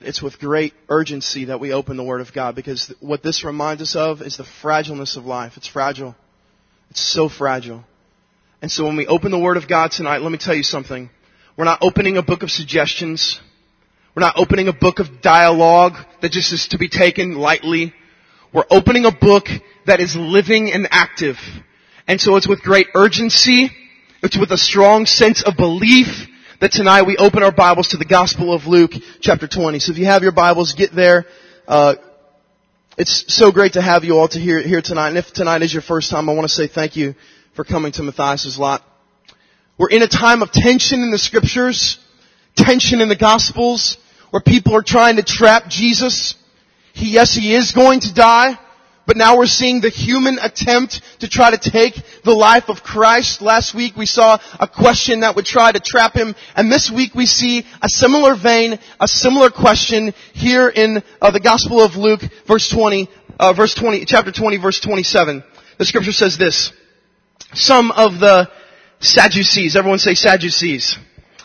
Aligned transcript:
It's 0.00 0.22
with 0.22 0.38
great 0.38 0.74
urgency 0.88 1.46
that 1.46 1.58
we 1.58 1.72
open 1.72 1.96
the 1.96 2.04
Word 2.04 2.20
of 2.20 2.32
God 2.32 2.54
because 2.54 2.92
what 3.00 3.22
this 3.22 3.44
reminds 3.44 3.82
us 3.82 3.96
of 3.96 4.22
is 4.22 4.36
the 4.36 4.44
fragileness 4.62 5.16
of 5.16 5.26
life. 5.26 5.54
It's 5.56 5.66
fragile. 5.66 6.14
It's 6.90 7.00
so 7.00 7.28
fragile. 7.28 7.82
And 8.62 8.70
so 8.70 8.84
when 8.84 8.96
we 8.96 9.08
open 9.08 9.32
the 9.32 9.38
Word 9.38 9.56
of 9.56 9.66
God 9.66 9.90
tonight, 9.90 10.22
let 10.22 10.30
me 10.30 10.38
tell 10.38 10.54
you 10.54 10.62
something. 10.62 11.10
We're 11.56 11.64
not 11.64 11.80
opening 11.82 12.16
a 12.16 12.22
book 12.22 12.44
of 12.44 12.50
suggestions. 12.50 13.40
We're 14.14 14.22
not 14.22 14.38
opening 14.38 14.68
a 14.68 14.72
book 14.72 15.00
of 15.00 15.20
dialogue 15.20 15.94
that 16.22 16.30
just 16.30 16.52
is 16.52 16.68
to 16.68 16.78
be 16.78 16.88
taken 16.88 17.36
lightly. 17.36 17.92
We're 18.52 18.66
opening 18.70 19.04
a 19.04 19.10
book 19.10 19.48
that 19.86 19.98
is 19.98 20.14
living 20.14 20.72
and 20.72 20.86
active. 20.92 21.38
And 22.06 22.20
so 22.20 22.36
it's 22.36 22.48
with 22.48 22.62
great 22.62 22.86
urgency. 22.94 23.70
It's 24.22 24.38
with 24.38 24.52
a 24.52 24.58
strong 24.58 25.06
sense 25.06 25.42
of 25.42 25.56
belief 25.56 26.28
that 26.60 26.72
tonight 26.72 27.02
we 27.02 27.16
open 27.16 27.44
our 27.44 27.52
Bibles 27.52 27.88
to 27.88 27.98
the 27.98 28.04
Gospel 28.04 28.52
of 28.52 28.66
Luke, 28.66 28.90
chapter 29.20 29.46
20. 29.46 29.78
So 29.78 29.92
if 29.92 29.98
you 29.98 30.06
have 30.06 30.24
your 30.24 30.32
Bibles, 30.32 30.72
get 30.72 30.92
there. 30.92 31.24
Uh, 31.68 31.94
it's 32.96 33.32
so 33.32 33.52
great 33.52 33.74
to 33.74 33.82
have 33.82 34.02
you 34.02 34.18
all 34.18 34.26
to 34.26 34.40
hear 34.40 34.60
here 34.60 34.82
tonight. 34.82 35.10
And 35.10 35.18
if 35.18 35.32
tonight 35.32 35.62
is 35.62 35.72
your 35.72 35.82
first 35.82 36.10
time, 36.10 36.28
I 36.28 36.34
want 36.34 36.48
to 36.48 36.54
say 36.54 36.66
thank 36.66 36.96
you 36.96 37.14
for 37.54 37.64
coming 37.64 37.92
to 37.92 38.02
Matthias's 38.02 38.58
lot. 38.58 38.82
We're 39.78 39.90
in 39.90 40.02
a 40.02 40.08
time 40.08 40.42
of 40.42 40.50
tension 40.50 41.00
in 41.00 41.12
the 41.12 41.18
scriptures, 41.18 42.00
tension 42.56 43.00
in 43.00 43.08
the 43.08 43.16
Gospels, 43.16 43.96
where 44.30 44.42
people 44.42 44.74
are 44.74 44.82
trying 44.82 45.14
to 45.16 45.22
trap 45.22 45.68
Jesus. 45.68 46.34
He, 46.92 47.12
yes, 47.12 47.36
he 47.36 47.54
is 47.54 47.70
going 47.70 48.00
to 48.00 48.12
die. 48.12 48.58
But 49.08 49.16
now 49.16 49.38
we're 49.38 49.46
seeing 49.46 49.80
the 49.80 49.88
human 49.88 50.38
attempt 50.38 51.00
to 51.20 51.28
try 51.28 51.50
to 51.50 51.70
take 51.70 51.94
the 52.24 52.34
life 52.34 52.68
of 52.68 52.82
Christ. 52.82 53.40
Last 53.40 53.74
week 53.74 53.96
we 53.96 54.04
saw 54.04 54.36
a 54.60 54.68
question 54.68 55.20
that 55.20 55.34
would 55.34 55.46
try 55.46 55.72
to 55.72 55.80
trap 55.80 56.14
him. 56.14 56.34
And 56.54 56.70
this 56.70 56.90
week 56.90 57.14
we 57.14 57.24
see 57.24 57.64
a 57.80 57.88
similar 57.88 58.36
vein, 58.36 58.78
a 59.00 59.08
similar 59.08 59.48
question 59.48 60.12
here 60.34 60.68
in 60.68 61.02
uh, 61.22 61.30
the 61.30 61.40
Gospel 61.40 61.80
of 61.80 61.96
Luke, 61.96 62.20
verse 62.46 62.68
20, 62.68 63.08
uh, 63.40 63.54
verse 63.54 63.74
20, 63.74 64.04
chapter 64.04 64.30
20, 64.30 64.58
verse 64.58 64.78
27. 64.78 65.42
The 65.78 65.86
scripture 65.86 66.12
says 66.12 66.36
this. 66.36 66.70
Some 67.54 67.90
of 67.92 68.20
the 68.20 68.50
Sadducees, 69.00 69.74
everyone 69.74 70.00
say 70.00 70.12
Sadducees. 70.12 70.98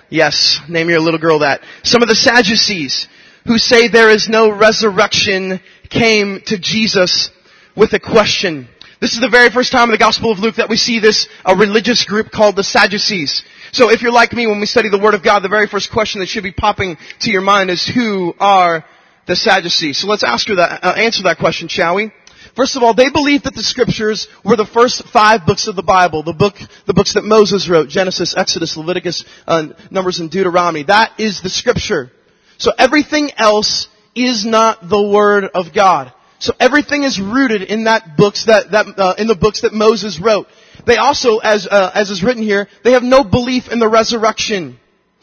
Yes, 0.10 0.60
name 0.68 0.90
your 0.90 1.00
little 1.00 1.18
girl 1.18 1.40
that. 1.40 1.62
Some 1.84 2.02
of 2.02 2.10
the 2.10 2.16
Sadducees 2.16 3.08
who 3.48 3.58
say 3.58 3.88
there 3.88 4.10
is 4.10 4.28
no 4.28 4.52
resurrection 4.52 5.62
came 5.90 6.42
to 6.48 6.58
Jesus 6.58 7.30
with 7.76 7.94
a 7.94 8.00
question. 8.00 8.68
This 9.00 9.14
is 9.14 9.20
the 9.20 9.30
very 9.30 9.50
first 9.50 9.72
time 9.72 9.90
in 9.90 9.92
the 9.92 9.98
Gospel 9.98 10.32
of 10.32 10.40
Luke 10.40 10.56
that 10.56 10.70
we 10.70 10.78
see 10.78 11.00
this 11.00 11.28
a 11.44 11.56
religious 11.56 12.06
group 12.06 12.32
called 12.32 12.56
the 12.56 12.64
Sadducees. 12.64 13.44
So 13.72 13.90
if 13.90 14.02
you're 14.02 14.12
like 14.12 14.34
me 14.34 14.48
when 14.48 14.60
we 14.60 14.66
study 14.66 14.90
the 14.90 15.00
Word 15.00 15.14
of 15.14 15.24
God, 15.24 15.40
the 15.40 15.50
very 15.50 15.68
first 15.68 15.92
question 15.92 16.22
that 16.22 16.28
should 16.28 16.44
be 16.44 16.52
popping 16.52 16.98
to 17.22 17.32
your 17.32 17.42
mind 17.42 17.70
is 17.70 17.86
who 17.86 18.34
are 18.40 18.86
the 19.28 19.36
Sadducees? 19.36 19.98
So 19.98 20.08
let's 20.08 20.24
ask 20.24 20.48
that, 20.48 20.84
uh, 20.84 20.94
answer 20.96 21.24
that 21.24 21.38
question, 21.40 21.68
shall 21.68 21.96
we? 21.96 22.12
First 22.56 22.76
of 22.76 22.84
all, 22.84 22.94
they 22.94 23.10
believed 23.10 23.46
that 23.46 23.56
the 23.56 23.64
scriptures 23.64 24.28
were 24.44 24.56
the 24.56 24.66
first 24.66 25.08
five 25.08 25.46
books 25.46 25.68
of 25.68 25.76
the 25.76 25.84
Bible, 25.84 26.24
the 26.24 26.34
book, 26.34 26.56
the 26.86 26.94
books 26.94 27.14
that 27.14 27.24
Moses 27.24 27.68
wrote, 27.68 27.90
Genesis, 27.90 28.36
Exodus, 28.38 28.78
Leviticus, 28.78 29.26
uh, 29.48 29.68
Numbers, 29.90 30.20
and 30.20 30.30
Deuteronomy. 30.30 30.84
That 30.84 31.20
is 31.20 31.42
the 31.42 31.50
scripture. 31.50 32.12
So 32.58 32.72
everything 32.78 33.32
else 33.38 33.88
is 34.14 34.46
not 34.46 34.88
the 34.88 35.02
Word 35.02 35.46
of 35.46 35.74
God. 35.74 36.14
So 36.44 36.54
everything 36.60 37.04
is 37.04 37.22
rooted 37.22 37.62
in 37.62 37.86
that 37.86 38.18
books 38.18 38.48
that, 38.48 38.72
that 38.72 39.00
uh, 39.00 39.16
in 39.18 39.28
the 39.28 39.36
books 39.36 39.62
that 39.62 39.72
Moses 39.72 40.20
wrote. 40.20 40.48
They 40.86 40.98
also, 40.98 41.38
as 41.38 41.66
uh, 41.66 41.92
as 41.96 42.10
is 42.10 42.22
written 42.22 42.44
here, 42.44 42.68
they 42.84 42.92
have 42.92 43.02
no 43.02 43.24
belief 43.24 43.72
in 43.72 43.80
the 43.80 43.88
resurrection. 43.88 44.78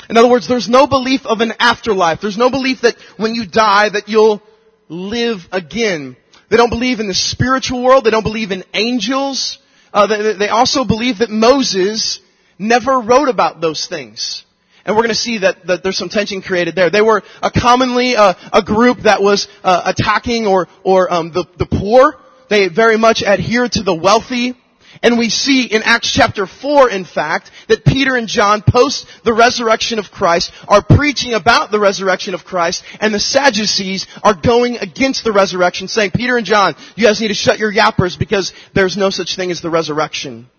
In 0.09 0.17
other 0.17 0.31
words, 0.31 0.49
there's 0.49 0.71
no 0.71 0.87
belief 0.87 1.27
of 1.27 1.43
an 1.43 1.53
afterlife. 1.59 2.23
There's 2.23 2.39
no 2.39 2.49
belief 2.49 2.81
that 2.81 2.97
when 3.19 3.35
you 3.35 3.45
die 3.47 3.91
that 3.91 4.09
you'll 4.09 4.41
live 4.89 5.47
again. 5.53 6.17
They 6.49 6.57
don't 6.57 6.71
believe 6.71 7.01
in 7.01 7.09
the 7.09 7.15
spiritual 7.15 7.85
world. 7.85 8.05
They 8.05 8.11
don't 8.11 8.23
believe 8.23 8.51
in 8.51 8.65
angels. 8.73 9.59
Uh, 9.93 10.07
they, 10.07 10.33
they 10.39 10.49
also 10.49 10.87
believe 10.87 11.19
that 11.19 11.29
Moses 11.29 12.21
never 12.59 12.99
wrote 12.99 13.29
about 13.29 13.61
those 13.61 13.87
things. 13.87 14.47
And 14.91 14.97
we're 14.97 15.05
going 15.05 15.15
to 15.15 15.21
see 15.21 15.39
that, 15.39 15.69
that 15.69 15.85
there's 15.85 15.97
some 15.97 16.09
tension 16.09 16.43
created 16.43 16.75
there. 16.75 16.91
They 16.91 17.01
were 17.01 17.23
a 17.41 17.49
commonly 17.53 18.17
uh, 18.17 18.35
a 18.53 18.61
group 18.61 19.03
that 19.03 19.23
was 19.23 19.47
uh, 19.63 19.83
attacking 19.85 20.49
or, 20.49 20.67
or 20.83 21.15
um, 21.15 21.31
the, 21.31 21.47
the 21.59 21.67
poor. 21.67 22.17
They 22.49 22.67
very 22.67 22.99
much 22.99 23.23
adhered 23.23 23.71
to 23.75 23.85
the 23.85 23.95
wealthy. 23.95 24.57
And 25.01 25.17
we 25.17 25.29
see 25.29 25.67
in 25.67 25.85
Acts 25.85 26.13
chapter 26.13 26.45
4, 26.45 26.91
in 26.91 27.05
fact, 27.05 27.53
that 27.69 27.85
Peter 27.85 28.17
and 28.17 28.27
John, 28.27 28.65
post 28.67 29.07
the 29.23 29.33
resurrection 29.33 30.01
of 30.01 30.11
Christ, 30.11 30.51
are 30.67 30.83
preaching 30.83 31.35
about 31.35 31.71
the 31.71 31.79
resurrection 31.79 32.35
of 32.35 32.45
Christ, 32.45 32.83
and 32.99 33.15
the 33.15 33.21
Sadducees 33.21 34.09
are 34.25 34.35
going 34.35 34.79
against 34.79 35.23
the 35.23 35.31
resurrection, 35.31 35.87
saying, 35.87 36.11
Peter 36.17 36.37
and 36.37 36.45
John, 36.45 36.75
you 36.97 37.07
guys 37.07 37.21
need 37.21 37.29
to 37.29 37.35
shut 37.35 37.61
your 37.61 37.73
yappers 37.73 38.19
because 38.19 38.53
there's 38.75 38.97
no 38.97 39.11
such 39.11 39.37
thing 39.37 39.53
as 39.53 39.61
the 39.61 39.71
resurrection. 39.71 40.51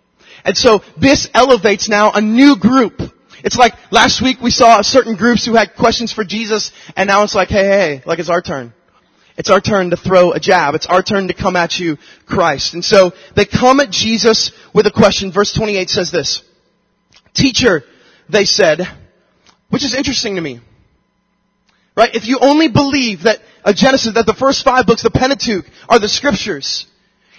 And 0.45 0.55
so 0.55 0.83
this 0.97 1.27
elevates 1.33 1.89
now 1.89 2.13
a 2.13 2.21
new 2.21 2.55
group 2.55 3.11
it's 3.43 3.57
like 3.57 3.73
last 3.91 4.21
week 4.21 4.41
we 4.41 4.51
saw 4.51 4.81
certain 4.81 5.15
groups 5.15 5.45
who 5.45 5.55
had 5.55 5.75
questions 5.75 6.11
for 6.11 6.23
Jesus 6.23 6.71
and 6.95 7.07
now 7.07 7.23
it's 7.23 7.35
like, 7.35 7.49
hey, 7.49 7.65
hey, 7.65 8.03
like 8.05 8.19
it's 8.19 8.29
our 8.29 8.41
turn. 8.41 8.73
It's 9.37 9.49
our 9.49 9.61
turn 9.61 9.89
to 9.91 9.97
throw 9.97 10.33
a 10.33 10.39
jab. 10.39 10.75
It's 10.75 10.85
our 10.85 11.01
turn 11.01 11.29
to 11.29 11.33
come 11.33 11.55
at 11.55 11.79
you, 11.79 11.97
Christ. 12.25 12.73
And 12.73 12.83
so 12.83 13.13
they 13.35 13.45
come 13.45 13.79
at 13.79 13.89
Jesus 13.89 14.51
with 14.73 14.85
a 14.85 14.91
question. 14.91 15.31
Verse 15.31 15.53
28 15.53 15.89
says 15.89 16.11
this. 16.11 16.43
Teacher, 17.33 17.83
they 18.29 18.45
said, 18.45 18.81
which 19.69 19.83
is 19.83 19.95
interesting 19.95 20.35
to 20.35 20.41
me. 20.41 20.59
Right? 21.95 22.13
If 22.13 22.27
you 22.27 22.39
only 22.39 22.67
believe 22.67 23.23
that 23.23 23.39
a 23.63 23.73
Genesis, 23.73 24.13
that 24.13 24.25
the 24.25 24.33
first 24.33 24.63
five 24.63 24.85
books, 24.85 25.03
the 25.03 25.11
Pentateuch, 25.11 25.65
are 25.89 25.99
the 25.99 26.09
scriptures, 26.09 26.85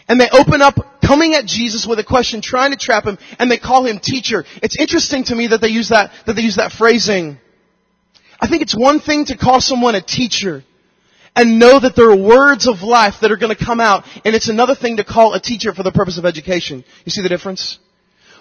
and 0.08 0.20
they 0.20 0.28
open 0.30 0.62
up 0.62 1.00
coming 1.02 1.34
at 1.34 1.44
Jesus 1.44 1.86
with 1.86 1.98
a 1.98 2.04
question, 2.04 2.40
trying 2.40 2.70
to 2.70 2.76
trap 2.76 3.04
him, 3.04 3.18
and 3.38 3.50
they 3.50 3.58
call 3.58 3.84
him 3.86 3.98
teacher. 3.98 4.44
It's 4.62 4.78
interesting 4.78 5.24
to 5.24 5.34
me 5.34 5.48
that 5.48 5.60
they 5.60 5.68
use 5.68 5.90
that, 5.90 6.12
that 6.26 6.34
they 6.34 6.42
use 6.42 6.56
that 6.56 6.72
phrasing. 6.72 7.38
I 8.40 8.48
think 8.48 8.62
it's 8.62 8.76
one 8.76 9.00
thing 9.00 9.26
to 9.26 9.36
call 9.36 9.60
someone 9.60 9.94
a 9.94 10.00
teacher 10.00 10.64
and 11.34 11.58
know 11.58 11.78
that 11.78 11.96
there 11.96 12.10
are 12.10 12.16
words 12.16 12.66
of 12.66 12.82
life 12.82 13.20
that 13.20 13.32
are 13.32 13.36
going 13.36 13.54
to 13.54 13.64
come 13.64 13.80
out, 13.80 14.04
and 14.24 14.34
it's 14.34 14.48
another 14.48 14.74
thing 14.74 14.96
to 14.98 15.04
call 15.04 15.34
a 15.34 15.40
teacher 15.40 15.72
for 15.72 15.82
the 15.82 15.92
purpose 15.92 16.18
of 16.18 16.26
education. 16.26 16.84
You 17.04 17.10
see 17.10 17.22
the 17.22 17.28
difference? 17.28 17.78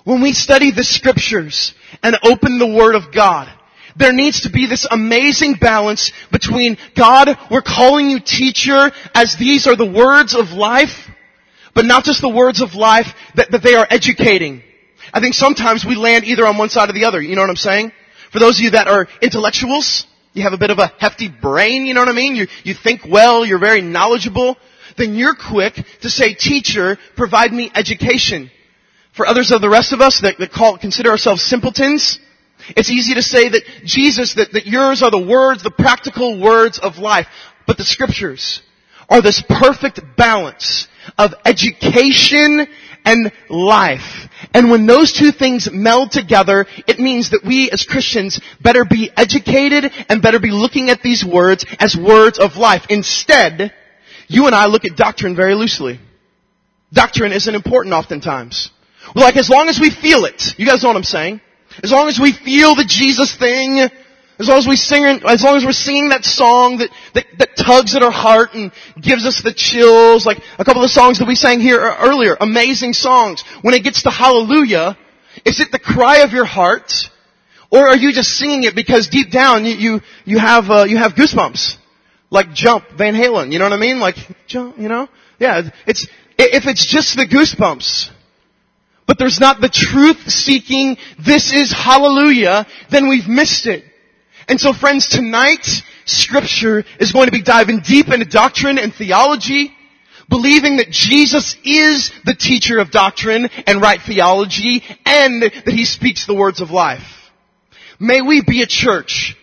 When 0.04 0.22
we 0.22 0.34
study 0.34 0.72
the 0.72 0.84
scriptures 0.84 1.74
and 2.04 2.18
open 2.24 2.58
the 2.58 2.68
Word 2.68 2.96
of 2.96 3.14
God, 3.14 3.48
there 3.96 4.14
needs 4.14 4.42
to 4.42 4.50
be 4.50 4.66
this 4.66 4.88
amazing 4.90 5.56
balance 5.60 6.12
between 6.32 6.78
God, 6.96 7.38
we're 7.50 7.62
calling 7.62 8.10
you 8.10 8.20
teacher 8.20 8.92
as 9.14 9.36
these 9.36 9.68
are 9.68 9.76
the 9.76 9.86
words 9.86 10.34
of 10.34 10.52
life, 10.52 11.11
but 11.74 11.86
not 11.86 12.04
just 12.04 12.22
the 12.22 12.30
words 12.30 12.62
of 12.62 12.76
life 12.76 13.08
that, 13.36 13.52
that 13.52 13.64
they 13.64 13.76
are 13.76 13.88
educating. 13.90 14.64
I 15.14 15.20
think 15.20 15.34
sometimes 15.34 15.86
we 15.86 15.96
land 15.96 16.26
either 16.26 16.46
on 16.46 16.58
one 16.58 16.70
side 16.70 16.90
or 16.90 16.94
the 16.94 17.06
other. 17.06 17.22
You 17.22 17.36
know 17.36 17.42
what 17.42 17.50
I'm 17.50 17.56
saying? 17.56 17.92
For 18.32 18.40
those 18.40 18.59
of 18.59 18.64
you 18.64 18.72
that 18.72 18.88
are 18.88 19.08
intellectuals, 19.22 20.06
you 20.34 20.44
have 20.44 20.54
a 20.54 20.58
bit 20.58 20.70
of 20.70 20.80
a 20.80 20.92
hefty 21.00 21.28
brain, 21.28 21.86
you 21.86 21.94
know 21.94 22.02
what 22.02 22.10
I 22.10 22.14
mean? 22.14 22.36
You, 22.36 22.48
you 22.64 22.74
think 22.74 23.02
well, 23.08 23.46
you're 23.46 23.60
very 23.60 23.81
knowledgeable, 23.81 24.58
then 24.98 25.16
you're 25.16 25.36
quick 25.36 25.74
to 26.02 26.10
say, 26.10 26.34
teacher, 26.34 26.98
provide 27.16 27.52
me 27.52 27.72
education. 27.74 28.50
For 29.14 29.26
others 29.26 29.52
of 29.52 29.60
the 29.60 29.70
rest 29.70 29.92
of 29.92 30.00
us 30.00 30.22
that, 30.22 30.38
that 30.40 30.52
call, 30.52 30.78
consider 30.78 31.10
ourselves 31.10 31.44
simpletons, 31.44 32.20
it's 32.70 32.90
easy 32.90 33.16
to 33.16 33.22
say 33.22 33.50
that 33.50 33.64
Jesus, 33.84 34.36
that, 34.36 34.54
that 34.54 34.68
yours 34.68 35.04
are 35.04 35.12
the 35.12 35.20
words, 35.20 35.64
the 35.64 35.72
practical 35.72 36.40
words 36.40 36.80
of 36.80 36.98
life. 36.98 37.28
But 37.68 37.78
the 37.78 37.84
scriptures 37.84 38.62
are 39.10 39.22
this 39.22 39.44
perfect 39.48 40.00
balance 40.16 40.88
of 41.17 41.34
education 41.45 42.67
and 43.06 43.31
life. 43.50 44.28
And 44.53 44.69
when 44.69 44.85
those 44.85 45.13
two 45.13 45.31
things 45.31 45.72
meld 45.72 46.12
together, 46.12 46.66
it 46.88 47.00
means 47.00 47.31
that 47.31 47.44
we 47.45 47.69
as 47.72 47.84
Christians 47.84 48.39
better 48.62 48.85
be 48.85 49.09
educated 49.16 49.91
and 50.09 50.22
better 50.22 50.39
be 50.39 50.51
looking 50.51 50.89
at 50.89 51.01
these 51.01 51.25
words 51.25 51.66
as 51.79 51.95
words 51.95 52.39
of 52.39 52.57
life. 52.57 52.86
Instead, 52.89 53.74
you 54.27 54.45
and 54.45 54.56
I 54.56 54.65
look 54.65 54.86
at 54.86 54.95
doctrine 54.95 55.36
very 55.36 55.56
loosely. 55.56 56.00
Doctrine 56.94 57.31
isn't 57.31 57.56
important 57.56 57.94
oftentimes. 57.94 58.69
We're 59.15 59.24
like, 59.24 59.38
as 59.38 59.50
long 59.50 59.68
as 59.68 59.80
we 59.80 59.89
feel 59.89 60.25
it, 60.25 60.57
you 60.57 60.65
guys 60.65 60.83
know 60.83 60.89
what 60.89 60.97
I'm 60.97 61.04
saying? 61.04 61.42
As 61.83 61.92
long 61.92 62.07
as 62.07 62.19
we 62.19 62.33
feel 62.33 62.75
the 62.75 62.86
Jesus 62.86 63.36
thing, 63.36 63.89
as 64.42 64.48
long 64.48 64.58
as 64.58 64.68
we 64.68 64.76
sing, 64.76 65.06
as 65.06 65.44
long 65.44 65.56
as 65.56 65.64
we're 65.64 65.72
singing 65.72 66.10
that 66.10 66.26
song 66.26 66.78
that, 66.78 66.90
that, 67.14 67.26
that 67.38 67.56
tugs 67.56 67.96
at 67.96 68.02
our 68.02 68.12
heart 68.12 68.56
and 68.56 68.72
gives 69.00 69.24
us 69.26 69.42
the 69.44 69.54
chills, 69.54 70.26
like 70.26 70.40
a 70.58 70.66
couple 70.66 70.82
of 70.82 70.90
the 70.90 70.94
songs 70.94 71.20
that 71.20 71.28
we 71.28 71.36
sang 71.36 71.60
here 71.60 71.80
earlier, 71.80 72.36
amazing 72.42 72.94
songs. 72.94 73.44
When 73.62 73.76
it 73.76 73.84
gets 73.84 74.02
to 74.04 74.10
hallelujah, 74.10 74.98
is 75.46 75.60
it 75.60 75.72
the 75.72 75.78
cry 75.78 76.20
of 76.24 76.34
your 76.34 76.46
heart? 76.46 76.92
Or 77.70 77.88
are 77.88 77.96
you 77.96 78.12
just 78.14 78.32
singing 78.32 78.64
it 78.64 78.76
because 78.76 79.10
deep 79.10 79.30
down 79.30 79.64
you, 79.64 79.76
you, 79.76 80.02
you 80.26 80.40
have, 80.40 80.72
uh, 80.72 80.84
you 80.84 80.98
have 80.98 81.14
goosebumps? 81.14 81.78
Like 82.32 82.54
jump, 82.54 82.86
Van 82.98 83.14
Halen, 83.14 83.52
you 83.52 83.60
know 83.60 83.66
what 83.66 83.74
I 83.74 83.80
mean? 83.80 84.00
Like 84.00 84.16
jump, 84.48 84.80
you 84.80 84.90
know? 84.90 85.08
Yeah, 85.38 85.70
it's, 85.86 86.08
if 86.38 86.66
it's 86.66 86.86
just 86.86 87.16
the 87.16 87.28
goosebumps, 87.28 88.10
but 89.06 89.20
there's 89.20 89.40
not 89.40 89.62
the 89.62 89.70
truth 89.70 90.32
seeking, 90.32 90.98
this 91.20 91.54
is 91.54 91.72
hallelujah, 91.72 92.66
then 92.90 93.08
we've 93.08 93.28
missed 93.28 93.68
it. 93.68 93.84
And 94.51 94.59
so 94.59 94.74
friends, 94.74 95.07
tonight, 95.07 95.65
scripture 96.03 96.83
is 97.00 97.13
going 97.13 97.27
to 97.27 97.31
be 97.31 97.42
diving 97.42 97.80
deep 97.80 98.09
into 98.09 98.25
doctrine 98.25 98.77
and 98.80 98.94
theology, 98.94 99.71
believing 100.27 100.75
that 100.75 100.89
Jesus 100.89 101.56
is 101.63 102.12
the 102.25 102.36
teacher 102.36 102.80
of 102.80 102.92
doctrine 102.92 103.45
and 103.65 103.81
right 103.81 104.01
theology, 104.01 104.83
and 105.06 105.42
that 105.42 105.69
he 105.69 105.86
speaks 105.86 106.25
the 106.25 106.33
words 106.36 106.59
of 106.59 106.69
life. 106.69 107.31
May 107.98 108.19
we 108.19 108.42
be 108.42 108.62
a 108.62 108.65
church 108.68 109.38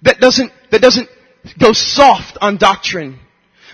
that 0.00 0.20
doesn't, 0.20 0.50
that 0.70 0.80
doesn't 0.80 1.10
go 1.58 1.74
soft 1.74 2.38
on 2.40 2.56
doctrine. 2.56 3.18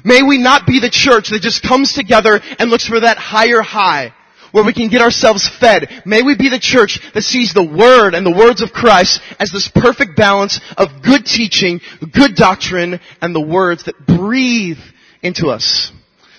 May 0.02 0.24
we 0.24 0.38
not 0.38 0.66
be 0.66 0.80
the 0.80 0.90
church 0.90 1.28
that 1.28 1.42
just 1.42 1.62
comes 1.62 1.92
together 1.92 2.40
and 2.58 2.70
looks 2.70 2.88
for 2.88 2.98
that 2.98 3.18
higher 3.18 3.62
high 3.62 4.14
where 4.52 4.64
we 4.64 4.72
can 4.72 4.88
get 4.88 5.02
ourselves 5.02 5.48
fed. 5.48 6.02
May 6.06 6.22
we 6.22 6.36
be 6.36 6.48
the 6.48 6.58
church 6.58 7.00
that 7.14 7.22
sees 7.22 7.52
the 7.52 7.64
Word 7.64 8.14
and 8.14 8.24
the 8.24 8.30
words 8.30 8.62
of 8.62 8.72
Christ 8.72 9.20
as 9.40 9.50
this 9.50 9.68
perfect 9.68 10.16
balance 10.16 10.60
of 10.76 11.02
good 11.02 11.26
teaching, 11.26 11.80
good 12.12 12.36
doctrine, 12.36 13.00
and 13.20 13.34
the 13.34 13.40
words 13.40 13.84
that 13.84 14.06
breathe 14.06 14.78
into 15.22 15.48
us. 15.48 15.90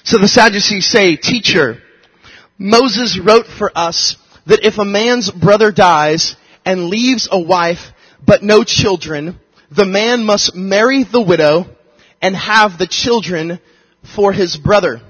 So 0.03 0.17
the 0.17 0.27
Sadducees 0.27 0.87
say, 0.87 1.15
teacher, 1.15 1.81
Moses 2.57 3.19
wrote 3.19 3.47
for 3.47 3.71
us 3.75 4.15
that 4.45 4.65
if 4.65 4.77
a 4.77 4.85
man's 4.85 5.31
brother 5.31 5.71
dies 5.71 6.35
and 6.65 6.87
leaves 6.87 7.27
a 7.31 7.39
wife 7.39 7.91
but 8.25 8.43
no 8.43 8.63
children, 8.63 9.39
the 9.71 9.85
man 9.85 10.23
must 10.23 10.55
marry 10.55 11.03
the 11.03 11.21
widow 11.21 11.65
and 12.21 12.35
have 12.35 12.77
the 12.77 12.87
children 12.87 13.59
for 14.15 14.31
his 14.31 14.55
brother. 14.55 15.01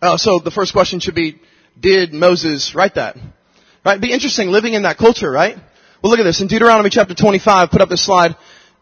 Uh, 0.00 0.16
so 0.16 0.38
the 0.38 0.50
first 0.50 0.72
question 0.72 1.00
should 1.00 1.14
be, 1.14 1.40
did 1.78 2.12
Moses 2.12 2.74
write 2.74 2.94
that? 2.94 3.16
Right? 3.84 4.00
Be 4.00 4.12
interesting 4.12 4.48
living 4.48 4.74
in 4.74 4.82
that 4.82 4.96
culture, 4.96 5.30
right? 5.30 5.56
Well, 6.02 6.10
look 6.10 6.20
at 6.20 6.24
this 6.24 6.40
in 6.40 6.48
Deuteronomy 6.48 6.90
chapter 6.90 7.14
25. 7.14 7.70
Put 7.70 7.80
up 7.80 7.88
this 7.88 8.04
slide. 8.04 8.36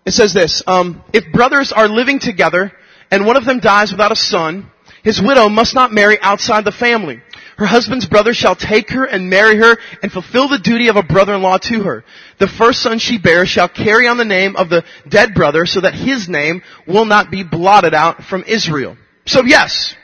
It 0.05 0.13
says 0.13 0.33
this: 0.33 0.63
um, 0.67 1.03
If 1.13 1.33
brothers 1.33 1.73
are 1.73 1.89
living 1.89 2.19
together 2.19 2.73
and 3.11 3.27
one 3.27 3.37
of 3.37 3.45
them 3.45 3.61
dies 3.61 3.93
without 3.93 4.13
a 4.13 4.17
son, 4.17 4.71
his 5.05 5.21
widow 5.21 5.49
must 5.49 5.75
not 5.75 5.93
marry 5.93 6.19
outside 6.21 6.65
the 6.65 6.73
family. 6.73 7.21
Her 7.57 7.67
husband's 7.67 8.07
brother 8.07 8.33
shall 8.35 8.57
take 8.57 8.91
her 8.91 9.05
and 9.05 9.29
marry 9.29 9.57
her 9.57 9.77
and 10.03 10.11
fulfill 10.11 10.49
the 10.49 10.59
duty 10.59 10.89
of 10.89 10.97
a 10.97 11.03
brother-in-law 11.03 11.59
to 11.59 11.83
her. 11.83 12.05
The 12.39 12.49
first 12.49 12.83
son 12.83 12.99
she 12.99 13.19
bears 13.19 13.49
shall 13.49 13.69
carry 13.69 14.09
on 14.09 14.17
the 14.17 14.25
name 14.25 14.57
of 14.57 14.69
the 14.69 14.85
dead 15.09 15.35
brother 15.35 15.67
so 15.67 15.81
that 15.81 15.95
his 15.95 16.29
name 16.29 16.63
will 16.87 17.05
not 17.05 17.31
be 17.31 17.45
blotted 17.45 17.95
out 17.95 18.25
from 18.25 18.45
Israel. 18.45 18.97
So 19.27 19.45
yes, 19.45 19.95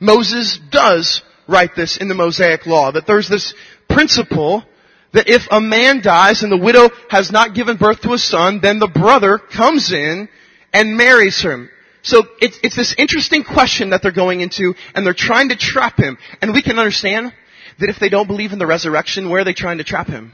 Moses 0.00 0.58
does 0.70 1.22
write 1.48 1.74
this 1.76 1.96
in 1.96 2.08
the 2.08 2.14
Mosaic 2.14 2.66
law, 2.66 2.92
that 2.92 3.06
there's 3.06 3.28
this 3.28 3.54
principle 3.88 4.64
that 5.12 5.28
if 5.28 5.46
a 5.50 5.60
man 5.60 6.02
dies 6.02 6.42
and 6.42 6.52
the 6.52 6.58
widow 6.58 6.90
has 7.08 7.30
not 7.30 7.54
given 7.54 7.76
birth 7.76 8.00
to 8.02 8.12
a 8.12 8.18
son, 8.18 8.60
then 8.60 8.78
the 8.78 8.88
brother 8.88 9.38
comes 9.38 9.92
in 9.92 10.28
and 10.72 10.96
marries 10.96 11.40
him. 11.40 11.70
So 12.02 12.22
it's, 12.40 12.58
it's 12.62 12.76
this 12.76 12.94
interesting 12.98 13.42
question 13.42 13.90
that 13.90 14.02
they're 14.02 14.12
going 14.12 14.40
into 14.40 14.74
and 14.94 15.04
they're 15.04 15.14
trying 15.14 15.48
to 15.48 15.56
trap 15.56 15.98
him. 15.98 16.18
And 16.40 16.52
we 16.52 16.62
can 16.62 16.78
understand 16.78 17.32
that 17.80 17.88
if 17.88 17.98
they 17.98 18.08
don't 18.08 18.26
believe 18.26 18.52
in 18.52 18.58
the 18.58 18.66
resurrection, 18.66 19.30
where 19.30 19.40
are 19.40 19.44
they 19.44 19.54
trying 19.54 19.78
to 19.78 19.84
trap 19.84 20.06
him? 20.06 20.32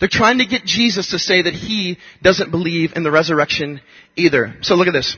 They're 0.00 0.08
trying 0.08 0.38
to 0.38 0.46
get 0.46 0.64
Jesus 0.64 1.10
to 1.10 1.18
say 1.18 1.42
that 1.42 1.54
he 1.54 1.98
doesn't 2.22 2.50
believe 2.50 2.94
in 2.96 3.02
the 3.02 3.10
resurrection 3.10 3.80
either. 4.16 4.56
So 4.62 4.74
look 4.74 4.88
at 4.88 4.92
this. 4.92 5.16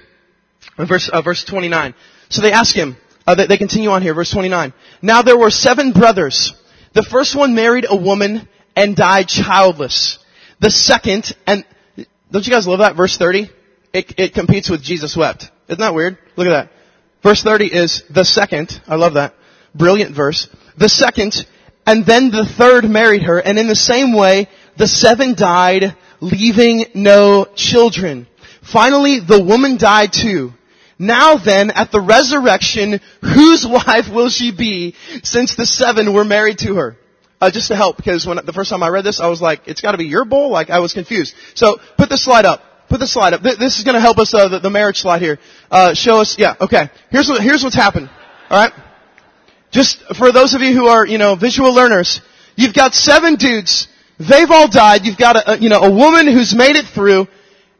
Verse, 0.76 1.08
uh, 1.08 1.22
verse 1.22 1.44
29. 1.44 1.94
So 2.28 2.42
they 2.42 2.52
ask 2.52 2.74
him, 2.74 2.96
uh, 3.30 3.34
they, 3.36 3.46
they 3.46 3.58
continue 3.58 3.90
on 3.90 4.02
here, 4.02 4.12
verse 4.12 4.30
29. 4.30 4.72
Now 5.02 5.22
there 5.22 5.38
were 5.38 5.50
seven 5.50 5.92
brothers. 5.92 6.52
The 6.94 7.02
first 7.02 7.36
one 7.36 7.54
married 7.54 7.86
a 7.88 7.96
woman 7.96 8.48
and 8.74 8.96
died 8.96 9.28
childless. 9.28 10.18
The 10.58 10.70
second, 10.70 11.36
and 11.46 11.64
don't 12.30 12.44
you 12.44 12.52
guys 12.52 12.66
love 12.66 12.80
that? 12.80 12.96
Verse 12.96 13.16
30? 13.16 13.50
It, 13.92 14.14
it 14.18 14.34
competes 14.34 14.68
with 14.68 14.82
Jesus 14.82 15.16
wept. 15.16 15.48
Isn't 15.68 15.80
that 15.80 15.94
weird? 15.94 16.18
Look 16.36 16.48
at 16.48 16.50
that. 16.50 16.72
Verse 17.22 17.42
30 17.42 17.66
is 17.66 18.02
the 18.10 18.24
second. 18.24 18.80
I 18.88 18.96
love 18.96 19.14
that. 19.14 19.34
Brilliant 19.74 20.14
verse. 20.14 20.48
The 20.76 20.88
second, 20.88 21.46
and 21.86 22.04
then 22.04 22.30
the 22.30 22.44
third 22.44 22.84
married 22.84 23.22
her, 23.22 23.38
and 23.38 23.58
in 23.58 23.68
the 23.68 23.76
same 23.76 24.12
way, 24.12 24.48
the 24.76 24.88
seven 24.88 25.34
died, 25.34 25.96
leaving 26.20 26.86
no 26.94 27.46
children. 27.54 28.26
Finally, 28.62 29.20
the 29.20 29.42
woman 29.42 29.76
died 29.76 30.12
too. 30.12 30.52
Now 31.00 31.38
then, 31.38 31.70
at 31.70 31.90
the 31.90 32.00
resurrection, 32.00 33.00
whose 33.22 33.66
wife 33.86 34.10
will 34.12 34.28
she 34.28 34.52
be 34.52 34.94
since 35.22 35.56
the 35.56 35.64
seven 35.64 36.12
were 36.12 36.26
married 36.26 36.58
to 36.58 36.74
her? 36.74 36.96
Uh, 37.40 37.50
just 37.50 37.68
to 37.68 37.76
help, 37.76 37.96
because 37.96 38.26
when 38.26 38.38
the 38.44 38.52
first 38.52 38.68
time 38.68 38.82
I 38.82 38.90
read 38.90 39.02
this, 39.02 39.18
I 39.18 39.28
was 39.28 39.40
like, 39.40 39.62
it's 39.64 39.80
got 39.80 39.92
to 39.92 39.98
be 39.98 40.04
your 40.04 40.26
bowl. 40.26 40.50
Like 40.50 40.68
I 40.68 40.80
was 40.80 40.92
confused. 40.92 41.34
So 41.54 41.80
put 41.96 42.10
the 42.10 42.18
slide 42.18 42.44
up. 42.44 42.62
Put 42.90 43.00
the 43.00 43.06
slide 43.06 43.32
up. 43.32 43.40
This 43.42 43.78
is 43.78 43.84
going 43.84 43.94
to 43.94 44.00
help 44.00 44.18
us. 44.18 44.34
Uh, 44.34 44.48
the, 44.48 44.58
the, 44.58 44.68
marriage 44.68 44.98
slide 45.00 45.22
here. 45.22 45.38
Uh, 45.70 45.94
show 45.94 46.20
us. 46.20 46.36
Yeah. 46.38 46.56
Okay. 46.60 46.90
Here's 47.10 47.30
what. 47.30 47.40
Here's 47.40 47.62
what's 47.62 47.76
happened. 47.76 48.10
All 48.50 48.62
right. 48.62 48.72
Just 49.70 50.02
for 50.16 50.32
those 50.32 50.52
of 50.52 50.60
you 50.60 50.74
who 50.74 50.88
are, 50.88 51.06
you 51.06 51.16
know, 51.16 51.34
visual 51.34 51.72
learners, 51.72 52.20
you've 52.56 52.74
got 52.74 52.92
seven 52.92 53.36
dudes. 53.36 53.88
They've 54.18 54.50
all 54.50 54.68
died. 54.68 55.06
You've 55.06 55.16
got 55.16 55.36
a, 55.36 55.52
a 55.52 55.56
you 55.56 55.70
know, 55.70 55.80
a 55.80 55.90
woman 55.90 56.26
who's 56.26 56.54
made 56.54 56.76
it 56.76 56.84
through. 56.84 57.26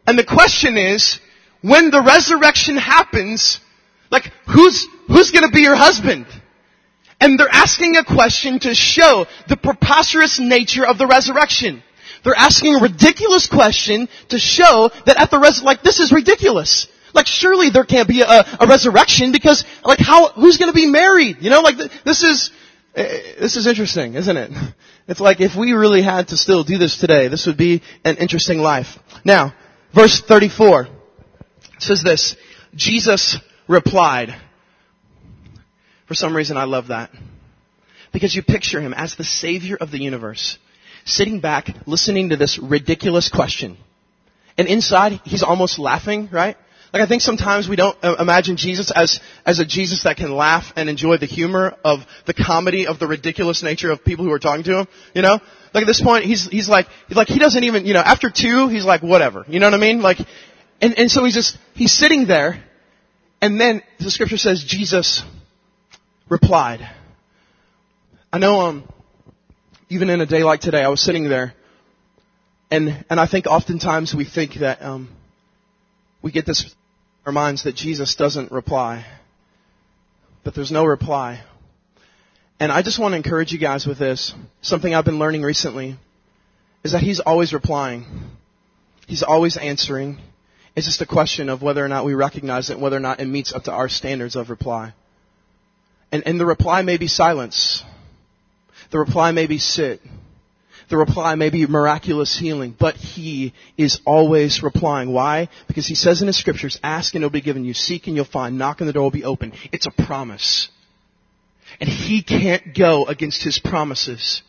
And 0.06 0.19
the 0.19 0.25
question 0.25 0.78
is, 0.78 1.20
when 1.62 1.90
the 1.90 2.02
resurrection 2.02 2.76
happens, 2.76 3.60
like 4.10 4.32
who's, 4.46 4.86
who's 5.08 5.30
gonna 5.30 5.50
be 5.50 5.60
your 5.60 5.76
husband? 5.76 6.26
And 7.20 7.38
they're 7.38 7.48
asking 7.50 7.96
a 7.96 8.04
question 8.04 8.58
to 8.60 8.74
show 8.74 9.26
the 9.46 9.56
preposterous 9.56 10.38
nature 10.40 10.86
of 10.86 10.96
the 10.96 11.06
resurrection. 11.06 11.82
They're 12.24 12.34
asking 12.34 12.76
a 12.76 12.78
ridiculous 12.78 13.46
question 13.46 14.08
to 14.28 14.38
show 14.38 14.90
that 15.06 15.18
at 15.18 15.30
the 15.30 15.38
res, 15.38 15.62
like 15.62 15.82
this 15.82 16.00
is 16.00 16.12
ridiculous. 16.12 16.86
Like 17.12 17.26
surely 17.26 17.70
there 17.70 17.84
can't 17.84 18.08
be 18.08 18.22
a, 18.22 18.44
a 18.60 18.66
resurrection 18.66 19.32
because 19.32 19.64
like 19.84 19.98
how, 19.98 20.28
who's 20.28 20.56
gonna 20.56 20.72
be 20.72 20.86
married? 20.86 21.38
You 21.40 21.50
know, 21.50 21.60
like 21.60 21.76
this 22.04 22.22
is, 22.22 22.50
eh, 22.94 23.34
this 23.38 23.56
is 23.56 23.66
interesting, 23.66 24.14
isn't 24.14 24.36
it? 24.36 24.50
It's 25.08 25.18
like 25.18 25.40
if 25.40 25.56
we 25.56 25.72
really 25.72 26.02
had 26.02 26.28
to 26.28 26.36
still 26.36 26.62
do 26.62 26.78
this 26.78 26.96
today, 26.98 27.26
this 27.26 27.46
would 27.46 27.56
be 27.56 27.82
an 28.04 28.18
interesting 28.18 28.60
life. 28.60 28.96
Now, 29.24 29.54
verse 29.92 30.20
34 30.20 30.86
says 31.82 32.03
this, 32.03 32.37
Jesus 32.75 33.38
replied. 33.69 34.35
For 36.06 36.15
some 36.15 36.35
reason 36.35 36.56
I 36.56 36.65
love 36.65 36.88
that. 36.88 37.11
Because 38.12 38.35
you 38.35 38.43
picture 38.43 38.81
him 38.81 38.93
as 38.93 39.15
the 39.15 39.25
savior 39.25 39.77
of 39.77 39.91
the 39.93 39.99
universe, 39.99 40.59
sitting 41.05 41.41
back, 41.41 41.69
listening 41.87 42.31
to 42.31 42.37
this 42.37 42.59
ridiculous 42.59 43.29
question. 43.29 43.77
And 44.59 44.67
inside, 44.67 45.21
he's 45.25 45.44
almost 45.44 45.79
laughing, 45.79 46.29
right? 46.32 46.56
Like 46.93 47.03
I 47.03 47.06
think 47.06 47.23
sometimes 47.23 47.69
we 47.69 47.77
don't 47.77 47.97
uh, 48.03 48.17
imagine 48.19 48.56
Jesus 48.56 48.91
as, 48.91 49.20
as 49.46 49.60
a 49.60 49.65
Jesus 49.65 50.03
that 50.03 50.17
can 50.17 50.34
laugh 50.34 50.72
and 50.75 50.89
enjoy 50.89 51.19
the 51.19 51.27
humor 51.27 51.77
of 51.84 52.01
the 52.27 52.34
comedy 52.34 52.89
of 52.89 52.99
the 52.99 53.06
ridiculous 53.06 53.63
nature 53.63 53.93
of 53.93 54.05
people 54.05 54.25
who 54.25 54.32
are 54.32 54.41
talking 54.41 54.65
to 54.65 54.81
him, 54.81 54.89
you 55.15 55.22
know? 55.22 55.39
Like 55.72 55.82
at 55.82 55.87
this 55.87 56.03
point, 56.03 56.25
he's, 56.25 56.49
he's 56.49 56.69
like, 56.69 56.89
he's 57.06 57.17
like, 57.17 57.29
he 57.29 57.39
doesn't 57.39 57.63
even, 57.63 57.87
you 57.87 57.94
know, 57.94 58.01
after 58.01 58.29
two, 58.29 58.67
he's 58.69 58.84
like, 58.84 59.03
whatever. 59.03 59.44
You 59.49 59.60
know 59.60 59.67
what 59.69 59.75
I 59.75 59.79
mean? 59.79 60.03
Like, 60.03 60.19
and, 60.81 60.99
and 60.99 61.10
so 61.10 61.25
he's 61.25 61.34
just, 61.34 61.58
he's 61.75 61.93
sitting 61.93 62.27
there, 62.27 62.63
and 63.41 63.60
then 63.60 63.82
the 63.99 64.10
scripture 64.10 64.37
says 64.37 64.65
Jesus 64.65 65.22
replied. 66.29 66.89
I 68.32 68.39
know, 68.39 68.60
um, 68.60 68.93
even 69.89 70.10
in 70.10 70.20
a 70.20 70.27
day 70.27 70.43
like 70.44 70.60
today, 70.60 70.82
I 70.82 70.89
was 70.89 71.01
sitting 71.01 71.29
there, 71.29 71.55
and, 72.70 73.05
and 73.10 73.19
I 73.19 73.27
think 73.27 73.46
oftentimes 73.46 74.15
we 74.15 74.25
think 74.25 74.55
that, 74.60 74.82
um, 74.82 75.08
we 76.22 76.31
get 76.31 76.46
this 76.46 76.65
in 76.65 76.70
our 77.27 77.32
minds 77.32 77.65
that 77.65 77.75
Jesus 77.75 78.15
doesn't 78.15 78.53
reply. 78.53 79.06
But 80.44 80.55
there's 80.55 80.70
no 80.70 80.84
reply. 80.84 81.43
And 82.58 82.70
I 82.70 82.82
just 82.82 82.99
want 82.99 83.13
to 83.13 83.17
encourage 83.17 83.53
you 83.53 83.58
guys 83.58 83.87
with 83.87 83.99
this. 83.99 84.34
Something 84.60 84.94
I've 84.94 85.05
been 85.05 85.19
learning 85.19 85.43
recently 85.43 85.96
is 86.84 86.93
that 86.93 87.03
He's 87.03 87.20
always 87.20 87.53
replying. 87.53 88.05
He's 89.06 89.22
always 89.22 89.56
answering. 89.56 90.19
It's 90.77 90.86
just 90.86 91.00
a 91.00 91.06
question 91.06 91.48
of 91.48 91.62
whether 91.62 91.84
or 91.84 91.89
not 91.89 92.05
we 92.05 92.15
recognize 92.15 92.70
it, 92.70 92.79
whether 92.79 92.96
or 92.96 93.00
not 93.00 93.20
it 93.20 93.27
meets 93.27 93.53
up 93.53 93.65
to 93.65 93.72
our 93.72 93.89
standards 93.89 94.36
of 94.36 94.50
reply. 94.50 94.94
And, 96.12 96.22
and 96.27 96.41
the 96.41 96.46
reply 96.46 96.82
may 96.82 96.96
be 96.96 97.06
silence. 97.06 97.82
The 98.91 98.98
reply 98.98 99.32
may 99.32 99.46
be 99.46 99.58
sit. 99.58 100.00
The 100.89 100.96
reply 100.96 101.36
may 101.36 101.50
be 101.50 101.67
miraculous 101.67 102.36
healing, 102.36 102.74
but 102.77 102.96
He 102.96 103.55
is 103.77 104.00
always 104.05 104.60
replying. 104.62 105.12
Why? 105.12 105.48
Because 105.69 105.86
He 105.86 105.94
says 105.94 106.20
in 106.20 106.27
His 106.27 106.36
scriptures, 106.36 106.81
ask 106.82 107.15
and 107.15 107.22
it'll 107.22 107.32
be 107.32 107.41
given 107.41 107.65
you, 107.65 107.74
seek 107.74 108.08
and 108.08 108.17
you'll 108.17 108.24
find, 108.24 108.58
knock 108.58 108.81
and 108.81 108.89
the 108.89 108.93
door 108.93 109.05
will 109.05 109.10
be 109.12 109.24
open. 109.24 109.53
It's 109.72 109.86
a 109.86 110.05
promise. 110.05 110.69
And 111.81 111.89
He 111.89 112.22
can't 112.22 112.77
go 112.77 113.06
against 113.06 113.44
His 113.44 113.60
promises. 113.60 114.43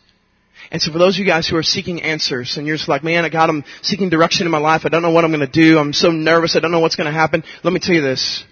And 0.72 0.82
so 0.82 0.92
for 0.92 1.00
those 1.00 1.16
of 1.16 1.20
you 1.20 1.26
guys 1.26 1.50
who 1.50 1.58
are 1.58 1.64
seeking 1.64 2.02
answers 2.02 2.58
and 2.58 2.66
you're 2.66 2.78
just 2.78 2.88
like, 2.88 3.04
man, 3.04 3.26
I 3.26 3.30
got 3.30 3.50
I'm 3.50 3.66
seeking 3.82 4.10
direction 4.10 4.48
in 4.48 4.52
my 4.52 4.58
life. 4.58 4.86
I 4.86 4.90
don't 4.90 5.02
know 5.02 5.12
what 5.12 5.26
I'm 5.26 5.32
going 5.32 5.42
to 5.42 5.48
do. 5.48 5.78
I'm 5.78 5.92
so 5.92 6.12
nervous. 6.12 6.56
I 6.56 6.60
don't 6.60 6.72
know 6.72 6.80
what's 6.80 6.96
going 6.96 7.12
to 7.12 7.14
happen. 7.14 7.44
Let 7.64 7.74
me 7.74 7.82
tell 7.82 7.94
you 7.94 8.02
this. 8.02 8.46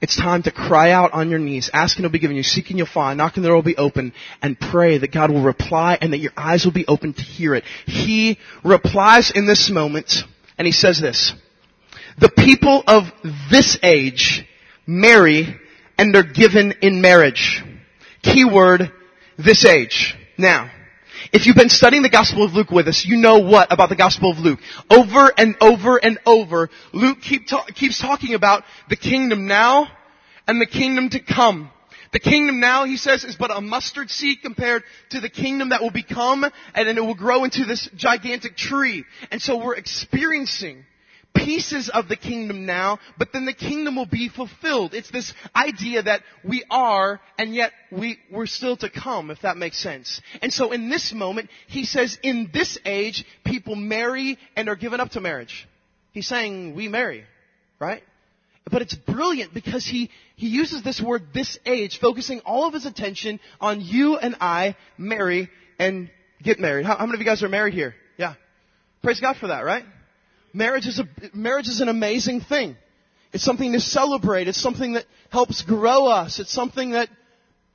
It's 0.00 0.16
time 0.16 0.42
to 0.44 0.50
cry 0.50 0.90
out 0.90 1.12
on 1.12 1.30
your 1.30 1.38
knees. 1.38 1.70
Ask 1.72 1.96
and 1.96 2.04
it'll 2.04 2.12
be 2.12 2.18
given 2.18 2.36
you. 2.36 2.42
Seek 2.42 2.70
and 2.70 2.78
you'll 2.78 2.88
find. 2.88 3.18
Knock 3.18 3.36
and 3.36 3.44
the 3.44 3.48
door 3.48 3.56
will 3.56 3.62
be 3.62 3.76
open. 3.76 4.14
And 4.42 4.58
pray 4.58 4.98
that 4.98 5.12
God 5.12 5.30
will 5.30 5.42
reply 5.42 5.96
and 6.00 6.12
that 6.12 6.18
your 6.18 6.32
eyes 6.36 6.64
will 6.64 6.72
be 6.72 6.86
open 6.88 7.12
to 7.12 7.22
hear 7.22 7.54
it. 7.54 7.64
He 7.86 8.38
replies 8.64 9.30
in 9.30 9.46
this 9.46 9.70
moment 9.70 10.24
and 10.58 10.66
he 10.66 10.72
says 10.72 11.00
this. 11.00 11.34
The 12.18 12.30
people 12.30 12.82
of 12.86 13.04
this 13.50 13.78
age 13.82 14.44
marry 14.86 15.54
and 15.98 16.14
they're 16.14 16.22
given 16.24 16.72
in 16.82 17.00
marriage. 17.00 17.62
Keyword, 18.22 18.90
this 19.38 19.64
age. 19.64 20.16
Now, 20.36 20.70
if 21.32 21.46
you've 21.46 21.56
been 21.56 21.68
studying 21.68 22.02
the 22.02 22.10
Gospel 22.10 22.44
of 22.44 22.54
Luke 22.54 22.70
with 22.70 22.88
us, 22.88 23.04
you 23.06 23.16
know 23.16 23.38
what 23.38 23.72
about 23.72 23.88
the 23.88 23.96
Gospel 23.96 24.30
of 24.30 24.38
Luke. 24.38 24.58
Over 24.90 25.32
and 25.36 25.56
over 25.60 25.96
and 25.96 26.18
over, 26.26 26.70
Luke 26.92 27.20
keep 27.20 27.46
ta- 27.46 27.66
keeps 27.66 28.00
talking 28.00 28.34
about 28.34 28.64
the 28.88 28.96
kingdom 28.96 29.46
now 29.46 29.88
and 30.46 30.60
the 30.60 30.66
kingdom 30.66 31.10
to 31.10 31.20
come. 31.20 31.70
The 32.12 32.18
kingdom 32.18 32.58
now, 32.58 32.84
he 32.84 32.96
says, 32.96 33.22
is 33.22 33.36
but 33.36 33.56
a 33.56 33.60
mustard 33.60 34.10
seed 34.10 34.38
compared 34.42 34.82
to 35.10 35.20
the 35.20 35.28
kingdom 35.28 35.68
that 35.68 35.80
will 35.80 35.92
become, 35.92 36.44
and 36.74 36.88
then 36.88 36.98
it 36.98 37.04
will 37.04 37.14
grow 37.14 37.44
into 37.44 37.64
this 37.64 37.88
gigantic 37.94 38.56
tree. 38.56 39.04
And 39.30 39.40
so 39.40 39.64
we're 39.64 39.76
experiencing 39.76 40.84
pieces 41.34 41.88
of 41.88 42.08
the 42.08 42.16
kingdom 42.16 42.66
now, 42.66 42.98
but 43.18 43.32
then 43.32 43.44
the 43.44 43.52
kingdom 43.52 43.96
will 43.96 44.06
be 44.06 44.28
fulfilled. 44.28 44.94
It's 44.94 45.10
this 45.10 45.32
idea 45.54 46.02
that 46.02 46.22
we 46.44 46.64
are, 46.70 47.20
and 47.38 47.54
yet 47.54 47.72
we, 47.90 48.18
we're 48.30 48.46
still 48.46 48.76
to 48.78 48.90
come, 48.90 49.30
if 49.30 49.42
that 49.42 49.56
makes 49.56 49.78
sense. 49.78 50.20
And 50.42 50.52
so 50.52 50.72
in 50.72 50.88
this 50.88 51.12
moment, 51.12 51.50
he 51.66 51.84
says, 51.84 52.18
in 52.22 52.50
this 52.52 52.78
age, 52.84 53.24
people 53.44 53.76
marry 53.76 54.38
and 54.56 54.68
are 54.68 54.76
given 54.76 55.00
up 55.00 55.10
to 55.10 55.20
marriage. 55.20 55.68
He's 56.12 56.26
saying, 56.26 56.74
we 56.74 56.88
marry, 56.88 57.24
right? 57.78 58.02
But 58.70 58.82
it's 58.82 58.94
brilliant 58.94 59.54
because 59.54 59.86
he, 59.86 60.10
he 60.36 60.48
uses 60.48 60.82
this 60.82 61.00
word, 61.00 61.28
this 61.34 61.58
age, 61.66 61.98
focusing 62.00 62.40
all 62.40 62.66
of 62.66 62.74
his 62.74 62.86
attention 62.86 63.40
on 63.60 63.80
you 63.80 64.16
and 64.16 64.36
I 64.40 64.76
marry 64.98 65.50
and 65.78 66.10
get 66.42 66.58
married. 66.60 66.86
How, 66.86 66.96
how 66.96 67.06
many 67.06 67.16
of 67.16 67.20
you 67.20 67.26
guys 67.26 67.42
are 67.42 67.48
married 67.48 67.74
here? 67.74 67.94
Yeah. 68.16 68.34
Praise 69.02 69.20
God 69.20 69.36
for 69.36 69.48
that, 69.48 69.64
right? 69.64 69.84
Marriage 70.52 70.86
is 70.86 70.98
a, 70.98 71.08
marriage 71.32 71.68
is 71.68 71.80
an 71.80 71.88
amazing 71.88 72.40
thing. 72.40 72.76
It's 73.32 73.44
something 73.44 73.72
to 73.72 73.80
celebrate. 73.80 74.48
It's 74.48 74.60
something 74.60 74.94
that 74.94 75.06
helps 75.30 75.62
grow 75.62 76.06
us. 76.06 76.40
It's 76.40 76.52
something 76.52 76.90
that 76.90 77.08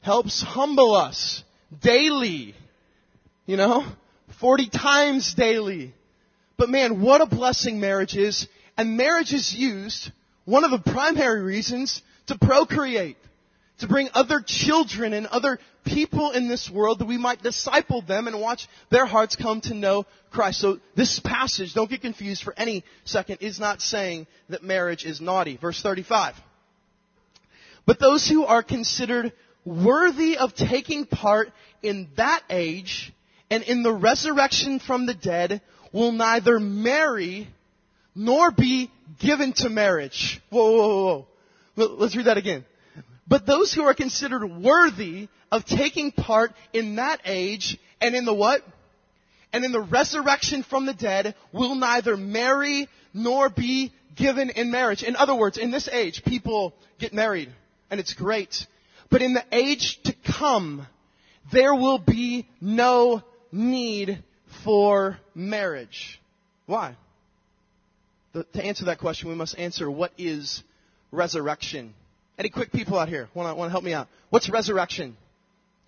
helps 0.02 0.42
humble 0.42 0.94
us 0.94 1.44
daily. 1.82 2.56
You 3.46 3.58
know? 3.58 3.86
40 4.40 4.70
times 4.70 5.34
daily. 5.34 5.94
But 6.58 6.70
man, 6.70 7.02
what 7.02 7.22
a 7.22 7.26
blessing 7.26 7.80
marriage 7.80 8.16
is. 8.16 8.48
And 8.78 8.98
marriage 8.98 9.34
is 9.34 9.54
used 9.54 10.12
one 10.44 10.64
of 10.64 10.72
the 10.72 10.92
primary 10.92 11.42
reasons 11.42 12.02
to 12.28 12.38
procreate, 12.38 13.18
to 13.80 13.88
bring 13.88 14.10
other 14.14 14.42
children 14.46 15.14
and 15.14 15.28
other 15.28 15.60
people 15.86 16.32
in 16.32 16.48
this 16.48 16.70
world 16.70 17.00
that 17.00 17.08
we 17.08 17.18
might 17.18 17.44
disciple 17.44 18.02
them 18.02 18.28
and 18.28 18.40
watch 18.40 18.68
their 18.90 19.06
hearts 19.06 19.36
come 19.36 19.62
to 19.62 19.74
know 19.74 20.06
Christ. 20.32 20.62
So 20.62 20.80
this 20.96 21.20
passage, 21.20 21.74
don't 21.74 21.90
get 21.90 22.02
confused 22.02 22.44
for 22.44 22.54
any 22.58 22.84
second, 23.04 23.38
is 23.42 23.60
not 23.60 23.82
saying 23.82 24.28
that 24.50 24.64
marriage 24.64 25.06
is 25.06 25.20
naughty. 25.22 25.58
Verse 25.58 25.82
35. 25.82 26.36
But 27.86 28.00
those 28.00 28.28
who 28.28 28.46
are 28.46 28.64
considered 28.64 29.34
worthy 29.66 30.38
of 30.38 30.56
taking 30.56 31.06
part 31.06 31.52
in 31.84 32.08
that 32.18 32.44
age 32.50 33.14
and 33.50 33.64
in 33.64 33.84
the 33.84 33.94
resurrection 33.94 34.80
from 34.80 35.06
the 35.06 35.14
dead 35.14 35.62
will 35.92 36.12
neither 36.12 36.60
marry 36.60 37.48
nor 38.16 38.52
be 38.52 38.90
given 39.20 39.54
to 39.54 39.70
marriage. 39.70 40.42
Whoa, 40.50 40.72
whoa, 40.72 40.88
whoa, 40.88 41.28
whoa. 41.76 41.96
Let's 41.98 42.16
read 42.16 42.28
that 42.28 42.38
again. 42.38 42.66
But 43.28 43.46
those 43.46 43.74
who 43.74 43.84
are 43.84 43.94
considered 43.94 44.46
worthy 44.46 45.28
of 45.52 45.66
taking 45.66 46.12
part 46.12 46.54
in 46.74 46.96
that 46.96 47.22
age 47.26 47.78
and 48.02 48.16
in 48.16 48.26
the 48.26 48.34
what? 48.34 48.64
And 49.52 49.64
in 49.64 49.72
the 49.72 49.82
resurrection 49.82 50.64
from 50.64 50.86
the 50.86 50.94
dead 50.94 51.34
will 51.52 51.76
neither 51.76 52.18
marry 52.18 52.88
nor 53.14 53.50
be 53.50 53.94
given 54.16 54.50
in 54.50 54.70
marriage. 54.72 55.04
In 55.04 55.16
other 55.16 55.36
words, 55.36 55.58
in 55.58 55.72
this 55.72 55.88
age, 55.88 56.24
people 56.24 56.74
get 57.00 57.14
married 57.14 57.52
and 57.90 58.00
it's 58.00 58.14
great. 58.14 58.68
But 59.10 59.22
in 59.22 59.34
the 59.34 59.46
age 59.52 60.02
to 60.04 60.14
come, 60.38 60.86
there 61.52 61.74
will 61.74 62.00
be 62.00 62.48
no 62.60 63.24
need 63.52 64.24
for 64.64 65.18
marriage. 65.34 66.20
Why? 66.66 66.96
to 68.52 68.66
answer 68.66 68.86
that 68.86 69.00
question, 69.00 69.30
we 69.30 69.36
must 69.36 69.58
answer 69.58 69.90
what 69.90 70.12
is 70.18 70.62
resurrection. 71.12 71.94
Any 72.38 72.50
quick 72.50 72.72
people 72.72 73.00
out 73.00 73.08
here 73.08 73.30
want 73.34 73.58
to 73.58 73.70
help 73.70 73.84
me 73.84 73.94
out? 73.94 74.08
What's 74.30 74.50
resurrection? 74.50 75.16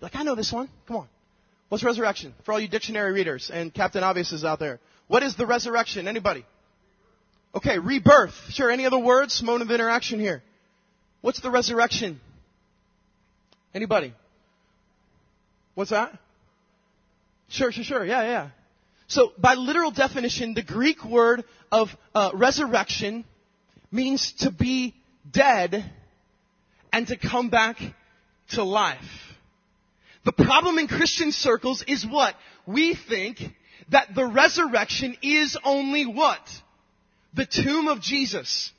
Like 0.00 0.16
I 0.16 0.22
know 0.22 0.34
this 0.34 0.52
one. 0.52 0.68
Come 0.86 0.96
on. 0.96 1.08
What's 1.68 1.84
resurrection? 1.84 2.34
For 2.44 2.52
all 2.52 2.60
you 2.60 2.68
dictionary 2.68 3.12
readers 3.12 3.50
and 3.52 3.72
Captain 3.72 4.02
Obvious 4.02 4.32
is 4.32 4.44
out 4.44 4.58
there. 4.58 4.80
What 5.06 5.22
is 5.22 5.36
the 5.36 5.46
resurrection? 5.46 6.08
Anybody? 6.08 6.44
Okay, 7.54 7.78
rebirth. 7.78 8.34
Sure. 8.50 8.70
Any 8.70 8.86
other 8.86 8.98
words? 8.98 9.42
Mode 9.42 9.60
of 9.60 9.70
interaction 9.70 10.20
here. 10.20 10.42
What's 11.20 11.40
the 11.40 11.50
resurrection? 11.50 12.20
Anybody? 13.74 14.14
What's 15.74 15.90
that? 15.90 16.16
Sure, 17.48 17.72
sure, 17.72 17.84
sure. 17.84 18.04
Yeah, 18.04 18.22
yeah. 18.22 18.48
So, 19.08 19.32
by 19.38 19.54
literal 19.54 19.90
definition, 19.90 20.54
the 20.54 20.62
Greek 20.62 21.04
word 21.04 21.44
of 21.72 21.88
uh, 22.14 22.30
resurrection 22.34 23.24
means 23.90 24.32
to 24.40 24.50
be 24.50 24.94
dead 25.30 25.90
and 26.98 27.06
to 27.06 27.16
come 27.16 27.48
back 27.48 27.76
to 28.48 28.64
life. 28.64 28.98
The 30.24 30.32
problem 30.32 30.78
in 30.78 30.88
Christian 30.88 31.30
circles 31.30 31.84
is 31.86 32.04
what? 32.04 32.34
We 32.66 32.96
think 32.96 33.40
that 33.92 34.16
the 34.16 34.26
resurrection 34.26 35.16
is 35.22 35.56
only 35.64 36.06
what? 36.06 36.40
The 37.34 37.46
tomb 37.46 37.86
of 37.86 38.00
Jesus. 38.00 38.72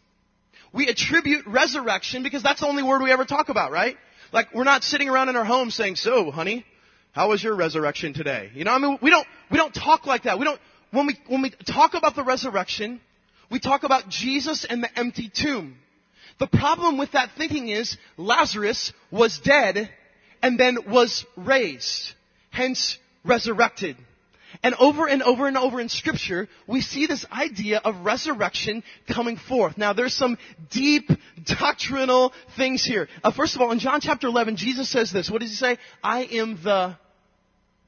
We 0.73 0.89
attribute 0.89 1.47
resurrection 1.47 2.21
because 2.21 2.43
that's 2.43 2.59
the 2.59 2.67
only 2.67 2.83
word 2.83 3.01
we 3.01 3.09
ever 3.09 3.23
talk 3.23 3.47
about, 3.47 3.71
right? 3.71 3.95
Like, 4.33 4.53
we're 4.53 4.65
not 4.65 4.83
sitting 4.83 5.07
around 5.07 5.29
in 5.29 5.37
our 5.37 5.45
home 5.45 5.71
saying, 5.71 5.95
so, 5.95 6.29
honey, 6.29 6.65
how 7.13 7.29
was 7.29 7.41
your 7.41 7.55
resurrection 7.55 8.13
today? 8.13 8.51
You 8.53 8.65
know, 8.65 8.71
I 8.71 8.79
mean, 8.79 8.99
we 9.01 9.11
don't, 9.11 9.25
we 9.49 9.55
don't 9.57 9.73
talk 9.73 10.05
like 10.05 10.23
that. 10.23 10.39
We 10.39 10.43
don't, 10.43 10.59
when 10.91 11.07
we, 11.07 11.17
when 11.27 11.41
we 11.41 11.51
talk 11.51 11.93
about 11.93 12.17
the 12.17 12.23
resurrection, 12.25 12.99
we 13.49 13.61
talk 13.61 13.83
about 13.83 14.09
Jesus 14.09 14.65
and 14.65 14.83
the 14.83 14.99
empty 14.99 15.31
tomb. 15.33 15.77
The 16.39 16.47
problem 16.47 16.97
with 16.97 17.11
that 17.11 17.31
thinking 17.37 17.67
is 17.67 17.97
Lazarus 18.17 18.93
was 19.11 19.39
dead 19.39 19.89
and 20.41 20.59
then 20.59 20.77
was 20.87 21.25
raised, 21.35 22.13
hence 22.49 22.97
resurrected. 23.25 23.97
And 24.63 24.73
over 24.75 25.07
and 25.07 25.21
over 25.21 25.47
and 25.47 25.57
over 25.57 25.79
in 25.79 25.89
scripture, 25.89 26.47
we 26.65 26.81
see 26.81 27.05
this 27.05 27.25
idea 27.31 27.79
of 27.83 28.03
resurrection 28.03 28.83
coming 29.13 29.37
forth. 29.37 29.77
Now 29.77 29.93
there's 29.93 30.13
some 30.13 30.37
deep 30.71 31.09
doctrinal 31.45 32.33
things 32.57 32.83
here. 32.83 33.07
Uh, 33.23 33.31
first 33.31 33.55
of 33.55 33.61
all, 33.61 33.71
in 33.71 33.79
John 33.79 34.01
chapter 34.01 34.27
11, 34.27 34.55
Jesus 34.55 34.89
says 34.89 35.11
this. 35.11 35.29
What 35.29 35.41
does 35.41 35.51
he 35.51 35.55
say? 35.55 35.77
I 36.03 36.23
am 36.23 36.59
the 36.63 36.97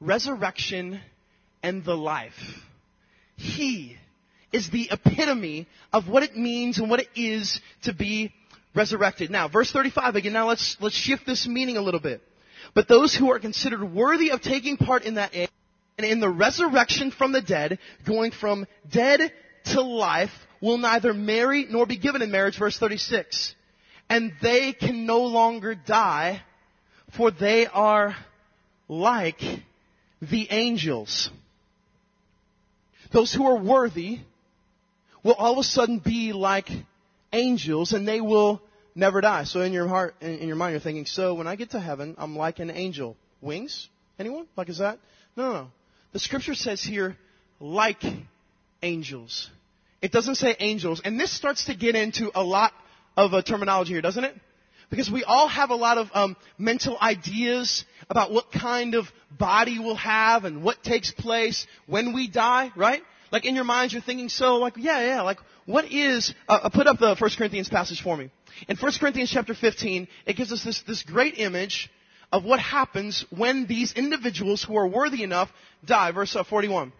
resurrection 0.00 1.00
and 1.62 1.84
the 1.84 1.96
life. 1.96 2.38
He 3.36 3.96
is 4.52 4.70
the 4.70 4.88
epitome 4.90 5.66
of 5.92 6.08
what 6.08 6.22
it 6.22 6.36
means 6.36 6.78
and 6.78 6.90
what 6.90 7.00
it 7.00 7.08
is 7.16 7.60
to 7.84 7.94
be 7.94 8.32
resurrected. 8.74 9.30
Now, 9.30 9.48
verse 9.48 9.70
35 9.70 10.16
again, 10.16 10.32
now 10.32 10.48
let's, 10.48 10.76
let's 10.80 10.96
shift 10.96 11.26
this 11.26 11.46
meaning 11.46 11.76
a 11.76 11.82
little 11.82 12.00
bit. 12.00 12.22
But 12.74 12.88
those 12.88 13.14
who 13.14 13.30
are 13.32 13.38
considered 13.38 13.82
worthy 13.82 14.30
of 14.30 14.40
taking 14.40 14.76
part 14.76 15.04
in 15.04 15.14
that 15.14 15.34
and 15.34 16.06
in 16.06 16.20
the 16.20 16.28
resurrection 16.28 17.10
from 17.10 17.32
the 17.32 17.42
dead, 17.42 17.78
going 18.06 18.30
from 18.30 18.66
dead 18.90 19.32
to 19.66 19.82
life, 19.82 20.30
will 20.60 20.78
neither 20.78 21.12
marry 21.12 21.66
nor 21.68 21.86
be 21.86 21.98
given 21.98 22.22
in 22.22 22.30
marriage, 22.30 22.58
verse 22.58 22.78
36. 22.78 23.54
And 24.08 24.32
they 24.40 24.72
can 24.72 25.06
no 25.06 25.22
longer 25.22 25.74
die, 25.74 26.42
for 27.16 27.30
they 27.30 27.66
are 27.66 28.16
like 28.88 29.40
the 30.20 30.48
angels. 30.50 31.30
Those 33.12 33.32
who 33.32 33.46
are 33.46 33.58
worthy 33.58 34.20
will 35.22 35.34
all 35.34 35.52
of 35.52 35.58
a 35.58 35.62
sudden 35.64 35.98
be 35.98 36.32
like 36.32 36.68
angels 37.32 37.92
and 37.92 38.06
they 38.06 38.20
will 38.20 38.60
never 38.94 39.20
die. 39.20 39.44
So 39.44 39.60
in 39.62 39.72
your 39.72 39.88
heart, 39.88 40.14
in 40.20 40.46
your 40.46 40.56
mind, 40.56 40.72
you're 40.72 40.80
thinking, 40.80 41.06
so 41.06 41.34
when 41.34 41.46
I 41.46 41.56
get 41.56 41.70
to 41.70 41.80
heaven, 41.80 42.14
I'm 42.18 42.36
like 42.36 42.58
an 42.58 42.70
angel. 42.70 43.16
Wings? 43.40 43.88
Anyone? 44.18 44.46
Like 44.56 44.68
is 44.68 44.78
that? 44.78 44.98
No, 45.36 45.44
no, 45.44 45.52
no. 45.52 45.70
The 46.12 46.18
scripture 46.18 46.54
says 46.54 46.82
here, 46.82 47.16
like 47.58 48.02
angels. 48.82 49.50
It 50.00 50.12
doesn't 50.12 50.34
say 50.34 50.56
angels. 50.58 51.00
And 51.04 51.18
this 51.18 51.32
starts 51.32 51.66
to 51.66 51.74
get 51.74 51.94
into 51.94 52.30
a 52.34 52.42
lot 52.42 52.72
of 53.16 53.32
a 53.32 53.42
terminology 53.42 53.92
here, 53.92 54.02
doesn't 54.02 54.24
it? 54.24 54.34
Because 54.90 55.10
we 55.10 55.24
all 55.24 55.48
have 55.48 55.70
a 55.70 55.74
lot 55.74 55.96
of 55.96 56.08
um, 56.12 56.36
mental 56.58 56.98
ideas 57.00 57.86
about 58.10 58.30
what 58.30 58.52
kind 58.52 58.94
of 58.94 59.06
body 59.30 59.78
we'll 59.78 59.94
have 59.94 60.44
and 60.44 60.62
what 60.62 60.82
takes 60.82 61.10
place 61.10 61.66
when 61.86 62.12
we 62.12 62.28
die, 62.28 62.70
right? 62.76 63.02
Like 63.30 63.46
in 63.46 63.54
your 63.54 63.64
minds, 63.64 63.94
you're 63.94 64.02
thinking, 64.02 64.28
so 64.28 64.56
like, 64.56 64.74
yeah, 64.76 65.00
yeah, 65.06 65.22
like, 65.22 65.38
what 65.66 65.90
is, 65.90 66.34
uh, 66.48 66.60
uh 66.64 66.68
put 66.68 66.86
up 66.86 66.98
the 66.98 67.14
1 67.14 67.30
Corinthians 67.36 67.68
passage 67.68 68.02
for 68.02 68.16
me. 68.16 68.30
In 68.68 68.76
1 68.76 68.92
Corinthians 69.00 69.30
chapter 69.30 69.54
15, 69.54 70.08
it 70.26 70.36
gives 70.36 70.52
us 70.52 70.64
this, 70.64 70.82
this 70.82 71.02
great 71.02 71.38
image 71.38 71.90
of 72.30 72.44
what 72.44 72.60
happens 72.60 73.24
when 73.30 73.66
these 73.66 73.92
individuals 73.92 74.64
who 74.64 74.76
are 74.76 74.88
worthy 74.88 75.22
enough 75.22 75.50
die. 75.84 76.12
Verse 76.12 76.34
uh, 76.34 76.44
41. 76.44 76.92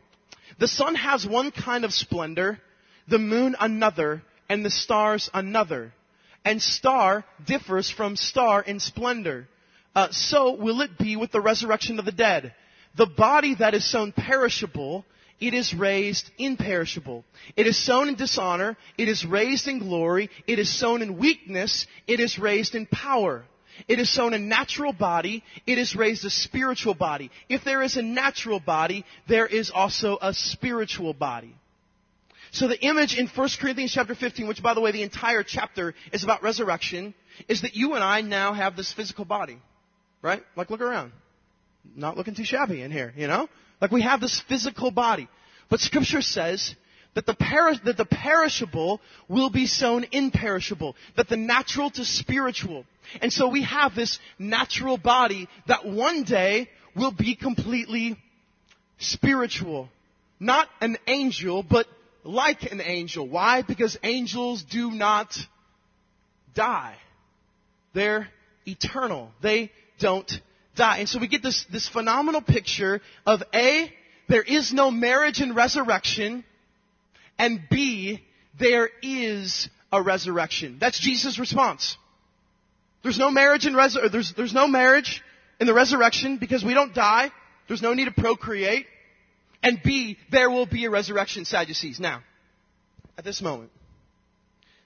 The 0.59 0.69
sun 0.69 0.95
has 0.95 1.27
one 1.27 1.51
kind 1.51 1.85
of 1.85 1.95
splendor, 1.95 2.61
the 3.09 3.19
moon 3.19 3.57
another, 3.59 4.23
and 4.49 4.65
the 4.65 4.71
stars 4.71 5.31
another. 5.33 5.93
And 6.45 6.61
star 6.61 7.25
differs 7.47 7.91
from 7.91 8.17
star 8.17 8.61
in 8.61 8.81
splendor. 8.81 9.49
Uh, 9.95 10.09
so 10.11 10.53
will 10.53 10.81
it 10.83 10.99
be 10.99 11.17
with 11.17 11.33
the 11.33 11.41
resurrection 11.41 11.99
of 11.99 12.05
the 12.05 12.13
dead. 12.13 12.55
The 12.97 13.07
body 13.07 13.55
that 13.55 13.75
is 13.75 13.91
sown 13.91 14.13
perishable, 14.13 15.07
it 15.43 15.55
is 15.55 15.75
raised 15.75 16.31
imperishable. 16.39 17.25
It 17.57 17.67
is 17.67 17.77
sown 17.77 18.09
in 18.09 18.15
dishonor, 18.15 18.77
it 18.97 19.09
is 19.09 19.27
raised 19.27 19.67
in 19.67 19.81
glory, 19.81 20.31
it 20.47 20.61
is 20.61 20.73
sown 20.73 21.03
in 21.03 21.19
weakness, 21.19 21.87
it 22.07 22.21
is 22.21 22.39
raised 22.39 22.77
in 22.77 22.87
power. 22.87 23.43
It 23.89 23.99
is 23.99 24.09
sown 24.09 24.35
a 24.35 24.39
natural 24.39 24.93
body, 24.93 25.43
it 25.67 25.79
is 25.79 25.97
raised 25.97 26.25
a 26.25 26.31
spiritual 26.31 26.95
body. 26.95 27.31
If 27.49 27.65
there 27.65 27.83
is 27.83 27.97
a 27.97 28.03
natural 28.03 28.61
body, 28.61 29.05
there 29.27 29.47
is 29.47 29.73
also 29.75 30.17
a 30.23 30.33
spiritual 30.33 31.13
body. 31.13 31.57
So 32.53 32.69
the 32.69 32.81
image 32.81 33.19
in 33.19 33.27
1 33.27 33.49
Corinthians 33.61 33.93
chapter 33.93 34.15
15, 34.15 34.47
which 34.47 34.63
by 34.63 34.75
the 34.75 34.81
way 34.81 34.93
the 34.93 35.03
entire 35.03 35.43
chapter 35.43 35.95
is 36.13 36.23
about 36.23 36.45
resurrection, 36.45 37.15
is 37.49 37.63
that 37.63 37.75
you 37.75 37.95
and 37.95 38.05
I 38.05 38.21
now 38.21 38.53
have 38.53 38.77
this 38.77 38.93
physical 38.93 39.25
body. 39.25 39.59
Right? 40.21 40.45
Like 40.55 40.71
look 40.71 40.83
around. 40.83 41.11
Not 41.97 42.17
looking 42.17 42.37
too 42.37 42.45
shabby 42.45 42.83
in 42.83 42.93
here, 42.93 43.13
you 43.17 43.27
know? 43.27 43.49
Like 43.83 43.91
we 43.91 44.03
have 44.03 44.21
this 44.21 44.41
physical 44.49 44.93
body. 44.93 45.29
But 45.69 45.81
scripture 45.81 46.23
says 46.23 46.77
that 47.15 47.27
the, 47.27 47.35
that 47.85 47.97
the 47.97 48.05
perishable 48.05 49.01
will 49.29 49.51
be 49.51 49.67
sown 49.67 50.07
imperishable. 50.13 50.95
That 51.17 51.29
the 51.29 51.37
natural 51.37 51.91
to 51.91 52.05
spiritual. 52.05 52.87
And 53.21 53.33
so 53.33 53.49
we 53.49 53.65
have 53.65 53.97
this 53.97 54.21
natural 54.39 54.99
body 54.99 55.49
that 55.67 55.85
one 55.85 56.23
day 56.23 56.71
will 56.95 57.11
be 57.11 57.35
completely 57.35 58.17
spiritual. 58.99 59.89
Not 60.39 60.69
an 60.81 60.97
angel, 61.09 61.65
but 61.65 61.89
like 62.23 62.71
an 62.71 62.81
angel. 62.81 63.29
Why? 63.29 63.63
Because 63.63 63.99
angels 64.05 64.63
do 64.63 64.93
not 64.93 65.37
die. 66.55 66.95
They're 67.95 68.29
eternal. 68.65 69.33
They 69.43 69.73
don't 69.99 70.31
die. 70.75 70.99
And 70.99 71.09
so 71.09 71.19
we 71.19 71.29
get 71.29 71.43
this, 71.43 71.65
this 71.71 71.89
phenomenal 71.89 72.41
picture 72.41 73.01
of 73.27 73.43
A, 73.55 73.93
there 74.29 74.43
is 74.43 74.73
no 74.73 74.91
marriage 74.91 75.41
and 75.41 75.55
resurrection, 75.55 76.45
and 77.39 77.61
B, 77.71 78.23
there 78.59 78.89
is 79.03 79.69
a 79.93 80.03
resurrection. 80.03 80.79
That's 80.81 80.99
Jesus' 80.99 81.39
response. 81.39 81.97
There's 83.03 83.19
no 83.19 83.31
marriage 83.31 83.67
in 83.67 83.75
res- 83.75 83.99
there's, 84.11 84.33
there's 84.37 84.55
no 84.55 84.67
marriage 84.69 85.23
in 85.61 85.67
the 85.67 85.75
resurrection 85.75 86.39
because 86.39 86.65
we 86.65 86.75
don't 86.75 86.95
die. 86.95 87.31
There's 87.69 87.83
no 87.83 87.95
need 87.95 88.07
to 88.07 88.13
procreate. 88.13 88.87
And 89.63 89.81
B, 89.83 90.19
there 90.31 90.51
will 90.51 90.67
be 90.67 90.85
a 90.85 90.91
resurrection, 90.91 91.45
Sadducees. 91.45 92.01
Now, 92.01 92.23
at 93.17 93.25
this 93.25 93.41
moment, 93.41 93.71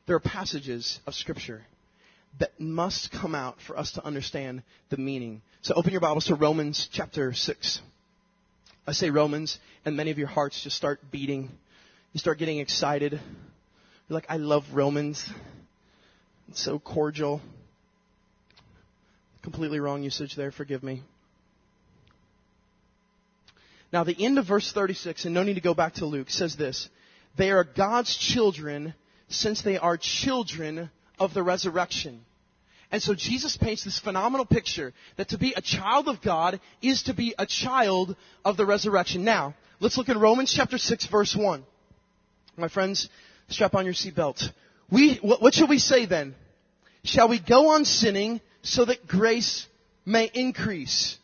there 0.06 0.16
are 0.16 0.20
passages 0.20 1.00
of 1.06 1.14
scripture 1.14 1.64
that 2.38 2.58
must 2.60 3.10
come 3.12 3.34
out 3.34 3.60
for 3.66 3.78
us 3.78 3.92
to 3.92 4.04
understand 4.04 4.62
the 4.90 4.96
meaning. 4.96 5.42
So 5.62 5.74
open 5.74 5.92
your 5.92 6.00
Bibles 6.00 6.26
to 6.26 6.34
Romans 6.34 6.88
chapter 6.92 7.32
6. 7.32 7.80
I 8.86 8.92
say 8.92 9.10
Romans, 9.10 9.58
and 9.84 9.96
many 9.96 10.10
of 10.10 10.18
your 10.18 10.28
hearts 10.28 10.62
just 10.62 10.76
start 10.76 11.00
beating. 11.10 11.50
You 12.12 12.20
start 12.20 12.38
getting 12.38 12.58
excited. 12.58 13.12
You're 13.12 14.14
like, 14.14 14.26
I 14.28 14.36
love 14.36 14.64
Romans. 14.72 15.28
It's 16.48 16.62
so 16.62 16.78
cordial. 16.78 17.40
Completely 19.42 19.80
wrong 19.80 20.02
usage 20.02 20.36
there, 20.36 20.52
forgive 20.52 20.82
me. 20.82 21.02
Now, 23.92 24.04
the 24.04 24.24
end 24.24 24.38
of 24.38 24.46
verse 24.46 24.72
36, 24.72 25.24
and 25.24 25.34
no 25.34 25.42
need 25.42 25.54
to 25.54 25.60
go 25.60 25.74
back 25.74 25.94
to 25.94 26.06
Luke, 26.06 26.28
says 26.28 26.56
this 26.56 26.88
They 27.36 27.50
are 27.50 27.64
God's 27.64 28.14
children 28.16 28.94
since 29.28 29.62
they 29.62 29.78
are 29.78 29.96
children 29.96 30.90
of 31.18 31.34
the 31.34 31.42
resurrection. 31.42 32.20
And 32.92 33.02
so 33.02 33.14
Jesus 33.14 33.56
paints 33.56 33.84
this 33.84 33.98
phenomenal 33.98 34.46
picture 34.46 34.92
that 35.16 35.30
to 35.30 35.38
be 35.38 35.54
a 35.54 35.60
child 35.60 36.08
of 36.08 36.22
God 36.22 36.60
is 36.80 37.04
to 37.04 37.14
be 37.14 37.34
a 37.38 37.46
child 37.46 38.14
of 38.44 38.56
the 38.56 38.66
resurrection. 38.66 39.24
Now, 39.24 39.54
let's 39.80 39.98
look 39.98 40.08
in 40.08 40.18
Romans 40.18 40.52
chapter 40.54 40.78
6 40.78 41.06
verse 41.06 41.34
1. 41.34 41.64
My 42.56 42.68
friends, 42.68 43.08
strap 43.48 43.74
on 43.74 43.84
your 43.84 43.94
seatbelt. 43.94 44.50
We, 44.90 45.16
what, 45.16 45.52
should 45.52 45.68
we 45.68 45.78
say 45.78 46.06
then? 46.06 46.34
Shall 47.02 47.28
we 47.28 47.40
go 47.40 47.70
on 47.70 47.84
sinning 47.84 48.40
so 48.62 48.84
that 48.84 49.06
grace 49.06 49.66
may 50.06 50.30
increase. 50.32 51.18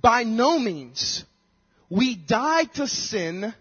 By 0.00 0.22
no 0.22 0.58
means. 0.58 1.24
We 1.88 2.14
die 2.14 2.64
to 2.74 2.86
sin. 2.86 3.54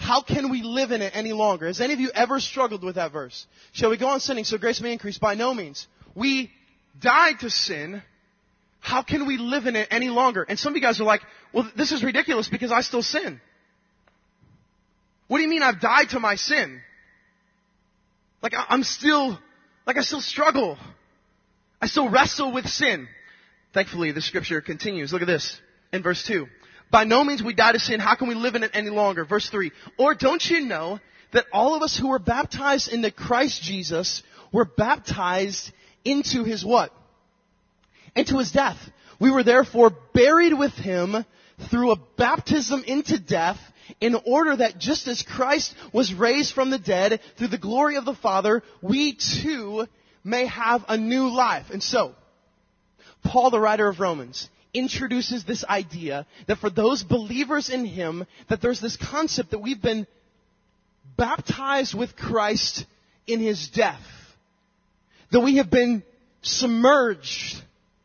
How 0.00 0.22
can 0.22 0.48
we 0.50 0.62
live 0.62 0.92
in 0.92 1.02
it 1.02 1.12
any 1.14 1.34
longer? 1.34 1.66
Has 1.66 1.78
any 1.82 1.92
of 1.92 2.00
you 2.00 2.10
ever 2.14 2.40
struggled 2.40 2.82
with 2.82 2.94
that 2.94 3.12
verse? 3.12 3.46
Shall 3.72 3.90
we 3.90 3.98
go 3.98 4.08
on 4.08 4.20
sinning 4.20 4.44
so 4.44 4.56
grace 4.56 4.80
may 4.80 4.92
increase? 4.92 5.18
By 5.18 5.34
no 5.34 5.52
means. 5.52 5.86
We 6.14 6.50
died 6.98 7.40
to 7.40 7.50
sin. 7.50 8.02
How 8.80 9.02
can 9.02 9.26
we 9.26 9.36
live 9.36 9.66
in 9.66 9.76
it 9.76 9.88
any 9.90 10.08
longer? 10.08 10.42
And 10.42 10.58
some 10.58 10.72
of 10.72 10.76
you 10.76 10.80
guys 10.80 11.02
are 11.02 11.04
like, 11.04 11.20
well, 11.52 11.70
this 11.76 11.92
is 11.92 12.02
ridiculous 12.02 12.48
because 12.48 12.72
I 12.72 12.80
still 12.80 13.02
sin. 13.02 13.42
What 15.28 15.36
do 15.36 15.42
you 15.42 15.50
mean 15.50 15.62
I've 15.62 15.80
died 15.82 16.08
to 16.10 16.18
my 16.18 16.36
sin? 16.36 16.80
Like 18.42 18.54
I'm 18.56 18.84
still, 18.84 19.38
like 19.86 19.98
I 19.98 20.00
still 20.00 20.22
struggle. 20.22 20.78
I 21.78 21.88
still 21.88 22.08
wrestle 22.08 22.52
with 22.52 22.66
sin. 22.66 23.06
Thankfully, 23.74 24.12
the 24.12 24.22
scripture 24.22 24.62
continues. 24.62 25.12
Look 25.12 25.20
at 25.20 25.28
this 25.28 25.60
in 25.92 26.02
verse 26.02 26.26
2. 26.26 26.46
By 26.90 27.04
no 27.04 27.22
means 27.24 27.42
we 27.42 27.54
die 27.54 27.72
to 27.72 27.78
sin. 27.78 28.00
How 28.00 28.16
can 28.16 28.28
we 28.28 28.34
live 28.34 28.54
in 28.54 28.64
it 28.64 28.72
any 28.74 28.90
longer? 28.90 29.24
Verse 29.24 29.48
3. 29.48 29.70
Or 29.98 30.14
don't 30.14 30.44
you 30.44 30.60
know 30.60 30.98
that 31.32 31.46
all 31.52 31.74
of 31.74 31.82
us 31.82 31.96
who 31.96 32.08
were 32.08 32.18
baptized 32.18 32.92
into 32.92 33.10
Christ 33.10 33.62
Jesus 33.62 34.22
were 34.52 34.64
baptized 34.64 35.70
into 36.04 36.44
his 36.44 36.64
what? 36.64 36.92
Into 38.16 38.38
his 38.38 38.50
death. 38.50 38.78
We 39.20 39.30
were 39.30 39.44
therefore 39.44 39.90
buried 40.12 40.58
with 40.58 40.72
him 40.72 41.24
through 41.70 41.92
a 41.92 42.00
baptism 42.16 42.82
into 42.84 43.18
death 43.18 43.58
in 44.00 44.16
order 44.26 44.56
that 44.56 44.78
just 44.78 45.06
as 45.08 45.22
Christ 45.22 45.74
was 45.92 46.14
raised 46.14 46.54
from 46.54 46.70
the 46.70 46.78
dead 46.78 47.20
through 47.36 47.48
the 47.48 47.58
glory 47.58 47.96
of 47.96 48.04
the 48.04 48.14
Father, 48.14 48.62
we 48.80 49.16
too 49.42 49.86
may 50.24 50.46
have 50.46 50.84
a 50.88 50.96
new 50.96 51.28
life. 51.28 51.66
And 51.70 51.82
so, 51.82 52.14
Paul, 53.22 53.50
the 53.50 53.60
writer 53.60 53.88
of 53.88 54.00
Romans, 54.00 54.48
introduces 54.72 55.44
this 55.44 55.64
idea 55.64 56.26
that 56.46 56.58
for 56.58 56.70
those 56.70 57.02
believers 57.02 57.68
in 57.68 57.84
Him, 57.84 58.26
that 58.48 58.60
there's 58.62 58.80
this 58.80 58.96
concept 58.96 59.50
that 59.50 59.58
we've 59.58 59.82
been 59.82 60.06
baptized 61.16 61.94
with 61.94 62.16
Christ 62.16 62.86
in 63.26 63.40
His 63.40 63.68
death. 63.68 64.00
That 65.32 65.40
we 65.40 65.56
have 65.56 65.70
been 65.70 66.02
submerged 66.42 67.62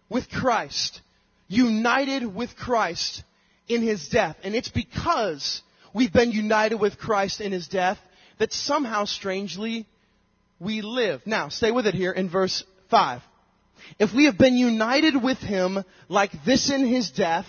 with 0.10 0.30
Christ, 0.30 1.01
united 1.47 2.25
with 2.25 2.56
Christ 2.56 3.23
in 3.67 3.82
His 3.82 4.08
death. 4.10 4.36
And 4.43 4.56
it's 4.56 4.69
because 4.69 5.62
we've 5.93 6.13
been 6.13 6.32
united 6.32 6.75
with 6.75 6.97
Christ 6.97 7.41
in 7.41 7.51
His 7.51 7.67
death 7.67 7.97
that 8.38 8.54
somehow 8.54 9.06
strangely 9.06 9.86
we 10.60 10.82
live. 10.82 11.21
Now, 11.25 11.49
stay 11.49 11.71
with 11.71 11.88
it 11.88 11.93
here 11.93 12.12
in 12.12 12.30
verse 12.30 12.63
5. 12.89 13.21
If 14.00 14.13
we 14.13 14.26
have 14.26 14.38
been 14.38 14.56
united 14.56 15.21
with 15.21 15.38
Him 15.39 15.84
like 16.10 16.32
this 16.45 16.69
in 16.69 16.86
His 16.86 17.12
death, 17.12 17.48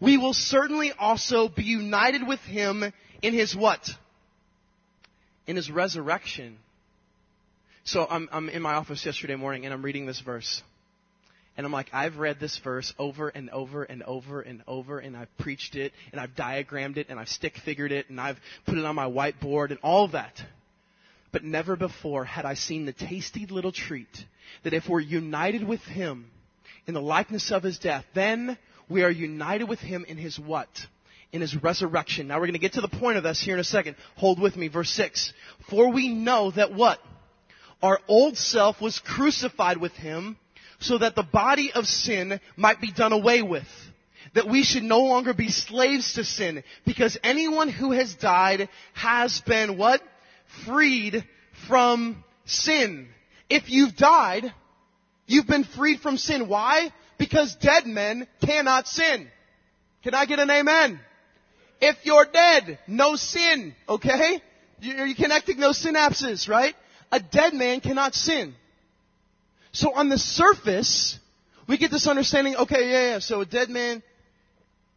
we 0.00 0.16
will 0.16 0.32
certainly 0.32 0.92
also 0.92 1.48
be 1.48 1.64
united 1.64 2.26
with 2.26 2.40
Him 2.40 2.84
in 3.22 3.34
His 3.34 3.54
what? 3.54 3.88
In 5.46 5.56
His 5.56 5.70
resurrection. 5.70 6.58
So 7.84 8.06
I'm, 8.08 8.28
I'm 8.32 8.48
in 8.48 8.62
my 8.62 8.74
office 8.74 9.04
yesterday 9.04 9.36
morning 9.36 9.64
and 9.64 9.74
I'm 9.74 9.82
reading 9.82 10.06
this 10.06 10.20
verse. 10.20 10.62
And 11.56 11.66
I'm 11.66 11.72
like, 11.72 11.90
I've 11.92 12.16
read 12.16 12.38
this 12.40 12.56
verse 12.58 12.94
over 12.98 13.28
and 13.28 13.50
over 13.50 13.82
and 13.82 14.02
over 14.04 14.40
and 14.40 14.62
over, 14.66 14.98
and 14.98 15.16
I've 15.16 15.36
preached 15.36 15.74
it, 15.74 15.92
and 16.10 16.20
I've 16.20 16.34
diagrammed 16.34 16.96
it, 16.96 17.08
and 17.10 17.18
I've 17.18 17.28
stick 17.28 17.58
figured 17.64 17.92
it, 17.92 18.08
and 18.08 18.20
I've 18.20 18.38
put 18.64 18.78
it 18.78 18.84
on 18.84 18.94
my 18.94 19.04
whiteboard, 19.04 19.70
and 19.70 19.78
all 19.82 20.04
of 20.04 20.12
that. 20.12 20.40
But 21.32 21.44
never 21.44 21.76
before 21.76 22.24
had 22.24 22.44
I 22.44 22.54
seen 22.54 22.86
the 22.86 22.92
tasty 22.92 23.46
little 23.46 23.72
treat 23.72 24.24
that 24.64 24.74
if 24.74 24.88
we're 24.88 25.00
united 25.00 25.62
with 25.62 25.82
Him 25.82 26.30
in 26.86 26.94
the 26.94 27.00
likeness 27.00 27.50
of 27.52 27.62
His 27.62 27.78
death, 27.78 28.04
then 28.14 28.58
we 28.88 29.04
are 29.04 29.10
united 29.10 29.68
with 29.68 29.78
Him 29.78 30.04
in 30.08 30.16
His 30.16 30.38
what? 30.38 30.68
In 31.32 31.40
His 31.40 31.54
resurrection. 31.62 32.26
Now 32.26 32.36
we're 32.36 32.46
going 32.46 32.54
to 32.54 32.58
get 32.58 32.72
to 32.72 32.80
the 32.80 32.88
point 32.88 33.16
of 33.16 33.22
this 33.22 33.40
here 33.40 33.54
in 33.54 33.60
a 33.60 33.64
second. 33.64 33.96
Hold 34.16 34.40
with 34.40 34.56
me, 34.56 34.68
verse 34.68 34.90
6. 34.90 35.32
For 35.68 35.92
we 35.92 36.08
know 36.08 36.50
that 36.50 36.74
what? 36.74 36.98
Our 37.82 38.00
old 38.08 38.36
self 38.36 38.80
was 38.80 38.98
crucified 38.98 39.76
with 39.76 39.92
Him 39.92 40.36
so 40.80 40.98
that 40.98 41.14
the 41.14 41.22
body 41.22 41.72
of 41.72 41.86
sin 41.86 42.40
might 42.56 42.80
be 42.80 42.90
done 42.90 43.12
away 43.12 43.42
with. 43.42 43.68
That 44.34 44.48
we 44.48 44.62
should 44.62 44.82
no 44.82 45.00
longer 45.00 45.32
be 45.32 45.48
slaves 45.48 46.14
to 46.14 46.24
sin 46.24 46.62
because 46.84 47.18
anyone 47.22 47.68
who 47.68 47.92
has 47.92 48.14
died 48.14 48.68
has 48.94 49.40
been 49.40 49.76
what? 49.76 50.02
Freed 50.66 51.24
from 51.68 52.24
sin. 52.44 53.08
If 53.48 53.70
you've 53.70 53.96
died, 53.96 54.52
you've 55.26 55.46
been 55.46 55.64
freed 55.64 56.00
from 56.00 56.16
sin. 56.16 56.48
Why? 56.48 56.92
Because 57.18 57.54
dead 57.56 57.86
men 57.86 58.26
cannot 58.44 58.86
sin. 58.88 59.28
Can 60.02 60.14
I 60.14 60.26
get 60.26 60.38
an 60.38 60.50
amen? 60.50 61.00
If 61.80 61.96
you're 62.04 62.26
dead, 62.26 62.78
no 62.86 63.16
sin, 63.16 63.74
okay? 63.88 64.42
You're 64.80 65.06
you 65.06 65.14
connecting 65.14 65.58
those 65.58 65.82
synapses, 65.82 66.48
right? 66.48 66.74
A 67.12 67.20
dead 67.20 67.54
man 67.54 67.80
cannot 67.80 68.14
sin. 68.14 68.54
So 69.72 69.92
on 69.94 70.08
the 70.08 70.18
surface, 70.18 71.18
we 71.68 71.78
get 71.78 71.90
this 71.90 72.06
understanding, 72.06 72.56
okay, 72.56 72.90
yeah, 72.90 73.12
yeah, 73.12 73.18
so 73.18 73.40
a 73.40 73.46
dead 73.46 73.70
man, 73.70 74.02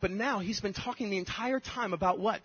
but 0.02 0.12
now 0.12 0.40
he's 0.40 0.60
been 0.60 0.74
talking 0.74 1.10
the 1.10 1.18
entire 1.18 1.60
time 1.60 1.94
about 1.94 2.20
what? 2.20 2.42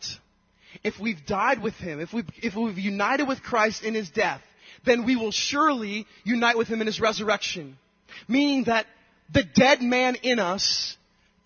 If 0.85 0.99
we've 1.01 1.25
died 1.27 1.63
with 1.63 1.75
him, 1.75 2.01
if 2.01 2.13
we've, 2.13 2.29
if 2.43 2.55
we've 2.55 2.79
united 2.79 3.27
with 3.27 3.43
Christ 3.43 3.83
in 3.83 3.95
his 3.95 4.11
death, 4.11 4.43
then 4.85 5.05
we 5.05 5.17
will 5.17 5.31
surely 5.31 6.07
unite 6.25 6.57
with 6.57 6.69
him 6.69 6.81
in 6.81 6.87
his 6.87 7.01
resurrection. 7.01 7.79
Meaning 8.27 8.65
that 8.65 8.87
the 9.33 9.43
dead 9.43 9.83
man 9.83 10.17
in 10.17 10.39
us 10.39 10.97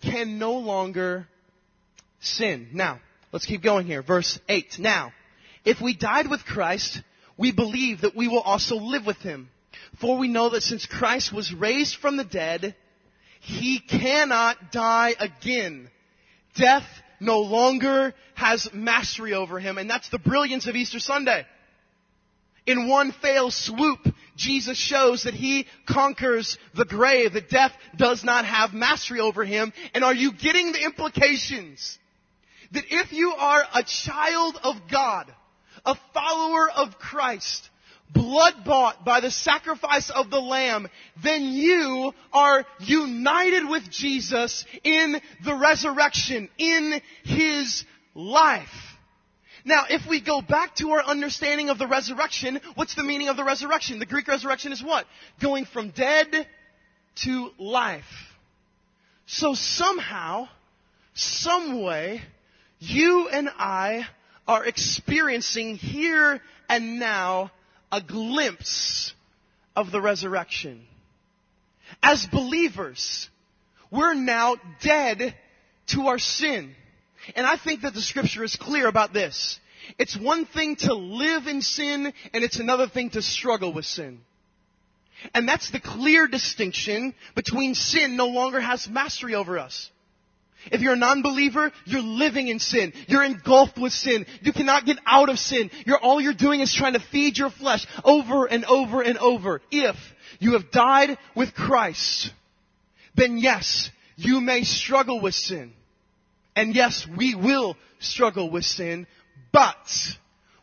can 0.01 0.39
no 0.39 0.53
longer 0.53 1.27
sin. 2.19 2.69
Now, 2.73 2.99
let's 3.31 3.45
keep 3.45 3.61
going 3.61 3.85
here. 3.85 4.01
Verse 4.01 4.39
8. 4.47 4.79
Now, 4.79 5.13
if 5.65 5.81
we 5.81 5.95
died 5.95 6.29
with 6.29 6.45
Christ, 6.45 7.01
we 7.37 7.51
believe 7.51 8.01
that 8.01 8.15
we 8.15 8.27
will 8.27 8.41
also 8.41 8.75
live 8.75 9.05
with 9.05 9.17
him. 9.17 9.49
For 9.99 10.17
we 10.17 10.27
know 10.27 10.49
that 10.49 10.63
since 10.63 10.85
Christ 10.85 11.33
was 11.33 11.53
raised 11.53 11.97
from 11.97 12.17
the 12.17 12.23
dead, 12.23 12.75
he 13.41 13.79
cannot 13.79 14.71
die 14.71 15.15
again. 15.19 15.89
Death 16.55 16.87
no 17.23 17.39
longer 17.39 18.13
has 18.35 18.69
mastery 18.73 19.33
over 19.33 19.59
him, 19.59 19.77
and 19.77 19.89
that's 19.89 20.09
the 20.09 20.19
brilliance 20.19 20.67
of 20.67 20.75
Easter 20.75 20.99
Sunday. 20.99 21.45
In 22.65 22.87
one 22.87 23.11
fail 23.11 23.51
swoop, 23.51 23.99
Jesus 24.35 24.77
shows 24.77 25.23
that 25.23 25.33
he 25.33 25.67
conquers 25.87 26.57
the 26.75 26.85
grave, 26.85 27.33
that 27.33 27.49
death 27.49 27.73
does 27.97 28.23
not 28.23 28.45
have 28.45 28.73
mastery 28.73 29.19
over 29.19 29.43
him. 29.43 29.73
And 29.93 30.03
are 30.03 30.13
you 30.13 30.31
getting 30.31 30.71
the 30.71 30.83
implications? 30.83 31.97
That 32.71 32.85
if 32.89 33.11
you 33.11 33.31
are 33.31 33.63
a 33.73 33.83
child 33.83 34.57
of 34.63 34.75
God, 34.89 35.31
a 35.85 35.95
follower 36.13 36.71
of 36.71 36.97
Christ, 36.97 37.69
blood 38.13 38.53
bought 38.65 39.03
by 39.03 39.19
the 39.19 39.31
sacrifice 39.31 40.09
of 40.09 40.29
the 40.29 40.39
Lamb, 40.39 40.87
then 41.23 41.43
you 41.43 42.13
are 42.31 42.65
united 42.79 43.67
with 43.67 43.89
Jesus 43.89 44.65
in 44.83 45.19
the 45.43 45.55
resurrection, 45.55 46.49
in 46.57 47.01
His 47.23 47.83
life. 48.13 48.93
Now, 49.65 49.85
if 49.89 50.07
we 50.07 50.19
go 50.19 50.41
back 50.41 50.75
to 50.75 50.91
our 50.91 51.03
understanding 51.03 51.69
of 51.69 51.77
the 51.77 51.87
resurrection, 51.87 52.59
what's 52.75 52.95
the 52.95 53.03
meaning 53.03 53.29
of 53.29 53.37
the 53.37 53.45
resurrection? 53.45 53.99
The 53.99 54.05
Greek 54.05 54.27
resurrection 54.27 54.73
is 54.73 54.83
what? 54.83 55.05
Going 55.41 55.65
from 55.65 55.89
dead 55.91 56.47
to 57.23 57.51
life. 57.57 58.03
So 59.25 59.53
somehow, 59.53 60.49
some 61.13 61.81
way, 61.81 62.21
you 62.79 63.29
and 63.29 63.49
I 63.57 64.05
are 64.47 64.65
experiencing 64.65 65.75
here 65.77 66.41
and 66.67 66.99
now 66.99 67.51
a 67.93 68.01
glimpse 68.01 69.13
of 69.75 69.91
the 69.91 70.01
resurrection. 70.01 70.81
As 72.01 72.25
believers, 72.25 73.29
we're 73.91 74.15
now 74.15 74.55
dead 74.81 75.35
to 75.89 76.07
our 76.07 76.17
sin. 76.17 76.75
And 77.35 77.45
I 77.45 77.55
think 77.55 77.81
that 77.81 77.93
the 77.93 78.01
scripture 78.01 78.43
is 78.43 78.55
clear 78.55 78.87
about 78.87 79.13
this. 79.13 79.59
It's 79.99 80.17
one 80.17 80.47
thing 80.47 80.75
to 80.77 80.95
live 80.95 81.45
in 81.45 81.61
sin 81.61 82.11
and 82.33 82.43
it's 82.43 82.59
another 82.59 82.87
thing 82.87 83.11
to 83.11 83.21
struggle 83.21 83.71
with 83.71 83.85
sin. 83.85 84.21
And 85.35 85.47
that's 85.47 85.69
the 85.69 85.79
clear 85.79 86.25
distinction 86.25 87.13
between 87.35 87.75
sin 87.75 88.15
no 88.15 88.27
longer 88.27 88.59
has 88.59 88.89
mastery 88.89 89.35
over 89.35 89.59
us. 89.59 89.91
If 90.71 90.81
you're 90.81 90.93
a 90.93 90.97
non-believer, 90.97 91.71
you're 91.85 92.01
living 92.01 92.47
in 92.47 92.59
sin. 92.59 92.93
You're 93.07 93.23
engulfed 93.23 93.77
with 93.77 93.93
sin. 93.93 94.25
You 94.41 94.53
cannot 94.53 94.85
get 94.85 94.97
out 95.05 95.29
of 95.29 95.39
sin. 95.39 95.69
You're, 95.85 95.99
all 95.99 96.21
you're 96.21 96.33
doing 96.33 96.61
is 96.61 96.73
trying 96.73 96.93
to 96.93 96.99
feed 96.99 97.37
your 97.37 97.49
flesh 97.49 97.85
over 98.03 98.45
and 98.45 98.65
over 98.65 99.01
and 99.01 99.17
over. 99.17 99.61
If 99.71 99.95
you 100.39 100.53
have 100.53 100.71
died 100.71 101.17
with 101.35 101.53
Christ, 101.53 102.31
then 103.15 103.37
yes, 103.37 103.89
you 104.15 104.41
may 104.41 104.63
struggle 104.63 105.19
with 105.21 105.33
sin. 105.33 105.73
And 106.55 106.75
yes, 106.75 107.07
we 107.17 107.35
will 107.35 107.75
struggle 107.99 108.49
with 108.49 108.63
sin, 108.63 109.07
but 109.51 109.75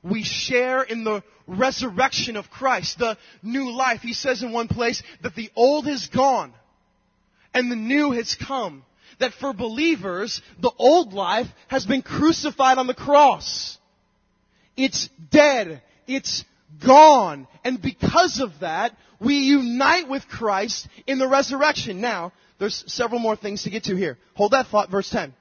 we 0.03 0.23
share 0.23 0.83
in 0.83 1.05
the 1.05 1.23
resurrection 1.47 2.37
of 2.37 2.51
Christ, 2.51 2.99
the 2.99 3.19
new 3.43 3.73
life. 3.73 4.01
He 4.01 4.13
says 4.13 4.43
in 4.43 4.53
one 4.53 4.69
place 4.69 5.03
that 5.23 5.35
the 5.35 5.51
old 5.57 5.89
is 5.89 6.07
gone 6.09 6.55
and 7.53 7.71
the 7.71 7.77
new 7.77 8.13
has 8.13 8.35
come 8.35 8.85
that 9.21 9.33
for 9.35 9.53
believers, 9.53 10.43
the 10.61 10.73
old 10.77 11.13
life 11.13 11.47
has 11.69 11.87
been 11.87 12.03
crucified 12.03 12.79
on 12.79 12.87
the 12.87 12.95
cross. 12.95 13.79
It's 14.77 15.09
dead. 15.31 15.83
It's 16.07 16.45
gone. 16.85 17.47
And 17.65 17.81
because 17.81 18.41
of 18.41 18.61
that, 18.61 18.97
we 19.21 19.35
unite 19.35 20.09
with 20.09 20.27
Christ 20.29 20.89
in 21.07 21.19
the 21.19 21.29
resurrection. 21.29 22.01
Now, 22.01 22.33
there's 22.59 22.85
several 22.87 23.21
more 23.21 23.37
things 23.37 23.63
to 23.63 23.71
get 23.71 23.85
to 23.85 23.97
here. 23.97 24.19
Hold 24.35 24.53
that 24.53 24.67
thought, 24.67 24.91
verse 24.91 25.11
10. 25.11 25.35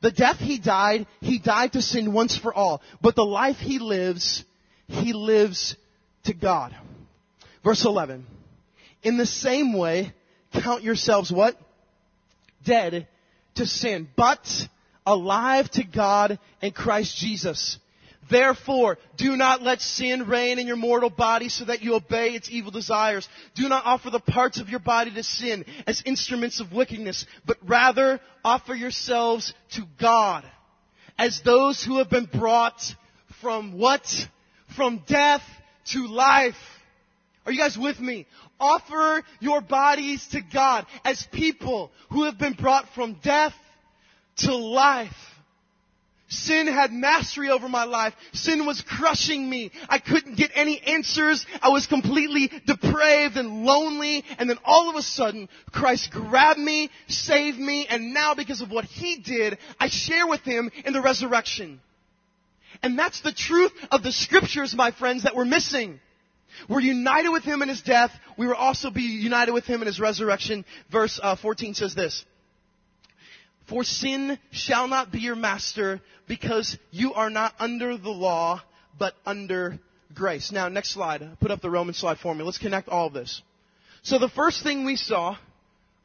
The 0.00 0.10
death 0.10 0.38
he 0.38 0.58
died, 0.58 1.06
he 1.20 1.38
died 1.38 1.72
to 1.72 1.82
sin 1.82 2.12
once 2.12 2.36
for 2.36 2.52
all. 2.52 2.82
But 3.00 3.16
the 3.16 3.24
life 3.24 3.56
he 3.56 3.78
lives, 3.78 4.44
he 4.86 5.12
lives 5.12 5.76
to 6.24 6.34
God. 6.34 6.76
Verse 7.62 7.84
11. 7.84 8.26
In 9.02 9.16
the 9.16 9.26
same 9.26 9.76
way, 9.76 10.12
count 10.52 10.82
yourselves 10.82 11.30
what? 11.32 11.58
Dead 12.64 13.06
to 13.56 13.66
sin, 13.66 14.08
but 14.16 14.68
alive 15.06 15.70
to 15.72 15.84
God 15.84 16.38
in 16.60 16.72
Christ 16.72 17.16
Jesus. 17.16 17.78
Therefore, 18.30 18.98
do 19.16 19.36
not 19.36 19.62
let 19.62 19.82
sin 19.82 20.26
reign 20.26 20.58
in 20.58 20.66
your 20.66 20.76
mortal 20.76 21.10
body 21.10 21.48
so 21.50 21.66
that 21.66 21.82
you 21.82 21.94
obey 21.94 22.30
its 22.30 22.48
evil 22.50 22.70
desires. 22.70 23.28
Do 23.54 23.68
not 23.68 23.84
offer 23.84 24.08
the 24.10 24.20
parts 24.20 24.60
of 24.60 24.70
your 24.70 24.80
body 24.80 25.10
to 25.12 25.22
sin 25.22 25.64
as 25.86 26.02
instruments 26.06 26.60
of 26.60 26.72
wickedness, 26.72 27.26
but 27.44 27.58
rather 27.66 28.20
offer 28.42 28.74
yourselves 28.74 29.52
to 29.72 29.82
God 30.00 30.44
as 31.18 31.42
those 31.42 31.82
who 31.82 31.98
have 31.98 32.10
been 32.10 32.28
brought 32.32 32.80
from 33.40 33.78
what? 33.78 34.06
From 34.74 35.02
death 35.06 35.42
to 35.86 36.06
life. 36.06 36.54
Are 37.46 37.52
you 37.52 37.58
guys 37.58 37.76
with 37.76 38.00
me? 38.00 38.26
Offer 38.58 39.22
your 39.40 39.60
bodies 39.60 40.26
to 40.28 40.40
God 40.40 40.86
as 41.04 41.26
people 41.32 41.90
who 42.10 42.24
have 42.24 42.38
been 42.38 42.54
brought 42.54 42.88
from 42.94 43.18
death 43.22 43.54
to 44.38 44.54
life. 44.54 45.12
Sin 46.28 46.66
had 46.66 46.90
mastery 46.90 47.50
over 47.50 47.68
my 47.68 47.84
life. 47.84 48.14
Sin 48.32 48.64
was 48.64 48.80
crushing 48.80 49.48
me. 49.48 49.70
I 49.88 49.98
couldn't 49.98 50.36
get 50.36 50.50
any 50.54 50.80
answers. 50.80 51.44
I 51.60 51.68
was 51.68 51.86
completely 51.86 52.50
depraved 52.66 53.36
and 53.36 53.64
lonely. 53.64 54.24
And 54.38 54.48
then 54.48 54.58
all 54.64 54.88
of 54.88 54.96
a 54.96 55.02
sudden, 55.02 55.48
Christ 55.70 56.10
grabbed 56.10 56.58
me, 56.58 56.90
saved 57.08 57.58
me, 57.58 57.86
and 57.86 58.14
now 58.14 58.34
because 58.34 58.62
of 58.62 58.70
what 58.70 58.86
He 58.86 59.16
did, 59.16 59.58
I 59.78 59.88
share 59.88 60.26
with 60.26 60.40
Him 60.40 60.70
in 60.84 60.94
the 60.94 61.02
resurrection. 61.02 61.80
And 62.82 62.98
that's 62.98 63.20
the 63.20 63.32
truth 63.32 63.72
of 63.90 64.02
the 64.02 64.12
scriptures, 64.12 64.74
my 64.74 64.90
friends, 64.90 65.24
that 65.24 65.36
we're 65.36 65.44
missing. 65.44 66.00
We're 66.68 66.80
united 66.80 67.30
with 67.30 67.44
him 67.44 67.62
in 67.62 67.68
his 67.68 67.82
death. 67.82 68.10
We 68.36 68.46
will 68.46 68.54
also 68.54 68.90
be 68.90 69.02
united 69.02 69.52
with 69.52 69.64
him 69.64 69.80
in 69.80 69.86
his 69.86 70.00
resurrection. 70.00 70.64
Verse 70.90 71.18
uh, 71.22 71.36
14 71.36 71.74
says 71.74 71.94
this. 71.94 72.24
For 73.68 73.84
sin 73.84 74.38
shall 74.50 74.88
not 74.88 75.10
be 75.10 75.20
your 75.20 75.36
master 75.36 76.00
because 76.28 76.76
you 76.90 77.14
are 77.14 77.30
not 77.30 77.54
under 77.58 77.96
the 77.96 78.10
law, 78.10 78.62
but 78.98 79.14
under 79.24 79.78
grace. 80.14 80.52
Now, 80.52 80.68
next 80.68 80.90
slide. 80.90 81.22
Put 81.40 81.50
up 81.50 81.60
the 81.60 81.70
Roman 81.70 81.94
slide 81.94 82.18
for 82.18 82.34
me. 82.34 82.44
Let's 82.44 82.58
connect 82.58 82.88
all 82.88 83.06
of 83.06 83.12
this. 83.12 83.42
So 84.02 84.18
the 84.18 84.28
first 84.28 84.62
thing 84.62 84.84
we 84.84 84.96
saw 84.96 85.36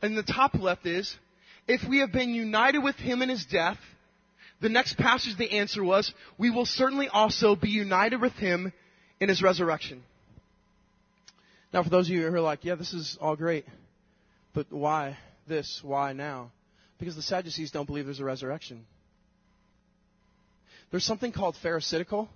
in 0.01 0.15
the 0.15 0.23
top 0.23 0.55
left 0.55 0.85
is, 0.85 1.13
if 1.67 1.87
we 1.87 1.99
have 1.99 2.11
been 2.11 2.33
united 2.33 2.79
with 2.79 2.95
him 2.95 3.21
in 3.21 3.29
his 3.29 3.45
death, 3.45 3.77
the 4.61 4.69
next 4.69 4.97
passage 4.97 5.37
the 5.37 5.59
answer 5.59 5.83
was, 5.83 6.13
we 6.37 6.49
will 6.49 6.65
certainly 6.65 7.07
also 7.07 7.55
be 7.55 7.69
united 7.69 8.21
with 8.21 8.33
him 8.33 8.71
in 9.19 9.29
his 9.29 9.41
resurrection. 9.41 10.03
Now, 11.73 11.83
for 11.83 11.89
those 11.89 12.07
of 12.07 12.15
you 12.15 12.27
who 12.27 12.35
are 12.35 12.41
like, 12.41 12.65
yeah, 12.65 12.75
this 12.75 12.93
is 12.93 13.17
all 13.21 13.35
great, 13.35 13.65
but 14.53 14.71
why 14.71 15.17
this? 15.47 15.81
Why 15.83 16.13
now? 16.13 16.51
Because 16.97 17.15
the 17.15 17.21
Sadducees 17.21 17.71
don't 17.71 17.85
believe 17.85 18.05
there's 18.05 18.19
a 18.19 18.25
resurrection. 18.25 18.85
There's 20.91 21.03
something 21.03 21.31
called 21.31 21.55
Pharisaical, 21.61 22.27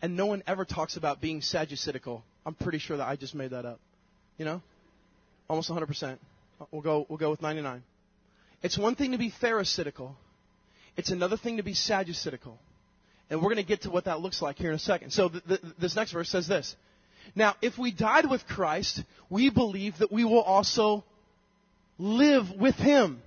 and 0.00 0.16
no 0.16 0.26
one 0.26 0.42
ever 0.46 0.64
talks 0.64 0.96
about 0.96 1.20
being 1.20 1.40
Sadduceical. 1.40 2.22
I'm 2.46 2.54
pretty 2.54 2.78
sure 2.78 2.96
that 2.96 3.06
I 3.06 3.16
just 3.16 3.34
made 3.34 3.50
that 3.50 3.66
up. 3.66 3.80
You 4.38 4.44
know? 4.44 4.62
Almost 5.50 5.70
100%. 5.70 6.18
We'll 6.70 6.82
go, 6.82 7.06
we'll 7.08 7.18
go 7.18 7.30
with 7.30 7.42
99. 7.42 7.82
It's 8.62 8.78
one 8.78 8.94
thing 8.94 9.12
to 9.12 9.18
be 9.18 9.32
Pharisaical. 9.40 10.16
It's 10.96 11.10
another 11.10 11.36
thing 11.36 11.58
to 11.58 11.62
be 11.62 11.74
Sadduceical. 11.74 12.56
And 13.30 13.40
we're 13.40 13.54
going 13.54 13.56
to 13.56 13.62
get 13.62 13.82
to 13.82 13.90
what 13.90 14.06
that 14.06 14.20
looks 14.20 14.40
like 14.40 14.56
here 14.56 14.70
in 14.70 14.76
a 14.76 14.80
second. 14.80 15.10
So 15.10 15.28
th- 15.28 15.44
th- 15.46 15.60
this 15.78 15.94
next 15.94 16.12
verse 16.12 16.30
says 16.30 16.48
this. 16.48 16.74
Now, 17.34 17.54
if 17.62 17.78
we 17.78 17.90
died 17.92 18.30
with 18.30 18.46
Christ, 18.46 19.02
we 19.30 19.50
believe 19.50 19.98
that 19.98 20.12
we 20.12 20.24
will 20.24 20.42
also 20.42 21.04
live 21.98 22.50
with 22.58 22.76
Him. 22.76 23.22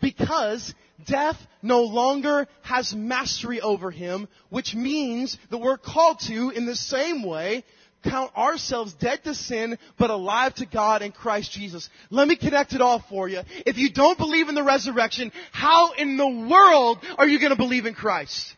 Because 0.00 0.74
death 1.06 1.36
no 1.62 1.82
longer 1.82 2.46
has 2.62 2.94
mastery 2.94 3.60
over 3.60 3.90
him, 3.90 4.28
which 4.50 4.74
means 4.74 5.38
that 5.50 5.58
we're 5.58 5.78
called 5.78 6.20
to, 6.20 6.50
in 6.50 6.66
the 6.66 6.76
same 6.76 7.22
way, 7.22 7.64
count 8.04 8.36
ourselves 8.36 8.92
dead 8.94 9.22
to 9.24 9.34
sin, 9.34 9.78
but 9.98 10.10
alive 10.10 10.54
to 10.54 10.66
God 10.66 11.02
in 11.02 11.10
Christ 11.12 11.50
Jesus. 11.52 11.88
Let 12.10 12.28
me 12.28 12.36
connect 12.36 12.72
it 12.72 12.80
all 12.80 13.04
for 13.08 13.28
you. 13.28 13.40
If 13.66 13.76
you 13.76 13.90
don't 13.90 14.18
believe 14.18 14.48
in 14.48 14.54
the 14.54 14.62
resurrection, 14.62 15.32
how 15.52 15.92
in 15.92 16.16
the 16.16 16.28
world 16.28 16.98
are 17.16 17.26
you 17.26 17.40
going 17.40 17.50
to 17.50 17.56
believe 17.56 17.86
in 17.86 17.94
Christ? 17.94 18.54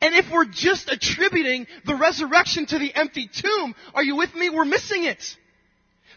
And 0.00 0.14
if 0.14 0.30
we're 0.30 0.46
just 0.46 0.90
attributing 0.90 1.66
the 1.84 1.94
resurrection 1.94 2.66
to 2.66 2.78
the 2.78 2.94
empty 2.94 3.28
tomb, 3.32 3.74
are 3.94 4.02
you 4.02 4.16
with 4.16 4.34
me? 4.34 4.48
We're 4.48 4.64
missing 4.64 5.04
it. 5.04 5.22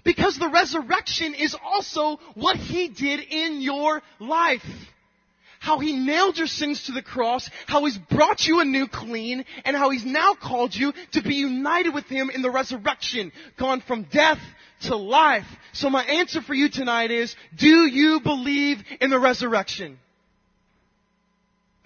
Because 0.04 0.38
the 0.38 0.50
resurrection 0.50 1.34
is 1.34 1.56
also 1.63 2.17
what 2.36 2.58
He 2.58 2.89
did 2.89 3.19
in 3.22 3.62
your 3.62 4.02
life. 4.19 4.65
How 5.60 5.80
He 5.80 5.93
nailed 5.93 6.38
your 6.38 6.48
sins 6.48 6.86
to 6.86 6.91
the 6.91 7.02
cross, 7.02 7.50
how 7.67 7.86
He's 7.86 7.98
brought 7.98 8.46
you 8.46 8.60
a 8.60 8.65
new 8.65 8.88
clean, 8.88 9.46
and 9.63 9.76
how 9.76 9.91
He's 9.91 10.06
now 10.06 10.34
called 10.34 10.76
you 10.76 10.93
to 11.13 11.22
be 11.22 11.36
united 11.36 11.93
with 11.93 12.06
Him 12.06 12.30
in 12.30 12.41
the 12.41 12.52
resurrection, 12.52 13.32
gone 13.58 13.82
from 13.82 14.04
death 14.04 14.39
to 14.82 14.96
life. 14.98 15.48
So 15.72 15.89
my 15.89 16.04
answer 16.04 16.41
for 16.41 16.54
you 16.54 16.69
tonight 16.69 17.12
is, 17.12 17.36
do 17.58 17.67
you 17.67 18.19
believe 18.22 18.80
in 19.00 19.10
the 19.10 19.19
resurrection? 19.19 20.00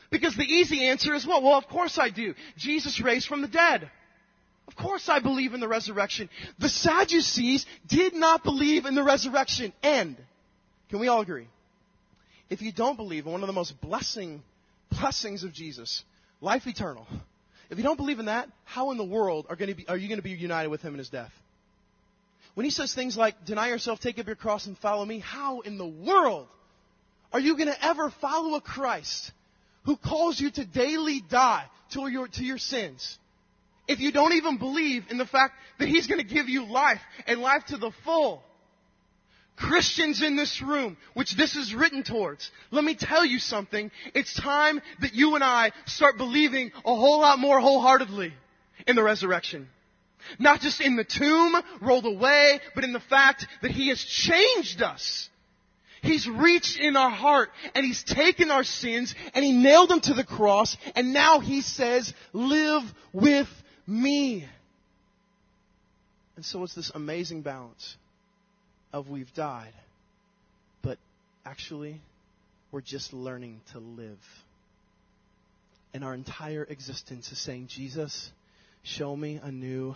Because 0.10 0.36
the 0.36 0.44
easy 0.44 0.86
answer 0.86 1.14
is, 1.14 1.26
well, 1.26 1.42
well, 1.42 1.58
of 1.58 1.68
course 1.68 1.98
I 1.98 2.10
do. 2.10 2.34
Jesus 2.58 3.02
raised 3.02 3.28
from 3.28 3.42
the 3.42 3.48
dead. 3.48 3.90
Of 4.68 4.76
course 4.76 5.10
I 5.10 5.20
believe 5.20 5.54
in 5.54 5.60
the 5.60 5.68
resurrection. 5.68 6.30
The 6.60 6.70
Sadducees 6.70 7.66
did 7.88 8.14
not 8.14 8.44
believe 8.44 8.86
in 8.86 8.96
the 8.96 9.04
resurrection. 9.04 9.74
End. 9.84 10.18
can 10.90 11.00
we 11.00 11.08
all 11.08 11.22
agree? 11.22 11.48
If 12.50 12.62
you 12.62 12.72
don't 12.72 12.96
believe 12.96 13.26
in 13.26 13.32
one 13.32 13.44
of 13.44 13.48
the 13.48 13.54
most 13.54 13.80
blessing 13.82 14.42
blessings 14.90 15.44
of 15.44 15.52
Jesus, 15.52 16.04
life 16.40 16.66
eternal, 16.68 17.06
if 17.70 17.78
you 17.78 17.84
don't 17.84 17.98
believe 17.98 18.20
in 18.20 18.26
that, 18.26 18.50
how 18.64 18.92
in 18.92 18.98
the 18.98 19.04
world 19.04 19.48
are, 19.50 19.58
going 19.58 19.70
to 19.70 19.76
be, 19.76 19.88
are 19.88 19.98
you 19.98 20.08
going 20.08 20.20
to 20.20 20.24
be 20.24 20.32
united 20.32 20.70
with 20.70 20.82
him 20.82 20.94
in 20.94 21.00
his 21.00 21.10
death? 21.10 21.32
When 22.54 22.64
he 22.64 22.70
says 22.70 22.94
things 22.94 23.18
like, 23.18 23.46
deny 23.46 23.68
yourself, 23.68 24.00
take 24.00 24.18
up 24.20 24.26
your 24.26 24.36
cross 24.36 24.66
and 24.66 24.78
follow 24.78 25.06
me, 25.06 25.20
how 25.20 25.60
in 25.60 25.78
the 25.78 25.88
world 25.88 26.48
are 27.32 27.40
you 27.40 27.58
going 27.58 27.68
to 27.68 27.86
ever 27.86 28.10
follow 28.22 28.56
a 28.56 28.62
Christ 28.62 29.32
who 29.88 29.98
calls 29.98 30.40
you 30.40 30.52
to 30.52 30.66
daily 30.66 31.24
die 31.28 31.66
to 31.94 32.08
your, 32.08 32.28
to 32.28 32.44
your 32.44 32.60
sins? 32.60 33.18
if 33.88 34.00
you 34.00 34.12
don't 34.12 34.34
even 34.34 34.58
believe 34.58 35.06
in 35.10 35.18
the 35.18 35.26
fact 35.26 35.56
that 35.80 35.88
He's 35.88 36.08
going 36.08 36.20
to 36.20 36.34
give 36.34 36.50
you 36.50 36.66
life 36.66 37.00
and 37.26 37.40
life 37.40 37.66
to 37.68 37.78
the 37.78 37.92
full. 38.04 38.44
Christians 39.56 40.22
in 40.22 40.36
this 40.36 40.62
room, 40.62 40.98
which 41.16 41.36
this 41.36 41.56
is 41.56 41.74
written 41.74 42.04
towards, 42.04 42.52
let 42.70 42.84
me 42.84 42.96
tell 42.96 43.26
you 43.26 43.40
something. 43.40 43.90
It's 44.14 44.40
time 44.40 44.82
that 45.02 45.16
you 45.16 45.34
and 45.34 45.44
I 45.44 45.72
start 45.86 46.18
believing 46.18 46.72
a 46.86 46.96
whole 46.96 47.22
lot 47.22 47.40
more 47.40 47.60
wholeheartedly 47.60 48.34
in 48.86 48.96
the 48.96 49.02
resurrection. 49.02 49.68
Not 50.38 50.60
just 50.60 50.80
in 50.80 50.96
the 50.96 51.04
tomb 51.04 51.56
rolled 51.82 52.06
away, 52.06 52.60
but 52.76 52.84
in 52.84 52.94
the 52.94 53.00
fact 53.00 53.48
that 53.64 53.72
He 53.72 53.90
has 53.90 54.04
changed 54.04 54.84
us. 54.84 55.28
He's 56.02 56.28
reached 56.28 56.80
in 56.80 56.96
our 56.96 57.10
heart 57.10 57.50
and 57.76 57.86
He's 57.86 58.04
taken 58.04 58.52
our 58.52 58.64
sins 58.64 59.14
and 59.34 59.44
He 59.44 59.52
nailed 59.52 59.90
them 59.90 60.02
to 60.02 60.14
the 60.14 60.24
cross 60.24 60.78
and 60.96 61.14
now 61.14 61.40
He 61.40 61.62
says, 61.62 62.14
live 62.34 62.84
with 63.14 63.48
me. 63.86 64.48
And 66.36 66.46
so 66.46 66.64
it's 66.64 66.76
this 66.76 66.92
amazing 66.94 67.42
balance 67.42 67.96
of 68.94 69.10
we've 69.10 69.34
died, 69.34 69.74
but 70.84 70.98
actually 71.46 72.00
we're 72.72 72.82
just 72.82 73.14
learning 73.14 73.62
to 73.72 73.80
live. 73.80 74.20
And 75.94 76.04
our 76.04 76.14
entire 76.14 76.64
existence 76.64 77.32
is 77.32 77.40
saying, 77.40 77.68
Jesus, 77.70 78.32
show 78.84 79.16
me 79.16 79.40
anew 79.42 79.96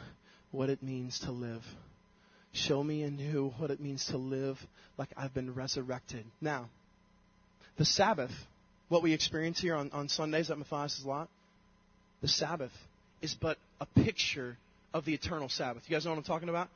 what 0.52 0.70
it 0.70 0.82
means 0.82 1.20
to 1.20 1.32
live. 1.32 1.64
Show 2.54 2.84
me 2.84 3.04
anew 3.04 3.54
what 3.58 3.72
it 3.72 3.80
means 3.80 4.06
to 4.08 4.18
live 4.18 4.58
like 4.98 5.10
I've 5.16 5.34
been 5.34 5.54
resurrected. 5.54 6.26
Now, 6.42 6.70
the 7.78 7.86
Sabbath, 7.86 8.32
what 8.90 9.02
we 9.02 9.14
experience 9.14 9.60
here 9.60 9.76
on, 9.76 9.90
on 9.92 10.10
Sundays 10.10 10.52
at 10.52 10.58
Matthias' 10.58 11.04
lot, 11.06 11.30
the 12.22 12.28
Sabbath 12.28 12.72
is 13.22 13.34
but 13.34 13.58
a 13.80 13.86
picture 13.86 14.58
of 14.94 15.06
the 15.06 15.14
eternal 15.14 15.50
Sabbath. 15.50 15.84
You 15.88 15.96
guys 15.96 16.06
know 16.06 16.12
what 16.12 16.18
I'm 16.18 16.24
talking 16.24 16.50
about? 16.50 16.68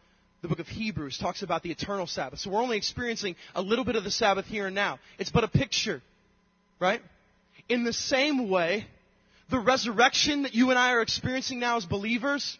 The 0.42 0.48
book 0.48 0.60
of 0.60 0.68
Hebrews 0.68 1.18
talks 1.18 1.44
about 1.44 1.64
the 1.64 1.72
eternal 1.72 2.08
Sabbath. 2.08 2.40
So 2.40 2.52
we're 2.52 2.62
only 2.62 2.78
experiencing 2.78 3.36
a 3.54 3.62
little 3.62 3.84
bit 3.84 3.96
of 3.96 4.04
the 4.04 4.12
Sabbath 4.12 4.46
here 4.46 4.68
and 4.68 4.76
now. 4.76 5.00
It's 5.18 5.32
but 5.32 5.44
a 5.44 5.48
picture, 5.48 6.02
right? 6.80 7.02
In 7.68 7.84
the 7.84 7.94
same 7.94 8.50
way, 8.50 8.86
the 9.50 9.60
resurrection 9.60 10.44
that 10.44 10.54
you 10.54 10.70
and 10.70 10.80
I 10.80 10.92
are 10.92 11.02
experiencing 11.02 11.60
now 11.60 11.78
as 11.78 11.86
believers, 11.86 12.58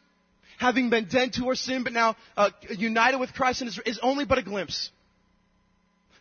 having 0.58 0.90
been 0.90 1.06
dead 1.06 1.34
to 1.34 1.48
our 1.48 1.56
sin, 1.56 1.84
but 1.84 1.94
now 1.94 2.16
uh, 2.38 2.50
united 2.70 3.18
with 3.18 3.34
Christ, 3.34 3.62
is, 3.62 3.80
is 3.86 4.00
only 4.02 4.26
but 4.26 4.38
a 4.38 4.44
glimpse. 4.44 4.92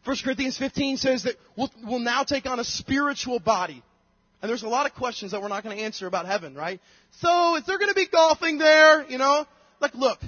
1 0.05 0.17
Corinthians 0.23 0.59
15 0.59 0.99
says 0.99 1.23
that 1.23 1.37
we'll, 1.57 1.71
we'll 1.83 1.99
now 1.99 2.23
take 2.25 2.47
on 2.47 2.61
a 2.61 2.65
spiritual 2.65 3.39
body. 3.39 3.83
And 4.43 4.51
there's 4.51 4.63
a 4.63 4.69
lot 4.69 4.85
of 4.85 4.95
questions 4.95 5.33
that 5.33 5.41
we're 5.41 5.49
not 5.49 5.65
going 5.65 5.77
to 5.77 5.83
answer 5.83 6.07
about 6.07 6.27
heaven, 6.27 6.55
right? 6.55 6.79
So, 7.13 7.57
is 7.57 7.65
there 7.65 7.79
going 7.79 7.89
to 7.89 7.95
be 7.95 8.07
golfing 8.07 8.59
there? 8.59 9.09
You 9.09 9.17
know? 9.17 9.47
Like, 9.81 9.95
look. 9.95 10.19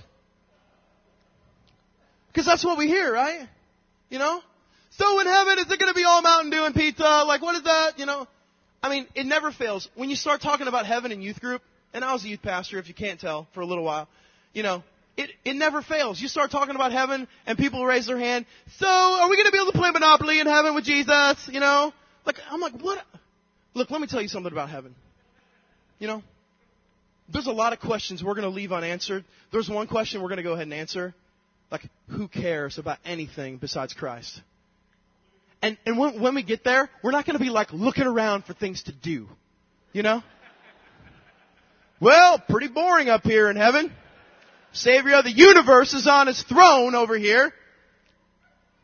Because 2.29 2.47
that's 2.47 2.65
what 2.65 2.79
we 2.79 2.87
hear, 2.87 3.13
right? 3.13 3.47
You 4.09 4.19
know? 4.19 4.41
So 4.91 5.21
in 5.21 5.27
heaven, 5.27 5.59
is 5.59 5.71
it 5.71 5.79
going 5.79 5.93
to 5.93 5.95
be 5.95 6.05
all 6.05 6.23
Mountain 6.23 6.51
Dew 6.51 6.65
and 6.65 6.75
pizza? 6.75 7.25
Like, 7.27 7.43
what 7.43 7.57
is 7.57 7.65
that? 7.65 7.99
You 7.99 8.07
know? 8.07 8.27
I 8.83 8.89
mean, 8.89 9.07
it 9.15 9.27
never 9.27 9.53
fails. 9.53 9.89
When 9.95 10.09
you 10.09 10.17
start 10.17 10.41
talking 10.41 10.69
about 10.69 10.87
heaven 10.87 11.13
in 11.13 11.21
youth 11.21 11.41
group, 11.41 11.61
and 11.97 12.05
I 12.05 12.13
was 12.13 12.23
a 12.25 12.29
youth 12.29 12.43
pastor, 12.43 12.79
if 12.79 12.89
you 12.89 12.95
can't 12.95 13.19
tell, 13.19 13.49
for 13.55 13.63
a 13.63 13.67
little 13.67 13.83
while, 13.83 14.07
you 14.53 14.63
know, 14.63 14.85
it, 15.17 15.31
it 15.47 15.57
never 15.57 15.81
fails. 15.81 16.21
You 16.21 16.29
start 16.29 16.51
talking 16.51 16.75
about 16.75 16.93
heaven, 16.93 17.27
and 17.47 17.57
people 17.57 17.87
raise 17.87 18.07
their 18.07 18.19
hand. 18.19 18.45
So, 18.77 18.87
are 18.87 19.31
we 19.31 19.37
going 19.37 19.47
to 19.47 19.53
be 19.53 19.59
able 19.59 19.73
to 19.73 19.79
play 19.79 19.91
Monopoly 19.91 20.39
in 20.39 20.47
heaven 20.47 20.75
with 20.75 20.85
Jesus? 20.85 21.49
You 21.51 21.59
know? 21.59 21.95
Like, 22.27 22.37
I'm 22.51 22.61
like, 22.61 22.75
what? 22.83 23.03
Look, 23.73 23.91
let 23.91 24.03
me 24.03 24.07
tell 24.07 24.21
you 24.21 24.29
something 24.29 24.53
about 24.53 24.69
heaven. 24.69 24.95
You 25.99 26.07
know, 26.09 26.23
there's 27.31 27.47
a 27.47 27.53
lot 27.53 27.73
of 27.73 27.81
questions 27.81 28.23
we're 28.23 28.35
going 28.35 28.43
to 28.43 28.55
leave 28.55 28.73
unanswered. 28.73 29.25
There's 29.51 29.71
one 29.71 29.87
question 29.87 30.21
we're 30.21 30.29
going 30.29 30.37
to 30.37 30.43
go 30.43 30.53
ahead 30.53 30.65
and 30.65 30.75
answer. 30.75 31.15
Like, 31.71 31.89
who 32.11 32.29
cares 32.29 32.77
about 32.77 32.99
anything 33.07 33.57
besides 33.57 33.95
Christ? 33.95 34.43
And, 35.63 35.79
and 35.87 35.99
when, 35.99 36.21
when 36.21 36.35
we 36.35 36.43
get 36.43 36.63
there, 36.63 36.91
we're 37.03 37.13
not 37.13 37.25
going 37.25 37.39
to 37.39 37.43
be 37.43 37.49
like 37.49 37.73
looking 37.73 38.05
around 38.05 38.45
for 38.45 38.53
things 38.53 38.83
to 38.83 38.93
do. 38.93 39.29
You 39.95 40.03
know? 40.03 40.23
Well, 42.01 42.39
pretty 42.39 42.69
boring 42.69 43.09
up 43.09 43.25
here 43.25 43.49
in 43.49 43.57
heaven. 43.57 43.93
Savior 44.73 45.15
of 45.15 45.25
the 45.25 45.33
universe 45.33 45.95
is 45.95 46.07
on 46.07 46.27
his 46.27 46.43
throne 46.43 46.95
over 46.95 47.17
here. 47.17 47.53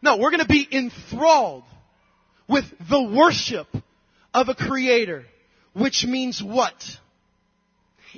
No, 0.01 0.17
we're 0.17 0.31
going 0.31 0.41
to 0.41 0.47
be 0.47 0.67
enthralled 0.71 1.65
with 2.49 2.65
the 2.89 3.03
worship 3.03 3.69
of 4.33 4.49
a 4.49 4.55
creator. 4.55 5.25
Which 5.75 6.05
means 6.07 6.43
what? 6.43 6.75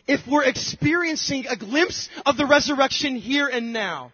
If 0.06 0.26
we're 0.26 0.44
experiencing 0.44 1.46
a 1.48 1.56
glimpse 1.56 2.08
of 2.26 2.36
the 2.36 2.46
resurrection 2.46 3.16
here 3.16 3.48
and 3.48 3.72
now, 3.72 4.12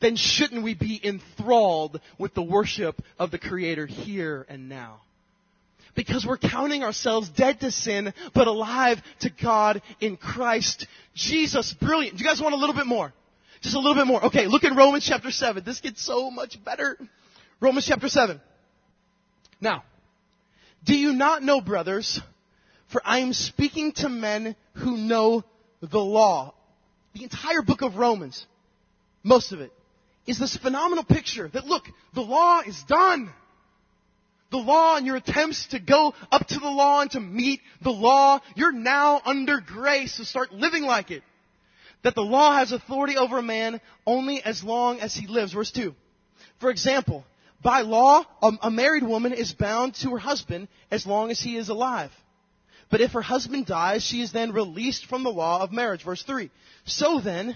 then 0.00 0.16
shouldn't 0.16 0.62
we 0.62 0.74
be 0.74 1.00
enthralled 1.02 2.00
with 2.18 2.34
the 2.34 2.42
worship 2.42 3.02
of 3.18 3.30
the 3.30 3.38
Creator 3.38 3.86
here 3.86 4.46
and 4.48 4.68
now? 4.68 5.00
Because 5.98 6.24
we're 6.24 6.38
counting 6.38 6.84
ourselves 6.84 7.28
dead 7.28 7.58
to 7.58 7.72
sin, 7.72 8.14
but 8.32 8.46
alive 8.46 9.02
to 9.18 9.30
God 9.30 9.82
in 9.98 10.16
Christ 10.16 10.86
Jesus. 11.12 11.72
Brilliant. 11.72 12.16
Do 12.16 12.22
you 12.22 12.30
guys 12.30 12.40
want 12.40 12.54
a 12.54 12.56
little 12.56 12.76
bit 12.76 12.86
more? 12.86 13.12
Just 13.62 13.74
a 13.74 13.80
little 13.80 13.96
bit 13.96 14.06
more. 14.06 14.26
Okay, 14.26 14.46
look 14.46 14.62
at 14.62 14.76
Romans 14.76 15.04
chapter 15.04 15.32
7. 15.32 15.64
This 15.64 15.80
gets 15.80 16.00
so 16.00 16.30
much 16.30 16.62
better. 16.64 16.96
Romans 17.58 17.84
chapter 17.84 18.08
7. 18.08 18.40
Now, 19.60 19.82
do 20.84 20.96
you 20.96 21.14
not 21.14 21.42
know, 21.42 21.60
brothers? 21.60 22.20
For 22.92 23.02
I 23.04 23.18
am 23.18 23.32
speaking 23.32 23.90
to 23.94 24.08
men 24.08 24.54
who 24.74 24.96
know 24.96 25.42
the 25.80 25.98
law. 25.98 26.54
The 27.14 27.24
entire 27.24 27.62
book 27.62 27.82
of 27.82 27.96
Romans, 27.96 28.46
most 29.24 29.50
of 29.50 29.60
it, 29.60 29.72
is 30.28 30.38
this 30.38 30.56
phenomenal 30.56 31.02
picture 31.02 31.48
that 31.48 31.66
look, 31.66 31.86
the 32.14 32.20
law 32.20 32.60
is 32.60 32.80
done. 32.84 33.32
The 34.50 34.58
law 34.58 34.96
and 34.96 35.06
your 35.06 35.16
attempts 35.16 35.66
to 35.68 35.78
go 35.78 36.14
up 36.32 36.46
to 36.48 36.58
the 36.58 36.70
law 36.70 37.02
and 37.02 37.10
to 37.10 37.20
meet 37.20 37.60
the 37.82 37.92
law, 37.92 38.40
you're 38.56 38.72
now 38.72 39.20
under 39.24 39.60
grace, 39.60 40.14
so 40.14 40.24
start 40.24 40.52
living 40.52 40.84
like 40.84 41.10
it. 41.10 41.22
That 42.02 42.14
the 42.14 42.22
law 42.22 42.54
has 42.54 42.72
authority 42.72 43.16
over 43.16 43.38
a 43.38 43.42
man 43.42 43.80
only 44.06 44.42
as 44.42 44.64
long 44.64 45.00
as 45.00 45.14
he 45.14 45.26
lives. 45.26 45.52
Verse 45.52 45.70
2. 45.72 45.94
For 46.60 46.70
example, 46.70 47.24
by 47.62 47.80
law, 47.80 48.24
a 48.62 48.70
married 48.70 49.02
woman 49.02 49.32
is 49.32 49.52
bound 49.52 49.94
to 49.96 50.10
her 50.10 50.18
husband 50.18 50.68
as 50.90 51.06
long 51.06 51.30
as 51.30 51.40
he 51.40 51.56
is 51.56 51.68
alive. 51.68 52.12
But 52.90 53.00
if 53.02 53.12
her 53.12 53.20
husband 53.20 53.66
dies, 53.66 54.02
she 54.02 54.22
is 54.22 54.32
then 54.32 54.52
released 54.52 55.06
from 55.06 55.24
the 55.24 55.30
law 55.30 55.60
of 55.60 55.72
marriage. 55.72 56.04
Verse 56.04 56.22
3. 56.22 56.50
So 56.86 57.20
then, 57.20 57.54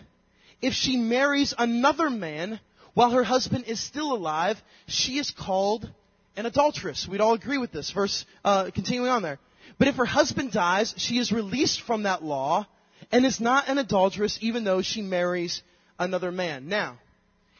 if 0.60 0.74
she 0.74 0.96
marries 0.96 1.54
another 1.56 2.10
man 2.10 2.60
while 2.94 3.12
her 3.12 3.24
husband 3.24 3.64
is 3.66 3.80
still 3.80 4.12
alive, 4.12 4.60
she 4.86 5.18
is 5.18 5.30
called 5.30 5.88
an 6.36 6.46
adulteress. 6.46 7.06
We'd 7.08 7.20
all 7.20 7.34
agree 7.34 7.58
with 7.58 7.72
this. 7.72 7.90
Verse, 7.90 8.24
uh, 8.44 8.70
continuing 8.74 9.10
on 9.10 9.22
there. 9.22 9.38
But 9.78 9.88
if 9.88 9.96
her 9.96 10.04
husband 10.04 10.52
dies, 10.52 10.94
she 10.96 11.18
is 11.18 11.32
released 11.32 11.80
from 11.82 12.04
that 12.04 12.22
law 12.22 12.66
and 13.10 13.26
is 13.26 13.40
not 13.40 13.68
an 13.68 13.78
adulteress 13.78 14.38
even 14.40 14.64
though 14.64 14.82
she 14.82 15.02
marries 15.02 15.62
another 15.98 16.32
man. 16.32 16.68
Now, 16.68 16.98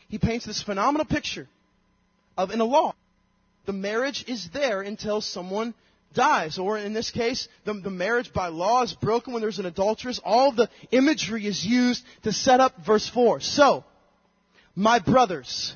he 0.09 0.19
paints 0.19 0.45
this 0.45 0.63
phenomenal 0.63 1.07
picture 1.07 1.49
of 2.37 2.51
in 2.51 2.61
a 2.61 2.65
law. 2.65 2.95
The 3.67 3.73
marriage 3.73 4.25
is 4.27 4.49
there 4.53 4.83
until 4.83 5.21
someone 5.21 5.75
dies. 6.15 6.59
Or 6.59 6.79
in 6.79 6.93
this 6.93 7.11
case, 7.11 7.49
the, 7.65 7.75
the 7.75 7.91
marriage 7.91 8.33
by 8.33 8.49
law 8.49 8.83
is 8.83 8.93
broken 8.93 9.33
when 9.33 9.43
there's 9.43 9.59
an 9.59 9.67
adulteress. 9.67 10.21
All 10.25 10.53
the 10.53 10.69
imagery 10.91 11.47
is 11.47 11.65
used 11.65 12.05
to 12.25 12.33
set 12.33 12.61
up 12.61 12.75
verse 12.85 13.09
4. 13.09 13.41
So, 13.41 13.85
my 14.75 14.99
brothers, 14.99 15.75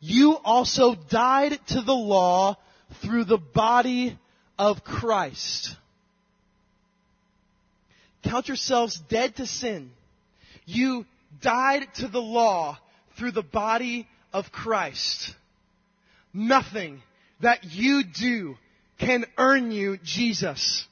you 0.00 0.38
also 0.44 0.94
died 0.94 1.58
to 1.68 1.82
the 1.82 1.94
law 1.94 2.56
through 3.02 3.24
the 3.24 3.38
body 3.38 4.18
of 4.58 4.82
Christ. 4.82 5.76
Count 8.22 8.48
yourselves 8.48 9.00
dead 9.08 9.36
to 9.36 9.46
sin. 9.46 9.90
You 10.66 11.06
died 11.40 11.86
to 11.96 12.08
the 12.08 12.20
law 12.20 12.78
through 13.18 13.32
the 13.32 13.42
body 13.42 14.06
of 14.32 14.52
Christ. 14.52 15.34
Nothing 16.32 17.02
that 17.40 17.64
you 17.64 18.04
do 18.04 18.56
can 18.98 19.24
earn 19.36 19.70
you 19.72 19.98
Jesus. 20.02 20.86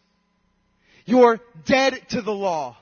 You're 1.05 1.41
dead 1.67 2.01
to 2.11 2.23
the 2.23 2.33
law. 2.33 2.77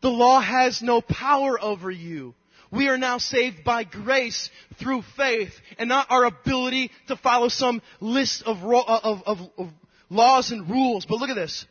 The 0.00 0.10
law 0.10 0.40
has 0.40 0.82
no 0.82 1.00
power 1.00 1.60
over 1.60 1.90
you. 1.90 2.34
We 2.70 2.88
are 2.88 2.98
now 2.98 3.18
saved 3.18 3.64
by 3.64 3.84
grace 3.84 4.50
through 4.78 5.02
faith 5.16 5.52
and 5.78 5.88
not 5.88 6.10
our 6.10 6.24
ability 6.24 6.90
to 7.08 7.16
follow 7.16 7.48
some 7.48 7.80
list 8.00 8.42
of, 8.42 8.64
uh, 8.64 8.82
of, 8.82 9.22
of, 9.26 9.38
of 9.56 9.68
laws 10.10 10.50
and 10.50 10.68
rules. 10.68 11.06
But 11.06 11.20
look 11.20 11.30
at 11.30 11.36
this. 11.36 11.64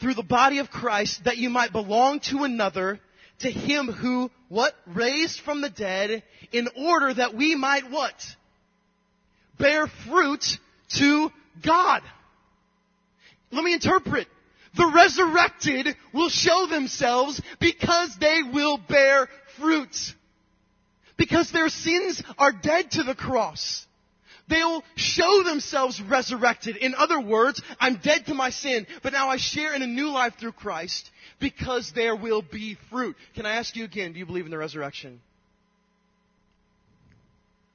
Through 0.00 0.14
the 0.14 0.22
body 0.22 0.58
of 0.58 0.70
Christ 0.70 1.24
that 1.24 1.36
you 1.36 1.50
might 1.50 1.72
belong 1.72 2.20
to 2.30 2.44
another, 2.44 3.00
to 3.40 3.50
him 3.50 3.88
who, 3.88 4.30
what? 4.48 4.74
Raised 4.86 5.40
from 5.40 5.60
the 5.60 5.70
dead 5.70 6.22
in 6.52 6.68
order 6.76 7.12
that 7.12 7.34
we 7.34 7.54
might 7.54 7.90
what? 7.90 8.14
Bear 9.58 9.86
fruit 9.86 10.44
to 10.96 11.30
God. 11.62 12.02
Let 13.50 13.64
me 13.64 13.74
interpret. 13.74 14.28
The 14.76 14.90
resurrected 14.94 15.96
will 16.14 16.28
show 16.28 16.66
themselves 16.66 17.40
because 17.58 18.16
they 18.20 18.42
will 18.52 18.78
bear 18.78 19.28
fruit. 19.60 20.14
Because 21.16 21.52
their 21.52 21.68
sins 21.68 22.22
are 22.38 22.52
dead 22.52 22.92
to 22.92 23.02
the 23.02 23.14
cross. 23.14 23.86
They'll 24.48 24.82
show 24.96 25.44
themselves 25.44 26.00
resurrected. 26.02 26.76
In 26.76 26.94
other 26.96 27.20
words, 27.20 27.62
I'm 27.78 27.96
dead 27.96 28.26
to 28.26 28.34
my 28.34 28.50
sin, 28.50 28.86
but 29.02 29.12
now 29.12 29.28
I 29.28 29.36
share 29.36 29.74
in 29.74 29.82
a 29.82 29.86
new 29.86 30.08
life 30.08 30.34
through 30.40 30.52
Christ 30.52 31.08
because 31.38 31.92
there 31.94 32.16
will 32.16 32.42
be 32.42 32.76
fruit. 32.90 33.16
Can 33.34 33.46
I 33.46 33.56
ask 33.56 33.76
you 33.76 33.84
again, 33.84 34.12
do 34.12 34.18
you 34.18 34.26
believe 34.26 34.46
in 34.46 34.50
the 34.50 34.58
resurrection? 34.58 35.20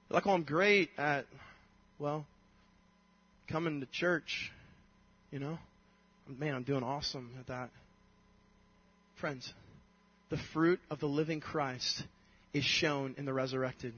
Like, 0.10 0.28
oh, 0.28 0.32
I'm 0.32 0.44
great 0.44 0.90
at, 0.98 1.26
well, 1.98 2.26
coming 3.48 3.80
to 3.80 3.86
church, 3.88 4.52
you 5.32 5.40
know? 5.40 5.58
Man, 6.28 6.56
I'm 6.56 6.64
doing 6.64 6.84
awesome 6.84 7.32
at 7.40 7.48
that. 7.48 7.70
Friends, 9.16 9.54
the 10.30 10.38
fruit 10.54 10.80
of 10.90 11.00
the 11.00 11.08
living 11.08 11.40
Christ 11.40 12.04
is 12.54 12.64
shown 12.64 13.16
in 13.18 13.26
the 13.26 13.34
resurrected. 13.34 13.94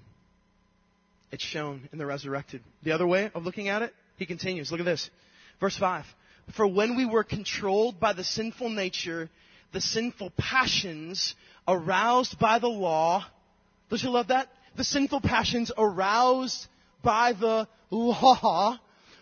It's 1.31 1.43
shown 1.43 1.87
in 1.91 1.97
the 1.97 2.05
resurrected. 2.05 2.61
The 2.83 2.91
other 2.91 3.07
way 3.07 3.31
of 3.33 3.43
looking 3.43 3.67
at 3.67 3.81
it, 3.81 3.93
he 4.17 4.25
continues. 4.25 4.71
Look 4.71 4.79
at 4.79 4.85
this. 4.85 5.09
Verse 5.59 5.77
5. 5.77 6.05
For 6.55 6.65
when 6.65 6.95
we 6.95 7.05
were 7.05 7.23
controlled 7.23 7.99
by 7.99 8.13
the 8.13 8.23
sinful 8.23 8.69
nature, 8.69 9.29
the 9.73 9.81
sinful 9.81 10.31
passions 10.37 11.35
aroused 11.67 12.39
by 12.39 12.59
the 12.59 12.69
law, 12.69 13.25
don't 13.89 14.01
you 14.01 14.09
love 14.09 14.27
that? 14.27 14.47
The 14.77 14.83
sinful 14.83 15.21
passions 15.21 15.71
aroused 15.77 16.67
by 17.03 17.33
the 17.33 17.67
law 17.89 18.77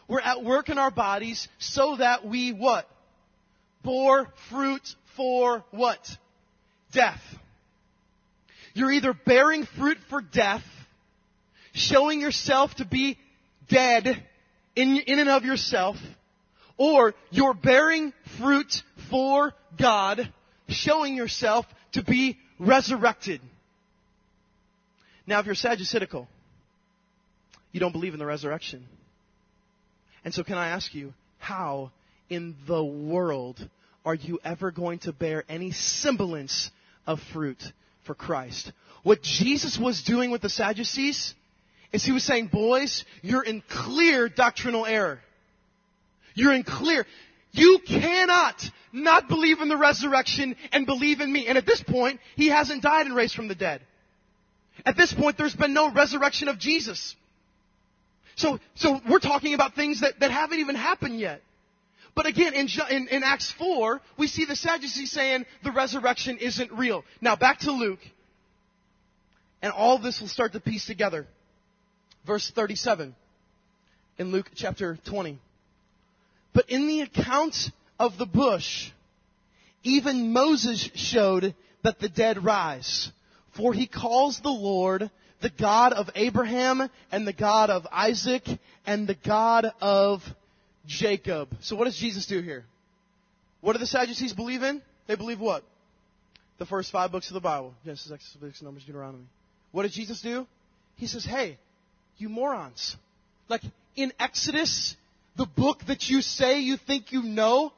were 0.07 0.21
at 0.21 0.43
work 0.43 0.69
in 0.69 0.77
our 0.77 0.91
bodies 0.91 1.47
so 1.57 1.95
that 1.97 2.25
we 2.25 2.51
what? 2.51 2.87
Bore 3.83 4.27
fruit 4.49 4.95
for 5.15 5.63
what? 5.71 5.99
Death. 6.95 7.21
You're 8.73 8.91
either 8.91 9.13
bearing 9.13 9.65
fruit 9.65 9.97
for 10.09 10.21
death, 10.21 10.63
showing 11.73 12.21
yourself 12.21 12.73
to 12.75 12.85
be 12.85 13.17
dead 13.69 14.23
in, 14.75 14.97
in 14.97 15.19
and 15.19 15.29
of 15.29 15.43
yourself, 15.45 15.97
or 16.77 17.13
you're 17.31 17.53
bearing 17.53 18.13
fruit 18.37 18.81
for 19.09 19.53
God, 19.77 20.31
showing 20.69 21.15
yourself 21.15 21.65
to 21.93 22.03
be 22.03 22.37
resurrected. 22.59 23.41
Now, 25.27 25.39
if 25.39 25.45
you're 25.45 25.55
Sadducitical, 25.55 26.27
you 27.71 27.79
don't 27.79 27.91
believe 27.91 28.13
in 28.13 28.19
the 28.19 28.25
resurrection. 28.25 28.85
And 30.23 30.33
so, 30.33 30.43
can 30.43 30.57
I 30.57 30.69
ask 30.69 30.93
you, 30.93 31.13
how 31.39 31.91
in 32.29 32.55
the 32.67 32.83
world 32.83 33.67
are 34.05 34.15
you 34.15 34.39
ever 34.43 34.71
going 34.71 34.99
to 34.99 35.13
bear 35.13 35.43
any 35.49 35.71
semblance 35.71 36.71
of 37.07 37.19
fruit 37.33 37.61
for 38.05 38.15
Christ? 38.15 38.71
What 39.03 39.21
Jesus 39.21 39.77
was 39.77 40.03
doing 40.03 40.31
with 40.31 40.41
the 40.41 40.49
Sadducees 40.49 41.33
is 41.91 42.03
he 42.03 42.11
was 42.11 42.23
saying, 42.23 42.47
boys, 42.47 43.05
you're 43.21 43.43
in 43.43 43.61
clear 43.69 44.27
doctrinal 44.29 44.85
error. 44.85 45.19
You're 46.33 46.53
in 46.53 46.63
clear. 46.63 47.05
You 47.51 47.79
cannot 47.87 48.61
not 48.91 49.27
believe 49.27 49.61
in 49.61 49.69
the 49.69 49.77
resurrection 49.77 50.55
and 50.71 50.85
believe 50.85 51.21
in 51.21 51.31
me. 51.31 51.47
And 51.47 51.57
at 51.57 51.65
this 51.65 51.81
point, 51.81 52.19
he 52.35 52.49
hasn't 52.49 52.81
died 52.81 53.05
and 53.05 53.15
raised 53.15 53.35
from 53.35 53.47
the 53.47 53.55
dead. 53.55 53.81
At 54.85 54.97
this 54.97 55.13
point, 55.13 55.37
there's 55.37 55.55
been 55.55 55.73
no 55.73 55.91
resurrection 55.91 56.47
of 56.47 56.59
Jesus. 56.59 57.15
So, 58.35 58.59
so 58.75 58.99
we're 59.09 59.19
talking 59.19 59.53
about 59.53 59.75
things 59.75 60.01
that, 60.01 60.19
that 60.19 60.31
haven't 60.31 60.59
even 60.59 60.75
happened 60.75 61.19
yet. 61.19 61.41
But 62.15 62.27
again, 62.27 62.53
in, 62.53 62.67
in, 62.89 63.07
in 63.09 63.23
Acts 63.23 63.51
4, 63.51 64.01
we 64.17 64.27
see 64.27 64.45
the 64.45 64.55
Sadducees 64.55 65.11
saying 65.11 65.45
the 65.63 65.71
resurrection 65.71 66.37
isn't 66.37 66.71
real. 66.71 67.03
Now 67.19 67.35
back 67.35 67.59
to 67.59 67.71
Luke. 67.71 67.99
And 69.61 69.73
all 69.73 69.99
this 69.99 70.21
will 70.21 70.29
start 70.29 70.53
to 70.53 70.59
piece 70.59 70.85
together. 70.85 71.27
Verse 72.25 72.49
37 72.49 73.15
in 74.17 74.31
Luke 74.31 74.49
chapter 74.55 74.97
20. 75.05 75.37
But 76.53 76.69
in 76.69 76.87
the 76.87 77.01
account 77.01 77.71
of 77.99 78.17
the 78.17 78.25
bush, 78.25 78.91
even 79.83 80.31
Moses 80.31 80.89
showed 80.95 81.53
that 81.83 81.99
the 81.99 82.09
dead 82.09 82.43
rise. 82.43 83.11
For 83.57 83.73
he 83.73 83.87
calls 83.87 84.39
the 84.39 84.49
Lord 84.49 85.09
the 85.41 85.49
God 85.49 85.93
of 85.93 86.09
Abraham 86.15 86.89
and 87.11 87.27
the 87.27 87.33
God 87.33 87.69
of 87.69 87.85
Isaac 87.91 88.43
and 88.85 89.07
the 89.07 89.17
God 89.25 89.65
of 89.81 90.21
Jacob. 90.85 91.49
So 91.61 91.75
what 91.75 91.85
does 91.85 91.97
Jesus 91.97 92.25
do 92.25 92.41
here? 92.41 92.65
What 93.61 93.73
do 93.73 93.79
the 93.79 93.87
Sadducees 93.87 94.33
believe 94.33 94.63
in? 94.63 94.81
They 95.07 95.15
believe 95.15 95.39
what? 95.39 95.63
The 96.57 96.65
first 96.65 96.91
five 96.91 97.11
books 97.11 97.29
of 97.29 97.33
the 97.33 97.41
Bible. 97.41 97.73
Genesis, 97.83 98.11
Exodus, 98.11 98.35
Leviticus, 98.35 98.61
Numbers, 98.61 98.83
Deuteronomy. 98.83 99.25
What 99.71 99.83
does 99.83 99.93
Jesus 99.93 100.21
do? 100.21 100.47
He 100.95 101.07
says, 101.07 101.25
hey, 101.25 101.57
you 102.17 102.29
morons. 102.29 102.95
Like, 103.49 103.61
in 103.95 104.13
Exodus, 104.19 104.95
the 105.35 105.45
book 105.45 105.79
that 105.87 106.09
you 106.09 106.21
say 106.21 106.59
you 106.59 106.77
think 106.77 107.11
you 107.11 107.23
know, 107.23 107.73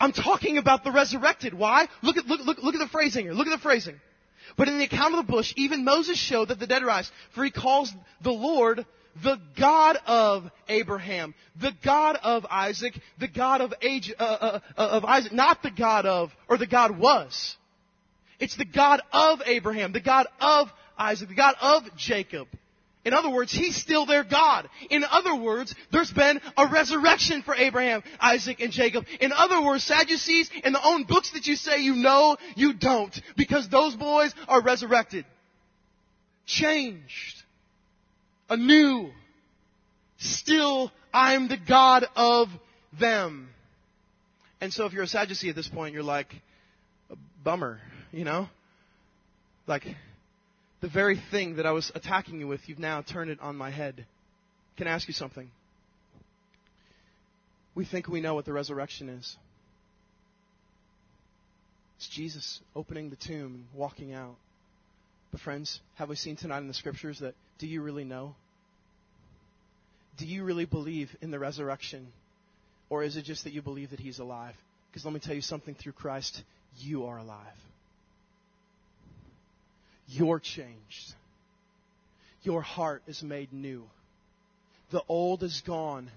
I'm 0.00 0.12
talking 0.12 0.58
about 0.58 0.84
the 0.84 0.92
resurrected. 0.92 1.54
Why? 1.54 1.88
Look 2.02 2.16
at, 2.16 2.26
look, 2.26 2.40
look, 2.44 2.58
look 2.62 2.74
at 2.74 2.78
the 2.78 2.88
phrasing 2.88 3.24
here. 3.24 3.32
Look 3.32 3.48
at 3.48 3.56
the 3.56 3.62
phrasing. 3.62 4.00
But 4.56 4.68
in 4.68 4.78
the 4.78 4.84
account 4.84 5.14
of 5.14 5.26
the 5.26 5.32
bush, 5.32 5.52
even 5.56 5.84
Moses 5.84 6.16
showed 6.16 6.48
that 6.48 6.60
the 6.60 6.66
dead 6.66 6.84
rise, 6.84 7.10
for 7.34 7.44
he 7.44 7.50
calls 7.50 7.92
the 8.22 8.30
Lord 8.30 8.86
the 9.22 9.38
God 9.58 9.96
of 10.06 10.50
Abraham, 10.68 11.34
the 11.60 11.72
God 11.84 12.16
of 12.22 12.46
Isaac, 12.50 12.98
the 13.18 13.28
God 13.28 13.60
of, 13.60 13.74
age, 13.82 14.12
uh, 14.18 14.22
uh, 14.22 14.60
uh, 14.76 14.80
of 14.80 15.04
Isaac, 15.04 15.32
not 15.32 15.62
the 15.62 15.70
God 15.70 16.06
of, 16.06 16.30
or 16.48 16.56
the 16.56 16.66
God 16.66 16.98
was. 16.98 17.56
It's 18.38 18.56
the 18.56 18.64
God 18.64 19.00
of 19.12 19.40
Abraham, 19.46 19.92
the 19.92 20.00
God 20.00 20.26
of 20.40 20.68
Isaac, 20.96 21.28
the 21.28 21.34
God 21.34 21.54
of 21.60 21.84
Jacob. 21.96 22.48
In 23.04 23.14
other 23.14 23.30
words, 23.30 23.52
He's 23.52 23.76
still 23.76 24.06
their 24.06 24.24
God. 24.24 24.68
In 24.90 25.02
other 25.02 25.34
words, 25.34 25.74
there's 25.90 26.10
been 26.10 26.40
a 26.56 26.66
resurrection 26.66 27.42
for 27.42 27.54
Abraham, 27.54 28.02
Isaac, 28.20 28.60
and 28.60 28.70
Jacob. 28.70 29.06
In 29.20 29.32
other 29.32 29.62
words, 29.64 29.84
Sadducees, 29.84 30.50
in 30.62 30.72
the 30.72 30.84
own 30.84 31.04
books 31.04 31.30
that 31.32 31.46
you 31.46 31.56
say 31.56 31.80
you 31.80 31.94
know, 31.94 32.36
you 32.54 32.74
don't. 32.74 33.18
Because 33.36 33.68
those 33.68 33.94
boys 33.96 34.34
are 34.46 34.60
resurrected. 34.60 35.24
Changed. 36.44 37.37
Anew. 38.48 39.10
Still, 40.18 40.90
I'm 41.12 41.48
the 41.48 41.56
God 41.56 42.04
of 42.16 42.48
them. 42.98 43.50
And 44.60 44.72
so 44.72 44.86
if 44.86 44.92
you're 44.92 45.04
a 45.04 45.08
Sadducee 45.08 45.48
at 45.50 45.54
this 45.54 45.68
point, 45.68 45.94
you're 45.94 46.02
like, 46.02 46.34
a 47.10 47.16
bummer, 47.44 47.80
you 48.12 48.24
know? 48.24 48.48
Like, 49.66 49.84
the 50.80 50.88
very 50.88 51.20
thing 51.30 51.56
that 51.56 51.66
I 51.66 51.72
was 51.72 51.92
attacking 51.94 52.40
you 52.40 52.48
with, 52.48 52.68
you've 52.68 52.78
now 52.78 53.02
turned 53.02 53.30
it 53.30 53.40
on 53.40 53.56
my 53.56 53.70
head. 53.70 54.06
Can 54.76 54.88
I 54.88 54.90
ask 54.90 55.06
you 55.06 55.14
something? 55.14 55.50
We 57.74 57.84
think 57.84 58.08
we 58.08 58.20
know 58.20 58.34
what 58.34 58.44
the 58.44 58.52
resurrection 58.52 59.08
is. 59.08 59.36
It's 61.98 62.08
Jesus 62.08 62.60
opening 62.74 63.10
the 63.10 63.16
tomb 63.16 63.54
and 63.54 63.64
walking 63.74 64.12
out. 64.12 64.36
But, 65.30 65.40
friends, 65.40 65.80
have 65.96 66.08
we 66.08 66.16
seen 66.16 66.36
tonight 66.36 66.58
in 66.58 66.68
the 66.68 66.74
scriptures 66.74 67.20
that 67.20 67.34
do 67.58 67.66
you 67.66 67.82
really 67.82 68.04
know? 68.04 68.34
Do 70.16 70.26
you 70.26 70.44
really 70.44 70.64
believe 70.64 71.14
in 71.20 71.30
the 71.30 71.38
resurrection? 71.38 72.08
Or 72.90 73.02
is 73.02 73.16
it 73.16 73.22
just 73.22 73.44
that 73.44 73.52
you 73.52 73.62
believe 73.62 73.90
that 73.90 74.00
He's 74.00 74.18
alive? 74.18 74.54
Because 74.90 75.04
let 75.04 75.14
me 75.14 75.20
tell 75.20 75.34
you 75.34 75.42
something 75.42 75.74
through 75.74 75.92
Christ, 75.92 76.42
you 76.78 77.06
are 77.06 77.18
alive. 77.18 77.46
You're 80.08 80.40
changed. 80.40 81.14
Your 82.42 82.62
heart 82.62 83.02
is 83.06 83.22
made 83.22 83.52
new. 83.52 83.84
The 84.90 85.02
old 85.08 85.42
is 85.42 85.62
gone 85.66 86.10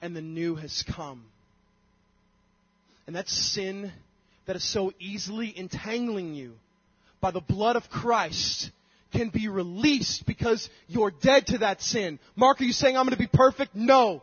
and 0.00 0.14
the 0.14 0.22
new 0.22 0.54
has 0.54 0.84
come. 0.94 1.24
And 3.06 3.16
that 3.16 3.28
sin 3.28 3.92
that 4.46 4.56
is 4.56 4.64
so 4.64 4.92
easily 5.00 5.52
entangling 5.56 6.34
you 6.34 6.54
by 7.20 7.32
the 7.32 7.40
blood 7.40 7.76
of 7.76 7.90
Christ 7.90 8.70
can 9.12 9.28
be 9.28 9.48
released 9.48 10.26
because 10.26 10.68
you're 10.88 11.10
dead 11.10 11.46
to 11.48 11.58
that 11.58 11.82
sin. 11.82 12.18
Mark, 12.34 12.60
are 12.60 12.64
you 12.64 12.72
saying 12.72 12.96
I'm 12.96 13.04
going 13.04 13.16
to 13.16 13.18
be 13.18 13.30
perfect? 13.32 13.74
No. 13.74 14.22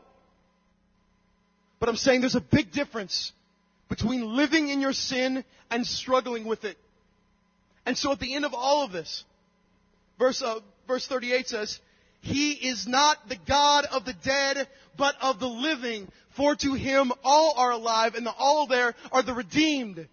But 1.80 1.90
I'm 1.90 1.96
saying 1.96 2.22
there's 2.22 2.36
a 2.36 2.42
big 2.42 2.72
difference 2.72 3.32
between 3.88 4.36
living 4.36 4.70
in 4.70 4.82
your 4.82 4.94
sin 4.94 5.44
and 5.72 5.86
struggling 5.86 6.46
with 6.46 6.64
it. 6.66 6.78
And 7.86 7.98
so 7.98 8.12
at 8.12 8.20
the 8.20 8.36
end 8.36 8.46
of 8.46 8.54
all 8.54 8.84
of 8.84 8.92
this, 8.92 9.24
verse, 10.20 10.42
uh, 10.42 10.60
verse 10.88 11.08
38 11.08 11.48
says, 11.48 11.80
He 12.22 12.52
is 12.52 12.88
not 12.88 13.18
the 13.30 13.38
God 13.48 13.86
of 13.86 14.06
the 14.06 14.14
dead, 14.14 14.68
but 14.98 15.16
of 15.22 15.40
the 15.40 15.48
living. 15.48 16.08
For 16.36 16.56
to 16.56 16.74
Him 16.74 17.12
all 17.24 17.56
are 17.58 17.72
alive, 17.72 18.16
and 18.16 18.26
the 18.26 18.34
all 18.38 18.68
there 18.68 18.94
are 19.12 19.24
the 19.24 19.34
redeemed. 19.34 20.08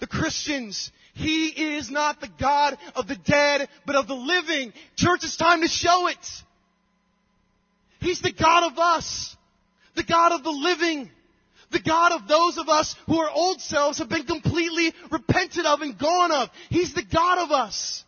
The 0.00 0.06
Christians. 0.06 0.92
He 1.18 1.48
is 1.76 1.90
not 1.90 2.20
the 2.20 2.30
God 2.38 2.78
of 2.94 3.08
the 3.08 3.16
dead, 3.16 3.68
but 3.84 3.96
of 3.96 4.06
the 4.06 4.14
living. 4.14 4.72
Church, 4.94 5.24
it's 5.24 5.36
time 5.36 5.62
to 5.62 5.68
show 5.68 6.06
it. 6.06 6.16
He's 7.98 8.20
the 8.20 8.32
God 8.32 8.70
of 8.70 8.78
us. 8.78 9.36
The 9.96 10.04
God 10.04 10.30
of 10.30 10.44
the 10.44 10.52
living. 10.52 11.10
The 11.72 11.80
God 11.80 12.12
of 12.12 12.28
those 12.28 12.56
of 12.56 12.68
us 12.68 12.94
who 13.06 13.18
are 13.18 13.30
old 13.30 13.60
selves 13.60 13.98
have 13.98 14.08
been 14.08 14.26
completely 14.26 14.94
repented 15.10 15.66
of 15.66 15.80
and 15.80 15.98
gone 15.98 16.30
of. 16.30 16.50
He's 16.70 16.94
the 16.94 17.02
God 17.02 17.38
of 17.38 17.50
us. 17.50 18.04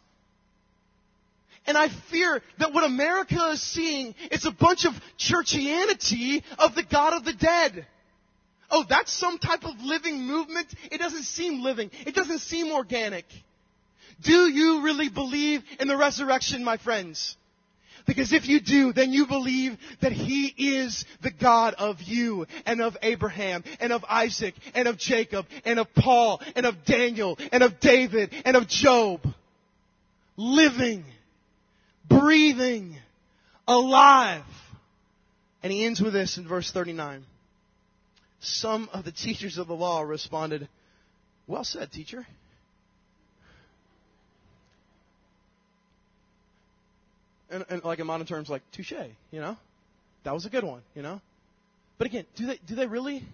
And 1.66 1.76
I 1.76 1.88
fear 2.12 2.42
that 2.58 2.72
what 2.72 2.84
America 2.84 3.50
is 3.50 3.60
seeing 3.60 4.14
is 4.30 4.46
a 4.46 4.52
bunch 4.52 4.84
of 4.84 4.94
churchianity 5.18 6.44
of 6.58 6.76
the 6.76 6.84
God 6.84 7.14
of 7.14 7.24
the 7.24 7.32
dead. 7.32 7.86
Oh, 8.70 8.84
that's 8.88 9.12
some 9.12 9.38
type 9.38 9.64
of 9.64 9.80
living 9.80 10.26
movement? 10.26 10.72
It 10.90 10.98
doesn't 10.98 11.24
seem 11.24 11.62
living. 11.62 11.90
It 12.06 12.14
doesn't 12.14 12.38
seem 12.38 12.72
organic. 12.72 13.24
Do 14.22 14.48
you 14.48 14.82
really 14.82 15.08
believe 15.08 15.62
in 15.78 15.88
the 15.88 15.96
resurrection, 15.96 16.62
my 16.62 16.76
friends? 16.76 17.36
Because 18.06 18.32
if 18.32 18.48
you 18.48 18.60
do, 18.60 18.92
then 18.92 19.12
you 19.12 19.26
believe 19.26 19.76
that 20.00 20.12
He 20.12 20.46
is 20.46 21.04
the 21.22 21.30
God 21.30 21.74
of 21.74 22.02
you 22.02 22.46
and 22.66 22.80
of 22.80 22.96
Abraham 23.02 23.64
and 23.78 23.92
of 23.92 24.04
Isaac 24.08 24.54
and 24.74 24.88
of 24.88 24.98
Jacob 24.98 25.46
and 25.64 25.78
of 25.78 25.92
Paul 25.94 26.40
and 26.56 26.66
of 26.66 26.84
Daniel 26.84 27.38
and 27.52 27.62
of 27.62 27.80
David 27.80 28.34
and 28.44 28.56
of 28.56 28.68
Job. 28.68 29.20
Living, 30.36 31.04
breathing, 32.08 32.96
alive. 33.68 34.44
And 35.62 35.72
he 35.72 35.84
ends 35.84 36.00
with 36.00 36.12
this 36.12 36.38
in 36.38 36.48
verse 36.48 36.70
39. 36.70 37.24
Some 38.40 38.88
of 38.92 39.04
the 39.04 39.12
teachers 39.12 39.58
of 39.58 39.68
the 39.68 39.76
law 39.76 40.02
responded, 40.02 40.68
Well 41.46 41.64
said, 41.64 41.92
teacher. 41.92 42.26
and, 47.50 47.64
and 47.68 47.84
like 47.84 47.98
in 47.98 48.06
modern 48.06 48.26
terms, 48.26 48.48
like 48.48 48.62
touche, 48.72 48.92
you 49.30 49.40
know, 49.40 49.56
that 50.24 50.32
was 50.32 50.46
a 50.46 50.50
good 50.50 50.64
one, 50.64 50.82
you 50.94 51.02
know. 51.02 51.20
But 51.98 52.06
again, 52.06 52.24
do 52.36 52.46
they 52.46 52.58
do 52.66 52.74
they 52.74 52.86
really? 52.86 53.24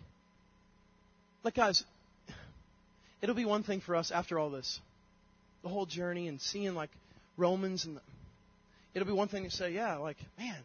Like 1.45 1.55
guys, 1.55 1.85
it'll 3.23 3.35
be 3.35 3.45
one 3.45 3.63
thing 3.63 3.81
for 3.81 3.95
us 3.95 4.11
after 4.11 4.39
all 4.39 4.51
this, 4.51 4.81
the 5.63 5.69
whole 5.69 5.87
journey 5.87 6.29
and 6.29 6.41
seeing 6.41 6.75
like 6.75 6.91
Romans 7.37 7.85
and 7.85 7.97
the, 7.97 8.01
it'll 8.95 9.07
be 9.07 9.15
one 9.15 9.29
thing 9.29 9.45
to 9.45 9.51
say, 9.51 9.73
yeah, 9.73 9.97
like 9.97 10.17
man, 10.39 10.57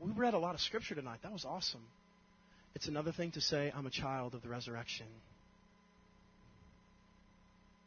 we 0.00 0.12
read 0.12 0.34
a 0.34 0.38
lot 0.38 0.54
of 0.54 0.60
scripture 0.60 0.94
tonight. 0.94 1.18
That 1.22 1.32
was 1.32 1.44
awesome. 1.44 1.82
It's 2.74 2.88
another 2.88 3.12
thing 3.12 3.32
to 3.32 3.40
say, 3.40 3.72
I'm 3.74 3.86
a 3.86 3.90
child 3.90 4.34
of 4.34 4.42
the 4.42 4.48
resurrection. 4.48 5.06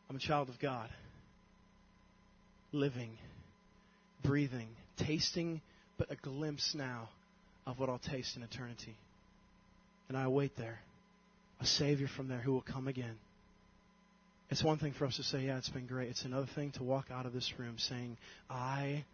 I'm 0.10 0.18
a 0.18 0.20
child 0.20 0.50
of 0.50 0.60
God, 0.60 0.90
living 2.72 3.18
breathing, 4.24 4.70
tasting 4.98 5.62
but 5.98 6.12
a 6.12 6.16
glimpse 6.16 6.74
now 6.74 7.10
of 7.68 7.80
what 7.80 7.90
I'll 7.90 8.00
taste 8.00 8.36
in 8.36 8.44
eternity. 8.44 8.96
And 10.10 10.18
I 10.18 10.24
await 10.24 10.58
there 10.58 10.80
a 11.62 11.66
Savior 11.66 12.08
from 12.08 12.28
there 12.28 12.40
who 12.40 12.52
will 12.52 12.62
come 12.62 12.88
again. 12.88 13.16
It's 14.50 14.64
one 14.64 14.80
thing 14.80 14.94
for 14.98 15.06
us 15.06 15.16
to 15.18 15.24
say, 15.24 15.46
yeah, 15.46 15.58
it's 15.58 15.70
been 15.70 15.88
great. 15.88 16.10
It's 16.10 16.26
another 16.26 16.48
thing 16.56 16.72
to 16.72 16.84
walk 16.84 17.06
out 17.12 17.26
of 17.26 17.34
this 17.34 17.54
room 17.58 17.76
saying, 17.78 18.18
I 18.50 19.06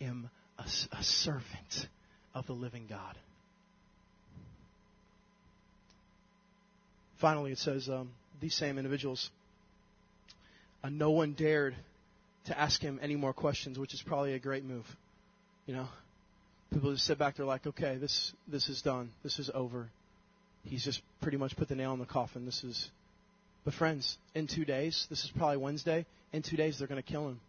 am 0.00 0.28
a, 0.58 0.64
a 0.92 1.02
servant 1.02 1.88
of 2.34 2.46
the 2.46 2.52
living 2.52 2.86
God. 2.88 3.16
Finally, 7.24 7.52
it 7.52 7.58
says 7.58 7.88
um, 7.88 8.10
these 8.38 8.54
same 8.54 8.76
individuals, 8.76 9.30
uh, 10.82 10.90
no 10.90 11.10
one 11.10 11.32
dared 11.32 11.74
to 12.44 12.60
ask 12.60 12.82
him 12.82 13.00
any 13.00 13.16
more 13.16 13.32
questions, 13.32 13.78
which 13.78 13.94
is 13.94 14.02
probably 14.02 14.34
a 14.34 14.38
great 14.38 14.62
move. 14.62 14.84
You 15.64 15.72
know, 15.72 15.88
people 16.70 16.92
just 16.92 17.06
sit 17.06 17.16
back. 17.16 17.36
They're 17.36 17.46
like, 17.46 17.66
okay, 17.66 17.96
this 17.96 18.34
this 18.46 18.68
is 18.68 18.82
done. 18.82 19.08
This 19.22 19.38
is 19.38 19.50
over. 19.54 19.88
He's 20.64 20.84
just 20.84 21.00
pretty 21.22 21.38
much 21.38 21.56
put 21.56 21.66
the 21.66 21.74
nail 21.74 21.94
in 21.94 21.98
the 21.98 22.04
coffin. 22.04 22.44
This 22.44 22.62
is. 22.62 22.90
But 23.64 23.72
friends, 23.72 24.18
in 24.34 24.46
two 24.46 24.66
days, 24.66 25.06
this 25.08 25.24
is 25.24 25.30
probably 25.34 25.56
Wednesday. 25.56 26.04
In 26.34 26.42
two 26.42 26.58
days, 26.58 26.78
they're 26.78 26.88
going 26.88 27.02
to 27.02 27.10
kill 27.10 27.28
him. 27.28 27.40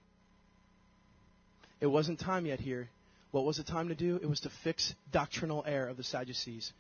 It 1.82 1.88
wasn't 1.88 2.22
time 2.22 2.46
yet 2.46 2.62
here. 2.62 2.88
What 3.32 3.44
was 3.44 3.58
the 3.58 3.64
time 3.64 3.90
to 3.90 3.96
do? 3.96 4.16
It 4.22 4.30
was 4.30 4.40
to 4.40 4.50
fix 4.64 4.96
doctrinal 5.12 5.66
error 5.68 5.90
of 5.90 5.98
the 5.98 6.04
Sadducees. 6.06 6.72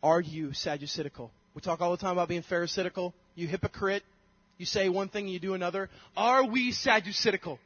Are 0.00 0.20
you 0.20 0.50
Sadducitical? 0.50 1.30
We 1.56 1.62
talk 1.62 1.80
all 1.80 1.90
the 1.90 1.96
time 1.96 2.12
about 2.12 2.28
being 2.28 2.42
Pharisaical. 2.42 3.14
You 3.34 3.46
hypocrite. 3.46 4.02
You 4.58 4.66
say 4.66 4.90
one 4.90 5.08
thing 5.08 5.24
and 5.24 5.32
you 5.32 5.40
do 5.40 5.54
another. 5.54 5.88
Are 6.14 6.44
we 6.44 6.70
Sadducitical? 6.70 7.58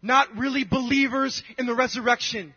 Not 0.00 0.38
really 0.38 0.64
believers 0.64 1.42
in 1.58 1.66
the 1.66 1.74
resurrection. 1.74 2.54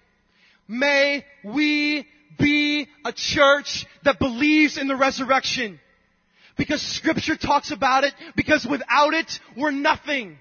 May 0.69 1.25
we 1.43 2.07
be 2.39 2.88
a 3.03 3.11
church 3.11 3.86
that 4.05 4.19
believes 4.19 4.77
in 4.77 4.88
the 4.88 4.95
resurrection. 4.95 5.82
Because 6.55 6.82
scripture 6.82 7.36
talks 7.36 7.71
about 7.71 8.05
it, 8.05 8.13
because 8.38 8.65
without 8.65 9.13
it, 9.13 9.38
we're 9.57 9.71
nothing. 9.71 10.38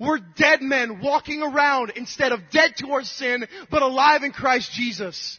We're 0.00 0.18
dead 0.18 0.60
men 0.60 1.00
walking 1.00 1.40
around 1.40 1.92
instead 1.94 2.32
of 2.32 2.50
dead 2.50 2.74
to 2.78 2.90
our 2.90 3.04
sin, 3.04 3.46
but 3.70 3.82
alive 3.82 4.24
in 4.24 4.32
Christ 4.32 4.72
Jesus. 4.72 5.38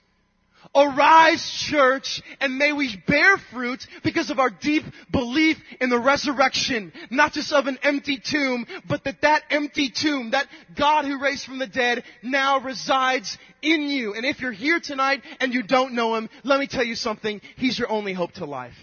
Arise, 0.74 1.48
church, 1.70 2.22
and 2.40 2.58
may 2.58 2.74
we 2.74 3.02
bear 3.08 3.38
fruit 3.52 3.86
because 4.04 4.30
of 4.30 4.40
our 4.40 4.50
deep 4.50 4.84
belief 5.12 5.58
in 5.80 5.90
the 5.90 6.00
resurrection, 6.00 6.92
not 7.10 7.34
just 7.34 7.52
of 7.52 7.68
an 7.68 7.78
empty 7.84 8.18
tomb, 8.18 8.66
but 8.88 9.04
that 9.04 9.22
that 9.22 9.44
empty 9.50 9.90
tomb, 9.90 10.32
that 10.32 10.48
God 10.76 11.06
who 11.06 11.22
raised 11.22 11.46
from 11.46 11.60
the 11.60 11.68
dead, 11.68 12.04
now 12.24 12.60
resides 12.60 13.38
in 13.62 13.84
you. 13.84 14.14
And 14.16 14.26
if 14.26 14.40
you're 14.40 14.52
here 14.52 14.80
tonight 14.80 15.22
and 15.40 15.54
you 15.54 15.64
don't 15.64 15.94
know 15.94 16.16
Him, 16.16 16.30
let 16.44 16.60
me 16.60 16.68
tell 16.68 16.84
you 16.84 16.96
something. 16.96 17.42
He's 17.58 17.78
your 17.78 17.90
only 17.90 18.14
hope 18.14 18.34
to 18.34 18.46
life. 18.46 18.76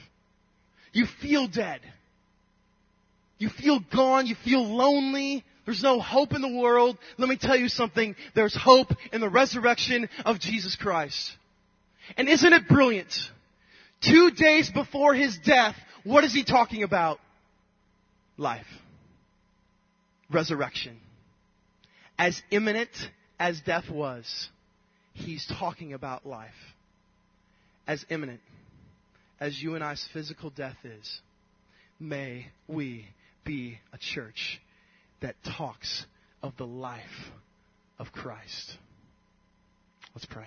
You 0.93 1.07
feel 1.07 1.47
dead. 1.47 1.81
You 3.39 3.49
feel 3.49 3.81
gone. 3.95 4.27
You 4.27 4.35
feel 4.45 4.65
lonely. 4.65 5.45
There's 5.65 5.83
no 5.83 6.01
hope 6.01 6.33
in 6.33 6.43
the 6.43 6.61
world. 6.61 6.99
Let 7.19 7.29
me 7.29 7.37
tell 7.37 7.57
you 7.57 7.69
something. 7.69 8.17
There's 8.35 8.55
hope 8.55 8.93
in 9.13 9.21
the 9.21 9.29
resurrection 9.29 10.09
of 10.25 10.39
Jesus 10.39 10.77
Christ. 10.77 11.33
And 12.17 12.29
isn't 12.29 12.53
it 12.53 12.69
brilliant? 12.69 13.13
Two 14.01 14.31
days 14.31 14.71
before 14.71 15.15
his 15.15 15.39
death, 15.39 15.77
what 16.05 16.25
is 16.25 16.33
he 16.33 16.45
talking 16.45 16.83
about? 16.83 17.19
Life. 18.37 18.67
Resurrection. 20.31 20.99
As 22.19 22.43
imminent 22.51 22.91
as 23.39 23.61
death 23.61 23.89
was, 23.91 24.49
he's 25.15 25.47
talking 25.59 25.93
about 25.93 26.27
life. 26.27 26.51
As 27.87 28.05
imminent 28.09 28.41
as 29.41 29.61
you 29.61 29.75
and 29.75 29.83
I's 29.83 30.07
physical 30.13 30.51
death 30.51 30.77
is, 30.85 31.21
may 31.99 32.47
we 32.69 33.07
be 33.45 33.79
a 33.93 33.99
church 33.99 34.61
that 35.21 35.35
talks 35.57 36.07
of 36.43 36.57
the 36.57 36.67
life 36.67 37.03
of 37.99 38.13
Christ. 38.13 38.77
Let's 40.15 40.27
pray. 40.27 40.47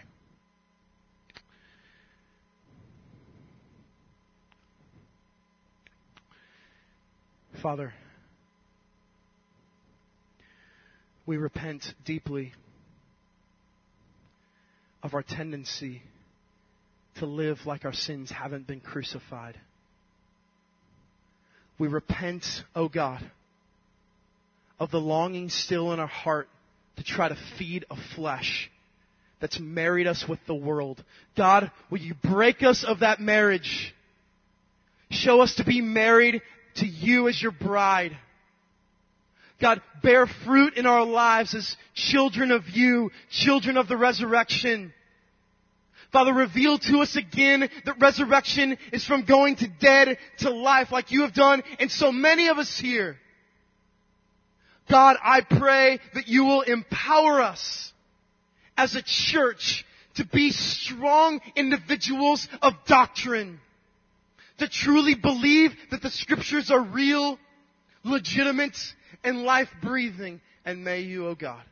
Father, 7.61 7.93
we 11.25 11.37
repent 11.37 11.93
deeply 12.03 12.53
of 15.01 15.13
our 15.13 15.23
tendency 15.23 16.01
to 17.15 17.25
live 17.25 17.59
like 17.65 17.85
our 17.85 17.93
sins 17.93 18.29
haven't 18.29 18.67
been 18.67 18.81
crucified. 18.81 19.57
We 21.77 21.87
repent, 21.87 22.45
O 22.75 22.83
oh 22.83 22.89
God, 22.89 23.23
of 24.79 24.91
the 24.91 24.99
longing 24.99 25.49
still 25.49 25.93
in 25.93 25.99
our 25.99 26.07
heart 26.07 26.49
to 26.97 27.03
try 27.03 27.29
to 27.29 27.37
feed 27.57 27.85
a 27.89 27.95
flesh 28.15 28.69
that's 29.39 29.59
married 29.59 30.07
us 30.07 30.25
with 30.27 30.39
the 30.47 30.55
world. 30.55 31.03
God, 31.37 31.71
will 31.89 31.99
you 31.99 32.15
break 32.15 32.63
us 32.63 32.83
of 32.83 32.99
that 32.99 33.19
marriage? 33.19 33.93
Show 35.11 35.41
us 35.41 35.55
to 35.55 35.63
be 35.63 35.81
married 35.81 36.41
to 36.75 36.85
you 36.85 37.27
as 37.27 37.41
your 37.41 37.51
bride. 37.51 38.17
God, 39.61 39.81
bear 40.03 40.27
fruit 40.27 40.75
in 40.75 40.85
our 40.85 41.05
lives 41.05 41.55
as 41.55 41.77
children 41.93 42.51
of 42.51 42.69
you, 42.69 43.11
children 43.29 43.77
of 43.77 43.87
the 43.87 43.97
resurrection. 43.97 44.93
Father, 46.11 46.33
reveal 46.33 46.77
to 46.77 46.99
us 46.99 47.15
again 47.15 47.69
that 47.85 47.99
resurrection 47.99 48.77
is 48.91 49.05
from 49.05 49.25
going 49.25 49.55
to 49.57 49.67
dead 49.67 50.17
to 50.39 50.49
life 50.49 50.91
like 50.91 51.11
you 51.11 51.21
have 51.21 51.33
done 51.33 51.63
and 51.79 51.91
so 51.91 52.11
many 52.11 52.47
of 52.47 52.57
us 52.57 52.77
here. 52.77 53.17
God, 54.89 55.17
I 55.23 55.41
pray 55.41 55.99
that 56.13 56.27
you 56.27 56.45
will 56.45 56.61
empower 56.61 57.41
us 57.41 57.91
as 58.77 58.95
a 58.95 59.01
church 59.01 59.85
to 60.15 60.25
be 60.25 60.51
strong 60.51 61.41
individuals 61.55 62.47
of 62.61 62.73
doctrine. 62.85 63.59
To 64.59 64.69
truly 64.69 65.15
believe 65.15 65.71
that 65.91 66.01
the 66.01 66.09
scriptures 66.09 66.71
are 66.71 66.81
real, 66.81 67.37
legitimate, 68.03 68.77
and 69.23 69.43
life 69.43 69.69
breathing. 69.81 70.41
And 70.63 70.83
may 70.83 71.01
you, 71.01 71.27
oh 71.27 71.35
God, 71.35 71.63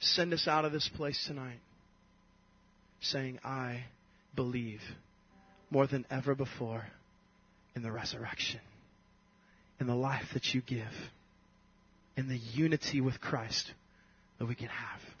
send 0.00 0.32
us 0.32 0.46
out 0.46 0.64
of 0.64 0.72
this 0.72 0.88
place 0.88 1.24
tonight 1.26 1.60
saying, 3.00 3.38
I 3.42 3.84
believe 4.36 4.82
more 5.70 5.86
than 5.86 6.04
ever 6.10 6.34
before 6.34 6.86
in 7.74 7.82
the 7.82 7.90
resurrection, 7.92 8.60
in 9.80 9.86
the 9.86 9.94
life 9.94 10.26
that 10.34 10.52
you 10.54 10.60
give, 10.60 10.84
in 12.16 12.28
the 12.28 12.36
unity 12.36 13.00
with 13.00 13.20
Christ 13.20 13.72
that 14.38 14.46
we 14.46 14.54
can 14.54 14.68
have. 14.68 15.00